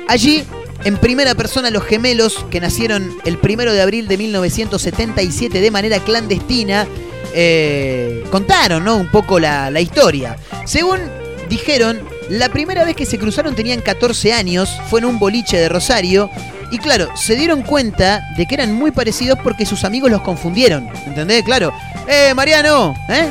Allí, 0.09 0.45
en 0.85 0.97
primera 0.99 1.35
persona, 1.35 1.71
los 1.71 1.85
gemelos 1.85 2.45
que 2.51 2.61
nacieron 2.61 3.17
el 3.25 3.39
primero 3.39 3.73
de 3.73 3.83
abril 3.83 4.09
de 4.09 4.19
1977 4.19 5.61
de 5.61 5.71
manera 5.71 5.99
clandestina 6.01 6.87
eh, 7.35 8.25
contaron 8.31 8.85
¿no? 8.85 8.97
un 8.97 9.11
poco 9.11 9.39
la, 9.39 9.71
la 9.71 9.81
historia. 9.81 10.37
Según 10.65 11.01
dijeron, 11.49 12.01
la 12.29 12.49
primera 12.49 12.85
vez 12.85 12.97
que 12.97 13.07
se 13.07 13.19
cruzaron 13.19 13.55
tenían 13.55 13.81
14 13.81 14.33
años, 14.33 14.71
fue 14.91 15.01
en 15.01 15.07
un 15.07 15.19
boliche 15.19 15.59
de 15.59 15.69
Rosario. 15.69 16.31
Y 16.71 16.79
claro, 16.79 17.09
se 17.15 17.37
dieron 17.37 17.63
cuenta 17.63 18.23
de 18.37 18.47
que 18.47 18.55
eran 18.55 18.73
muy 18.73 18.91
parecidos 18.91 19.39
porque 19.43 19.65
sus 19.67 19.85
amigos 19.85 20.11
los 20.11 20.23
confundieron. 20.23 20.89
¿Entendés? 21.07 21.45
Claro. 21.45 21.73
¡Eh, 22.09 22.33
Mariano! 22.35 22.95
¿Eh? 23.09 23.29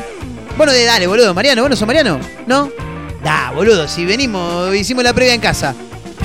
Bueno, 0.57 0.71
de 0.71 0.85
dale, 0.85 1.07
boludo. 1.07 1.33
Mariano, 1.33 1.61
¿vos 1.61 1.69
no 1.69 1.75
sos 1.75 1.87
Mariano? 1.87 2.19
¿No? 2.47 2.71
Da, 3.23 3.51
boludo, 3.51 3.87
si 3.87 4.05
venimos, 4.05 4.73
hicimos 4.73 5.03
la 5.03 5.13
previa 5.13 5.33
en 5.33 5.41
casa. 5.41 5.75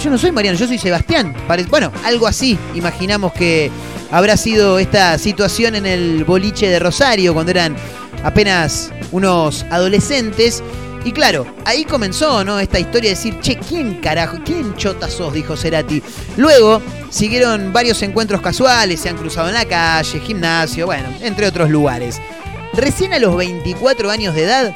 Yo 0.03 0.09
no 0.09 0.17
soy 0.17 0.33
Mariano, 0.33 0.57
yo 0.57 0.67
soy 0.67 0.79
Sebastián. 0.79 1.35
Bueno, 1.69 1.93
algo 2.05 2.27
así. 2.27 2.59
Imaginamos 2.75 3.35
que 3.35 3.71
habrá 4.11 4.39
sido 4.39 4.79
esta 4.79 5.19
situación 5.19 5.75
en 5.75 5.85
el 5.85 6.25
boliche 6.25 6.69
de 6.71 6.79
Rosario 6.79 7.35
cuando 7.35 7.51
eran 7.51 7.77
apenas 8.25 8.91
unos 9.13 9.67
adolescentes. 9.69 10.63
Y 11.05 11.13
claro, 11.13 11.47
ahí 11.67 11.85
comenzó, 11.85 12.45
¿no? 12.45 12.59
Esta 12.59 12.79
historia 12.79 13.11
de 13.11 13.17
decir, 13.17 13.41
che, 13.41 13.59
¿quién 13.59 13.97
carajo? 13.97 14.39
¿Quién 14.43 14.75
chota 14.77 15.09
sos? 15.11 15.35
Dijo 15.35 15.55
Cerati. 15.55 16.03
Luego 16.39 16.81
siguieron 17.11 17.71
varios 17.73 18.03
encuentros 18.03 18.41
casuales, 18.41 19.01
se 19.01 19.11
han 19.11 19.19
cruzado 19.19 19.49
en 19.49 19.55
la 19.55 19.67
calle, 19.67 20.21
gimnasio, 20.21 20.87
bueno, 20.87 21.09
entre 21.21 21.47
otros 21.47 21.69
lugares. 21.69 22.19
Recién 22.73 23.13
a 23.13 23.19
los 23.19 23.37
24 23.37 24.11
años 24.11 24.35
de 24.35 24.45
edad, 24.45 24.75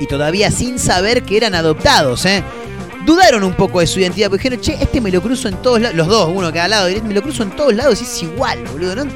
y 0.00 0.06
todavía 0.06 0.50
sin 0.50 0.78
saber 0.78 1.22
que 1.22 1.36
eran 1.36 1.54
adoptados, 1.54 2.24
¿eh? 2.24 2.42
Dudaron 3.08 3.42
un 3.42 3.54
poco 3.54 3.80
de 3.80 3.86
su 3.86 4.00
identidad, 4.00 4.28
porque 4.28 4.50
dijeron, 4.50 4.60
che, 4.62 4.84
este 4.84 5.00
me 5.00 5.10
lo 5.10 5.22
cruzo 5.22 5.48
en 5.48 5.62
todos 5.62 5.80
lados, 5.80 5.96
los 5.96 6.08
dos, 6.08 6.30
uno 6.30 6.52
cada 6.52 6.68
lado, 6.68 6.90
me 7.04 7.14
lo 7.14 7.22
cruzo 7.22 7.42
en 7.42 7.56
todos 7.56 7.74
lados 7.74 8.02
y 8.02 8.04
es 8.04 8.22
igual, 8.22 8.62
boludo, 8.70 8.96
¿no? 8.96 9.06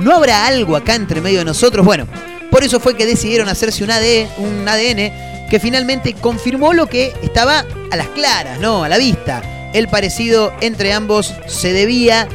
¿No 0.00 0.16
habrá 0.16 0.48
algo 0.48 0.74
acá 0.74 0.96
entre 0.96 1.20
medio 1.20 1.38
de 1.38 1.44
nosotros? 1.44 1.86
Bueno, 1.86 2.08
por 2.50 2.64
eso 2.64 2.80
fue 2.80 2.96
que 2.96 3.06
decidieron 3.06 3.48
hacerse 3.48 3.84
un, 3.84 3.92
AD, 3.92 4.02
un 4.38 4.68
ADN 4.68 5.48
que 5.48 5.60
finalmente 5.60 6.14
confirmó 6.14 6.72
lo 6.72 6.88
que 6.88 7.14
estaba 7.22 7.64
a 7.92 7.96
las 7.96 8.08
claras, 8.08 8.58
¿no? 8.58 8.82
A 8.82 8.88
la 8.88 8.98
vista. 8.98 9.70
El 9.74 9.86
parecido 9.86 10.52
entre 10.60 10.92
ambos 10.92 11.32
se 11.46 11.72
debía, 11.72 12.26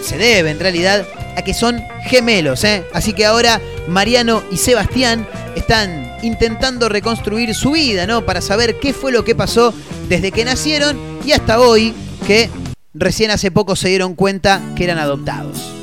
se 0.00 0.16
debe 0.16 0.50
en 0.50 0.60
realidad, 0.60 1.06
a 1.36 1.42
que 1.42 1.52
son 1.52 1.84
gemelos, 2.06 2.64
¿eh? 2.64 2.84
Así 2.94 3.12
que 3.12 3.26
ahora 3.26 3.60
Mariano 3.86 4.42
y 4.50 4.56
Sebastián 4.56 5.28
están 5.56 6.10
intentando 6.22 6.88
reconstruir 6.88 7.54
su 7.54 7.72
vida, 7.72 8.06
¿no? 8.06 8.24
Para 8.24 8.40
saber 8.40 8.78
qué 8.80 8.94
fue 8.94 9.12
lo 9.12 9.24
que 9.24 9.34
pasó 9.34 9.74
desde 10.08 10.32
que 10.32 10.44
nacieron 10.44 10.96
y 11.24 11.32
hasta 11.32 11.60
hoy, 11.60 11.94
que 12.26 12.48
recién 12.94 13.30
hace 13.30 13.50
poco 13.50 13.76
se 13.76 13.88
dieron 13.88 14.14
cuenta 14.14 14.60
que 14.74 14.84
eran 14.84 14.98
adoptados. 14.98 15.74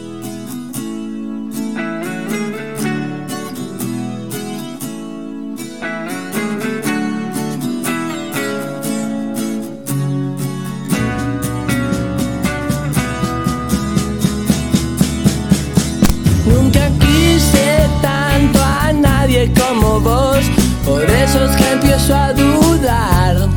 Nunca 16.47 16.89
quise 16.99 17.87
tanto 18.01 18.59
a 18.61 18.91
nadie 18.93 19.51
como 19.53 19.99
vos, 19.99 20.39
por 20.83 21.03
eso 21.03 21.45
es 21.45 21.55
que 21.55 21.71
empiezo 21.71 22.15
a 22.15 22.33
dudar. 22.33 23.54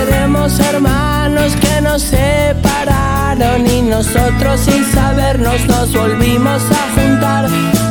Seremos 0.00 0.58
hermanos 0.60 1.54
que 1.56 1.82
nos 1.82 2.00
separaron 2.00 3.66
y 3.66 3.82
nosotros 3.82 4.58
sin 4.60 4.82
sabernos 4.92 5.60
nos 5.66 5.92
volvimos 5.92 6.62
a 6.70 6.94
juntar. 6.94 7.46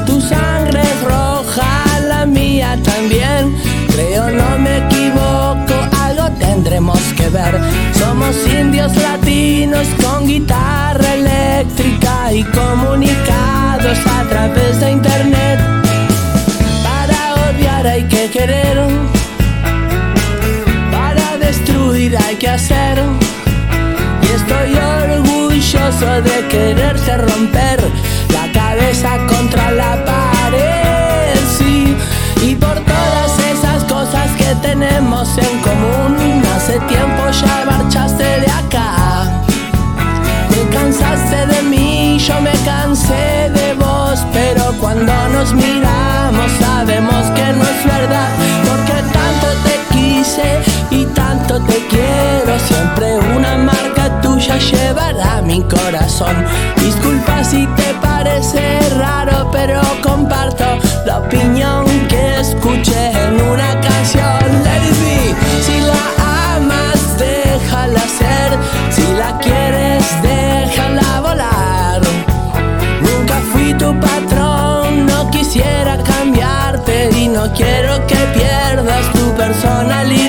Tu 0.08 0.20
sangre 0.20 0.82
es 0.82 1.04
roja, 1.04 1.70
la 2.08 2.26
mía 2.26 2.80
también. 2.84 3.56
Creo 3.90 4.28
no 4.32 4.58
me 4.58 4.78
equivoco, 4.88 5.76
algo 6.02 6.32
tendremos 6.40 7.00
que 7.16 7.30
ver. 7.30 7.60
Somos 7.94 8.36
indios 8.60 8.96
latinos 8.96 9.88
con 10.04 10.26
guitarra 10.26 11.14
eléctrica 11.14 12.34
y 12.34 12.44
comunicados 12.44 14.00
a 14.18 14.24
través 14.28 14.80
de 14.80 14.92
internet. 14.94 15.60
Para 16.84 17.52
odiar 17.52 17.86
hay 17.86 18.04
que 18.06 18.32
querer, 18.32 18.80
hacer. 22.50 23.00
Y 24.22 24.28
estoy 24.28 24.76
orgulloso 24.76 26.22
de 26.22 26.48
quererse 26.48 27.18
romper 27.18 27.80
la 28.34 28.52
cabeza 28.52 29.18
contra 29.28 29.72
la 29.72 30.04
pared, 30.06 31.36
sí. 31.58 31.96
Y 32.42 32.56
por 32.56 32.76
todas 32.80 33.40
esas 33.54 33.84
cosas 33.86 34.30
que 34.38 34.56
tenemos 34.62 35.38
en 35.38 35.60
común, 35.60 36.44
hace 36.56 36.80
tiempo 36.82 37.24
ya 37.32 37.66
marchaste 37.66 38.24
de 38.24 38.52
acá. 38.52 39.44
Me 40.52 40.76
cansaste 40.76 41.48
de 41.48 41.62
mí, 41.64 42.20
yo 42.20 42.42
me 42.42 42.54
cansé 42.66 43.50
de 43.54 43.74
vos, 43.76 44.26
pero 44.34 44.74
cuando 44.80 45.14
nos 45.30 45.54
miramos 45.54 46.52
sabemos 46.60 47.26
que 47.36 47.54
no 47.54 47.64
es 47.64 47.86
verdad, 47.86 48.30
porque 48.68 48.94
tanto 49.14 49.48
te 49.64 49.79
te 51.58 51.88
quiero. 51.88 52.60
Siempre 52.60 53.18
una 53.36 53.58
marca 53.58 54.22
tuya 54.22 54.58
llevará 54.58 55.42
mi 55.42 55.64
corazón. 55.64 56.36
Disculpa 56.78 57.44
si 57.44 57.66
te 57.76 57.94
parece 58.02 58.80
raro, 58.98 59.50
pero 59.52 59.82
comparto 60.04 60.66
la 61.06 61.20
opinión 61.20 61.86
que 62.08 62.40
escuché 62.40 63.12
en 63.12 63.42
una 63.42 63.80
canción. 63.82 64.40
Lady 64.64 65.34
si 65.66 65.80
la 65.82 66.56
amas, 66.56 67.18
déjala 67.18 68.02
ser. 68.20 68.50
Si 68.92 69.06
la 69.18 69.38
quieres, 69.40 70.04
déjala 70.22 71.22
volar. 71.22 72.02
Nunca 73.02 73.36
fui 73.52 73.74
tu 73.74 74.00
patrón, 74.00 75.08
no 75.08 75.32
quisiera 75.32 75.98
cambiarte 76.04 77.10
y 77.18 77.28
no 77.28 77.52
quiero 77.54 78.06
que 78.06 78.20
pierdas 78.38 79.12
tu 79.14 79.34
personalidad. 79.36 80.29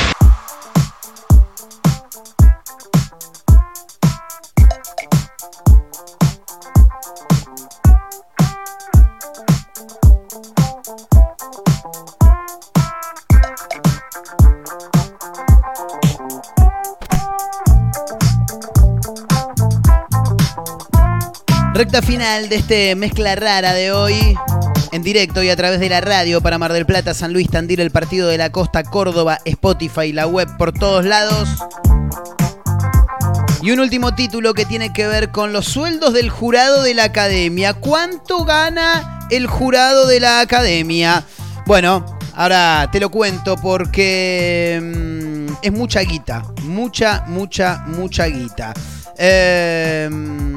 Recta 21.81 22.03
final 22.03 22.47
de 22.47 22.57
este 22.57 22.95
mezcla 22.95 23.35
rara 23.35 23.73
de 23.73 23.91
hoy. 23.91 24.37
En 24.91 25.01
directo 25.01 25.41
y 25.41 25.49
a 25.49 25.55
través 25.55 25.79
de 25.79 25.89
la 25.89 25.99
radio 25.99 26.39
para 26.39 26.59
Mar 26.59 26.73
del 26.73 26.85
Plata, 26.85 27.15
San 27.15 27.33
Luis, 27.33 27.49
Tandil, 27.49 27.79
el 27.79 27.89
partido 27.89 28.27
de 28.27 28.37
la 28.37 28.51
costa, 28.51 28.83
Córdoba, 28.83 29.39
Spotify, 29.45 30.13
la 30.13 30.27
web 30.27 30.47
por 30.59 30.73
todos 30.73 31.03
lados. 31.05 31.49
Y 33.63 33.71
un 33.71 33.79
último 33.79 34.13
título 34.13 34.53
que 34.53 34.65
tiene 34.65 34.93
que 34.93 35.07
ver 35.07 35.31
con 35.31 35.53
los 35.53 35.65
sueldos 35.65 36.13
del 36.13 36.29
jurado 36.29 36.83
de 36.83 36.93
la 36.93 37.05
academia. 37.05 37.73
¿Cuánto 37.73 38.45
gana 38.45 39.27
el 39.31 39.47
jurado 39.47 40.05
de 40.05 40.19
la 40.19 40.39
academia? 40.41 41.23
Bueno, 41.65 42.05
ahora 42.35 42.89
te 42.91 42.99
lo 42.99 43.09
cuento 43.09 43.55
porque 43.55 44.79
mm, 44.79 45.53
es 45.63 45.71
mucha 45.71 46.01
guita. 46.01 46.43
Mucha, 46.61 47.23
mucha, 47.25 47.85
mucha 47.87 48.27
guita. 48.27 48.71
Eh, 49.23 50.09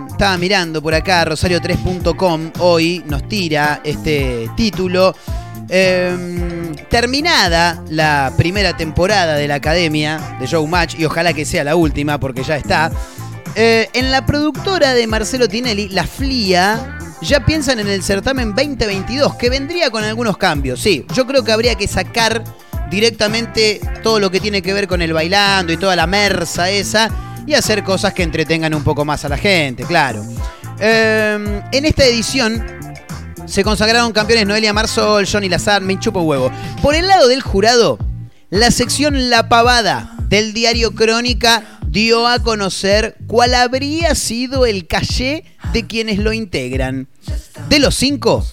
estaba 0.09 0.39
mirando 0.39 0.81
por 0.81 0.95
acá, 0.95 1.27
rosario3.com 1.27 2.53
hoy 2.61 3.05
nos 3.07 3.29
tira 3.29 3.83
este 3.85 4.49
título. 4.57 5.15
Eh, 5.69 6.73
terminada 6.89 7.83
la 7.91 8.33
primera 8.39 8.75
temporada 8.75 9.35
de 9.35 9.49
la 9.49 9.57
Academia 9.57 10.39
de 10.41 10.47
Showmatch, 10.47 10.99
y 10.99 11.05
ojalá 11.05 11.35
que 11.35 11.45
sea 11.45 11.63
la 11.63 11.77
última 11.77 12.19
porque 12.19 12.43
ya 12.43 12.57
está, 12.57 12.91
eh, 13.55 13.91
en 13.93 14.11
la 14.11 14.25
productora 14.25 14.95
de 14.95 15.07
Marcelo 15.09 15.47
Tinelli, 15.47 15.91
La 15.91 16.07
FLIA, 16.07 16.99
ya 17.21 17.45
piensan 17.45 17.81
en 17.81 17.89
el 17.89 18.03
certamen 18.03 18.55
2022, 18.55 19.35
que 19.35 19.51
vendría 19.51 19.91
con 19.91 20.05
algunos 20.05 20.39
cambios. 20.39 20.81
Sí, 20.81 21.05
yo 21.15 21.27
creo 21.27 21.45
que 21.45 21.53
habría 21.53 21.75
que 21.75 21.87
sacar 21.87 22.43
directamente 22.91 23.83
todo 24.03 24.21
lo 24.21 24.31
que 24.31 24.41
tiene 24.41 24.63
que 24.63 24.73
ver 24.73 24.89
con 24.89 25.03
el 25.03 25.13
bailando 25.13 25.71
y 25.71 25.77
toda 25.77 25.97
la 25.97 26.07
mersa 26.07 26.71
esa 26.71 27.11
y 27.47 27.55
hacer 27.55 27.85
cosas 27.85 28.15
que 28.15 28.23
entretengan 28.23 28.75
un 28.75 28.85
poco 28.85 29.05
más 29.05 29.25
a 29.25 29.29
la 29.29 29.37
gente, 29.37 29.85
claro. 29.85 30.25
Eh, 30.79 31.63
en 31.73 31.85
esta 31.85 32.05
edición 32.05 32.65
se 33.47 33.63
consagraron 33.63 34.13
campeones 34.13 34.47
Noelia 34.47 34.73
Marsol, 34.73 35.27
Johnny 35.31 35.49
Lazar, 35.49 35.83
me 35.83 35.99
chupo 35.99 36.23
huevo. 36.23 36.51
Por 36.83 36.95
el 36.95 37.07
lado 37.07 37.29
del 37.29 37.43
jurado, 37.43 37.99
la 38.51 38.71
sección 38.71 39.31
La 39.31 39.49
Pavada 39.49 40.17
del 40.29 40.53
diario 40.55 40.95
Crónica 40.95 41.79
dio 41.87 42.27
a 42.27 42.41
conocer 42.41 43.17
cuál 43.27 43.55
habría 43.55 44.15
sido 44.15 44.67
el 44.67 44.87
caché 44.87 45.45
de 45.73 45.87
quienes 45.87 46.19
lo 46.19 46.33
integran. 46.33 47.09
De 47.69 47.79
los 47.79 47.95
cinco, 47.95 48.45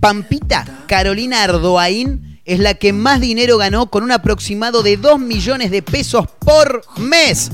Pampita 0.00 0.84
Carolina 0.86 1.44
Ardoaín 1.44 2.40
es 2.44 2.58
la 2.58 2.74
que 2.74 2.92
más 2.92 3.20
dinero 3.20 3.58
ganó 3.58 3.90
con 3.90 4.02
un 4.02 4.10
aproximado 4.10 4.82
de 4.82 4.96
2 4.96 5.20
millones 5.20 5.70
de 5.70 5.82
pesos 5.82 6.26
por 6.40 6.82
mes. 6.96 7.50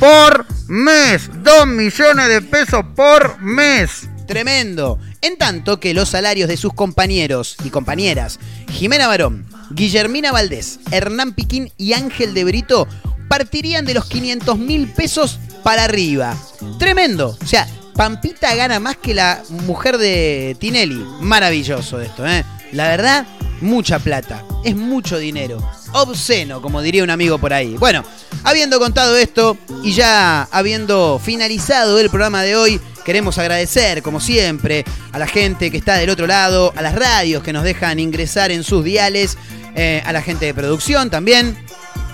Por 0.00 0.46
mes. 0.66 1.30
2 1.44 1.66
millones 1.66 2.28
de 2.28 2.40
pesos 2.40 2.82
por 2.96 3.40
mes. 3.40 4.08
Tremendo. 4.26 4.98
En 5.20 5.36
tanto 5.36 5.78
que 5.78 5.92
los 5.92 6.08
salarios 6.08 6.48
de 6.48 6.56
sus 6.56 6.72
compañeros 6.72 7.56
y 7.62 7.68
compañeras, 7.68 8.40
Jimena 8.70 9.06
Barón, 9.06 9.46
Guillermina 9.70 10.32
Valdés, 10.32 10.80
Hernán 10.90 11.34
Piquín 11.34 11.70
y 11.76 11.92
Ángel 11.92 12.32
de 12.32 12.44
Brito, 12.44 12.88
partirían 13.28 13.84
de 13.84 13.94
los 13.94 14.06
500 14.06 14.58
mil 14.58 14.88
pesos 14.88 15.38
para 15.62 15.84
arriba. 15.84 16.34
Tremendo. 16.78 17.36
O 17.40 17.46
sea, 17.46 17.68
Pampita 17.94 18.54
gana 18.54 18.80
más 18.80 18.96
que 18.96 19.12
la 19.12 19.42
mujer 19.66 19.98
de 19.98 20.56
Tinelli. 20.58 21.04
Maravilloso 21.20 22.00
esto, 22.00 22.26
¿eh? 22.26 22.44
La 22.72 22.88
verdad, 22.88 23.26
mucha 23.60 23.98
plata. 23.98 24.44
Es 24.64 24.76
mucho 24.76 25.18
dinero. 25.18 25.58
Obsceno, 25.92 26.62
como 26.62 26.82
diría 26.82 27.02
un 27.02 27.10
amigo 27.10 27.38
por 27.38 27.52
ahí. 27.52 27.76
Bueno, 27.78 28.04
habiendo 28.44 28.78
contado 28.78 29.16
esto 29.16 29.56
y 29.82 29.92
ya 29.92 30.42
habiendo 30.50 31.20
finalizado 31.22 31.98
el 31.98 32.10
programa 32.10 32.42
de 32.42 32.56
hoy, 32.56 32.80
queremos 33.04 33.38
agradecer, 33.38 34.02
como 34.02 34.20
siempre, 34.20 34.84
a 35.12 35.18
la 35.18 35.26
gente 35.26 35.70
que 35.70 35.78
está 35.78 35.94
del 35.94 36.10
otro 36.10 36.26
lado, 36.26 36.72
a 36.76 36.82
las 36.82 36.94
radios 36.94 37.42
que 37.42 37.52
nos 37.52 37.64
dejan 37.64 37.98
ingresar 37.98 38.50
en 38.50 38.62
sus 38.62 38.84
diales, 38.84 39.36
eh, 39.74 40.02
a 40.04 40.12
la 40.12 40.22
gente 40.22 40.46
de 40.46 40.54
producción 40.54 41.10
también, 41.10 41.56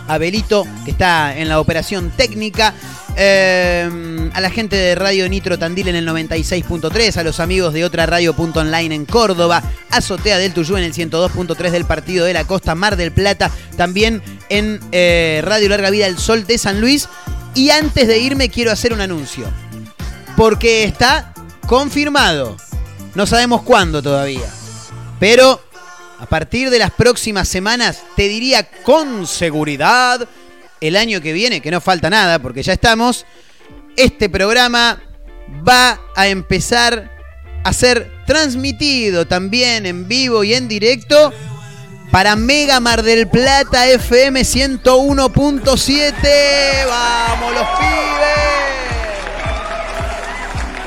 a 0.09 0.19
Belito, 0.19 0.67
que 0.85 0.93
está 0.93 1.37
en 1.37 1.49
la 1.49 1.61
operación 1.61 2.11
técnica, 2.17 2.75
eh, 3.17 4.31
a 4.35 4.41
la 4.41 4.51
gente 4.51 4.77
de 4.77 4.95
Radio 4.95 5.29
Nitro 5.29 5.59
Tandil 5.59 5.89
en 5.89 5.97
el 5.97 6.07
96.3, 6.07 7.17
a 7.17 7.23
los 7.23 7.41
amigos 7.41 7.73
de 7.73 7.85
otra 7.85 8.05
radio.online 8.07 8.95
en 8.95 9.07
Córdoba, 9.07 9.63
Azotea 9.91 10.39
del 10.39 10.53
Tuyú 10.53 10.77
en 10.77 10.85
el 10.85 10.93
102.3 10.93 11.71
del 11.71 11.87
Partido 11.87 12.27
de 12.27 12.35
la 12.35 12.45
Costa, 12.45 12.75
Mar 12.75 12.97
del 12.97 13.13
Plata, 13.13 13.51
también 13.77 14.23
en 14.51 14.81
eh, 14.93 15.41
Radio 15.45 15.69
Larga 15.71 15.91
Vida 15.91 16.07
El 16.07 16.19
Sol 16.19 16.47
de 16.47 16.59
San 16.59 16.81
Luis. 16.81 17.09
Y 17.55 17.71
antes 17.71 18.07
de 18.07 18.19
irme 18.19 18.51
quiero 18.51 18.71
hacer 18.71 18.93
un 18.93 19.01
anuncio, 19.01 19.47
porque 20.37 20.85
está 20.85 21.33
confirmado. 21.67 22.57
No 23.15 23.27
sabemos 23.27 23.63
cuándo 23.63 24.03
todavía, 24.03 24.51
pero 25.19 25.63
a 26.19 26.27
partir 26.27 26.71
de 26.71 26.79
las 26.79 26.91
próximas 26.91 27.49
semanas, 27.49 28.03
te 28.15 28.29
diría 28.29 28.69
con 28.83 29.27
seguridad, 29.27 30.29
el 30.81 30.97
año 30.97 31.21
que 31.21 31.33
viene, 31.33 31.61
que 31.61 31.71
no 31.71 31.81
falta 31.81 32.11
nada 32.11 32.39
porque 32.39 32.63
ya 32.63 32.73
estamos, 32.73 33.27
este 33.97 34.29
programa 34.29 35.03
va 35.67 36.01
a 36.15 36.29
empezar 36.29 37.11
a 37.65 37.73
ser 37.73 38.13
transmitido 38.27 39.27
también 39.27 39.87
en 39.87 40.07
vivo 40.09 40.45
y 40.45 40.55
en 40.55 40.69
directo 40.69 41.33
para 42.11 42.37
Mega 42.37 42.79
Mar 42.81 43.03
del 43.03 43.29
Plata 43.29 43.89
FM 43.89 44.43
101.7. 44.43 46.15
¡Vamos 46.89 47.53
los 47.53 47.67
pibes! 47.79 47.97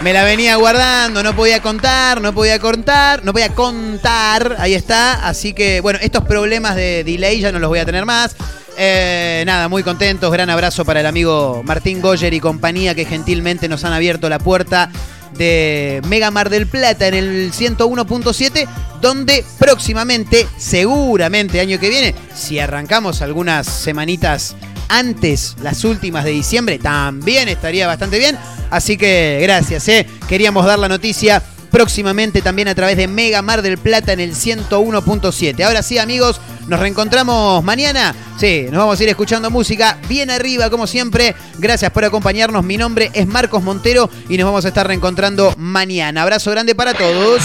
Me 0.01 0.13
la 0.13 0.23
venía 0.23 0.55
guardando, 0.55 1.21
no 1.21 1.35
podía 1.35 1.61
contar, 1.61 2.21
no 2.21 2.33
podía 2.33 2.57
contar, 2.59 3.25
no 3.25 3.33
podía 3.33 3.49
contar, 3.49 4.55
ahí 4.59 4.73
está. 4.73 5.27
Así 5.27 5.53
que, 5.53 5.81
bueno, 5.81 5.99
estos 6.01 6.23
problemas 6.23 6.77
de 6.77 7.03
delay 7.03 7.41
ya 7.41 7.51
no 7.51 7.59
los 7.59 7.67
voy 7.67 7.79
a 7.79 7.85
tener 7.85 8.05
más. 8.05 8.37
Eh, 8.81 9.43
nada, 9.45 9.67
muy 9.67 9.83
contentos. 9.83 10.31
Gran 10.31 10.49
abrazo 10.49 10.85
para 10.85 11.01
el 11.01 11.05
amigo 11.05 11.63
Martín 11.65 11.99
Goyer 11.99 12.33
y 12.33 12.39
compañía 12.39 12.95
que 12.95 13.03
gentilmente 13.03 13.67
nos 13.67 13.83
han 13.83 13.91
abierto 13.91 14.29
la 14.29 14.39
puerta 14.39 14.89
de 15.37 16.01
Mega 16.07 16.31
Mar 16.31 16.49
del 16.49 16.65
Plata 16.65 17.05
en 17.09 17.13
el 17.13 17.51
101.7, 17.51 18.69
donde 19.01 19.43
próximamente, 19.57 20.47
seguramente 20.55 21.59
año 21.59 21.77
que 21.77 21.89
viene, 21.89 22.15
si 22.33 22.59
arrancamos 22.59 23.21
algunas 23.21 23.67
semanitas 23.67 24.55
antes, 24.87 25.57
las 25.61 25.83
últimas 25.83 26.23
de 26.23 26.31
diciembre, 26.31 26.79
también 26.79 27.49
estaría 27.49 27.85
bastante 27.85 28.17
bien. 28.17 28.37
Así 28.69 28.95
que 28.95 29.39
gracias, 29.41 29.89
¿eh? 29.89 30.07
Queríamos 30.29 30.65
dar 30.65 30.79
la 30.79 30.87
noticia 30.87 31.43
próximamente 31.71 32.41
también 32.41 32.67
a 32.67 32.75
través 32.75 32.97
de 32.97 33.07
Mega 33.07 33.41
Mar 33.41 33.61
del 33.61 33.77
Plata 33.77 34.13
en 34.13 34.19
el 34.19 34.33
101.7. 34.33 35.63
Ahora 35.63 35.81
sí, 35.83 35.97
amigos, 35.97 36.41
nos 36.67 36.79
reencontramos 36.79 37.63
mañana. 37.63 38.15
Sí, 38.39 38.67
nos 38.71 38.79
vamos 38.79 38.99
a 38.99 39.03
ir 39.03 39.09
escuchando 39.09 39.49
música 39.49 39.97
bien 40.07 40.29
arriba, 40.29 40.69
como 40.69 40.87
siempre. 40.87 41.35
Gracias 41.57 41.91
por 41.91 42.05
acompañarnos. 42.05 42.63
Mi 42.63 42.77
nombre 42.77 43.11
es 43.13 43.27
Marcos 43.27 43.63
Montero 43.63 44.09
y 44.29 44.37
nos 44.37 44.45
vamos 44.45 44.65
a 44.65 44.69
estar 44.69 44.87
reencontrando 44.87 45.53
mañana. 45.57 46.21
Abrazo 46.21 46.51
grande 46.51 46.75
para 46.75 46.93
todos. 46.93 47.41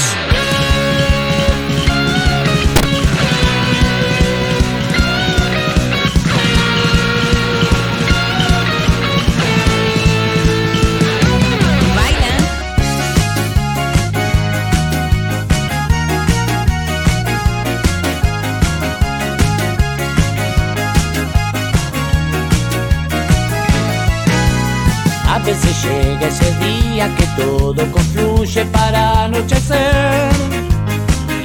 Todo 27.64 27.90
confluye 27.92 28.62
para 28.66 29.24
anochecer. 29.24 30.30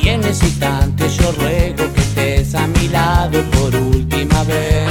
Y 0.01 0.09
en 0.09 0.21
ese 0.25 0.47
instante 0.47 1.07
yo 1.07 1.31
ruego 1.31 1.93
que 1.93 2.01
estés 2.01 2.55
a 2.55 2.67
mi 2.67 2.89
lado 2.89 3.41
por 3.51 3.73
última 3.73 4.43
vez. 4.43 4.89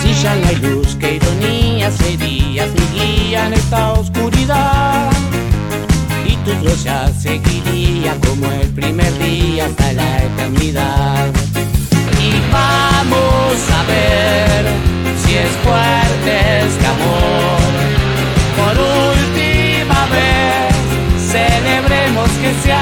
Si 0.00 0.14
ya 0.22 0.36
no 0.36 0.46
hay 0.50 0.56
luz, 0.56 0.96
qué 1.00 1.16
ironía 1.16 1.90
serías 1.90 2.70
mi 2.78 2.86
guía 2.96 3.48
en 3.48 3.54
esta 3.54 3.94
oscuridad. 3.94 5.10
Y 6.24 6.36
tu 6.44 6.52
ya 6.84 7.08
seguiría 7.08 8.14
como 8.26 8.46
el 8.52 8.68
primer 8.68 9.12
día 9.18 9.66
hasta 9.66 9.92
la 9.94 10.22
eternidad. 10.22 11.26
Y 12.26 12.30
vamos 12.52 13.56
a 13.78 13.82
ver 13.92 14.64
si 15.24 15.34
es 15.34 15.50
fuerte 15.64 15.97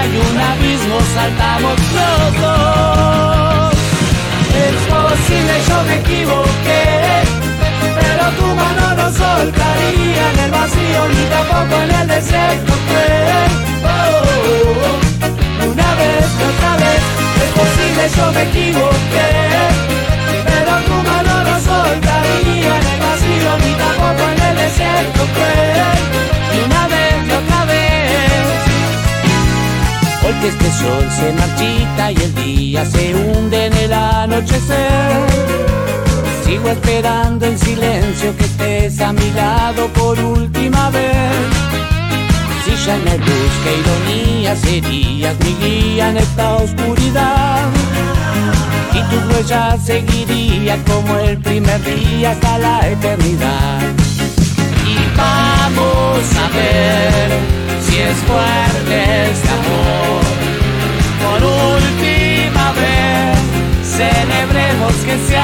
hay 0.07 0.17
un 0.17 0.39
abismo 0.39 0.99
saltamos 1.15 1.79
los. 1.97 2.37
Es 4.67 4.77
posible, 4.95 5.55
yo 5.69 5.77
me 5.85 5.95
equivoqué, 5.97 6.85
pero 8.01 8.25
tu 8.39 8.47
mano 8.55 8.87
no 8.95 9.07
soltaría 9.13 10.25
en 10.31 10.39
el 10.45 10.51
vacío 10.51 11.01
ni 11.13 11.25
tampoco 11.35 11.75
en 11.83 11.91
el 12.01 12.07
desierto. 12.09 12.73
Oh, 13.85 14.97
una 15.73 15.91
vez, 16.01 16.27
otra 16.51 16.73
vez, 16.83 17.03
es 17.43 17.51
posible, 17.61 18.03
yo 18.17 18.27
me 18.33 18.43
equivoqué, 18.51 19.31
pero 20.47 20.73
tu 20.89 20.97
mano 21.09 21.35
no 21.49 21.57
soltaría 21.61 22.73
en 22.81 22.87
el 22.95 23.01
vacío 23.07 23.51
ni 23.63 23.73
tampoco 23.75 24.23
en 24.31 24.39
el 24.49 24.55
desierto. 24.57 25.23
Que 30.41 30.49
este 30.49 30.73
sol 30.73 31.05
se 31.11 31.33
marchita 31.33 32.13
y 32.13 32.17
el 32.17 32.35
día 32.35 32.85
se 32.85 33.15
hunde 33.15 33.67
en 33.67 33.73
el 33.75 33.93
anochecer. 33.93 35.27
Sigo 36.45 36.69
esperando 36.69 37.47
en 37.47 37.59
silencio 37.59 38.37
que 38.37 38.45
estés 38.45 39.01
a 39.01 39.13
mi 39.13 39.31
lado 39.33 39.89
por 39.89 40.19
última 40.19 40.91
vez. 40.91 41.37
Si 42.65 42.87
ya 42.87 42.99
no 42.99 43.11
hay 43.11 43.19
luz, 43.19 43.55
ironía 43.81 44.57
serías 44.57 45.37
mi 45.41 45.55
guía 45.55 46.11
en 46.11 46.17
esta 46.19 46.57
oscuridad. 46.57 47.65
Y 48.93 49.01
tu 49.11 49.17
huella 49.29 49.77
seguiría 49.85 50.77
como 50.85 51.17
el 51.19 51.39
primer 51.39 51.83
día 51.85 52.33
hasta 52.33 52.59
la 52.59 52.89
eternidad. 52.89 53.81
Y 54.87 54.97
vamos 55.17 56.25
a 56.37 56.49
ver 56.57 57.31
si 57.87 57.99
es 57.99 58.17
fuerte 58.19 58.86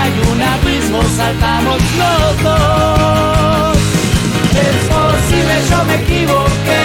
hay 0.02 0.12
un 0.32 0.42
abismo, 0.42 1.00
saltamos 1.16 1.80
los 2.00 2.42
dos. 2.42 3.76
Es 4.66 4.78
posible 4.94 5.54
yo 5.70 5.78
me 5.84 5.94
equivoqué, 6.02 6.84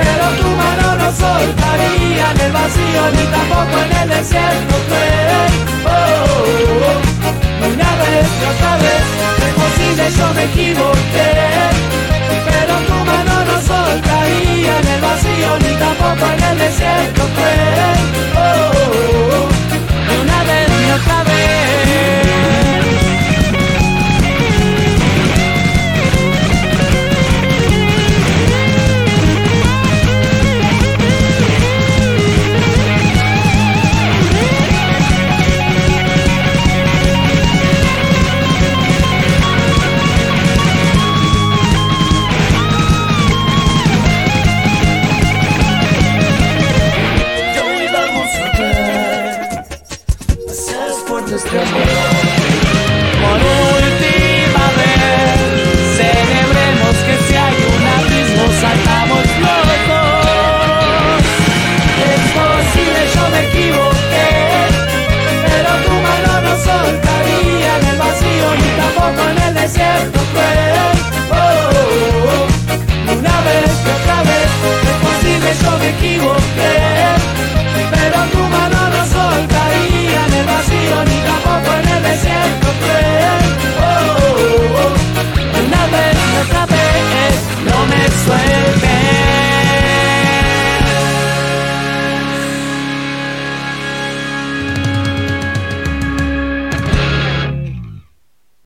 pero 0.00 0.24
tu 0.40 0.48
mano 0.62 0.86
no 1.00 1.08
soltaría 1.24 2.24
en 2.32 2.40
el 2.46 2.52
vacío 2.52 3.02
ni 3.16 3.24
tampoco 3.36 3.76
en 3.84 3.92
el 4.02 4.08
desierto. 4.16 4.74
Fue. 4.88 5.08
Oh, 5.84 5.90
oh, 5.90 6.96
oh. 7.28 7.66
Una 7.72 7.90
vez 8.02 8.28
otra 8.52 8.72
vez, 8.84 9.04
es 9.46 9.54
posible 9.62 10.04
yo 10.18 10.26
me 10.34 10.44
equivoqué, 10.50 11.32
pero 12.48 12.74
tu 12.88 12.96
mano 13.10 13.34
no 13.48 13.56
soltaría 13.72 14.72
en 14.80 14.86
el 14.94 15.00
vacío 15.08 15.50
ni 15.62 15.72
tampoco 15.84 16.24
en 16.34 16.42
el 16.50 16.58
desierto. 16.58 17.22
Fue. 17.36 17.54
oh 18.40 19.61
otra 20.94 21.24
vez. 21.24 22.21
eso 75.52 75.78
me 75.78 75.88
equivoqué. 75.90 76.81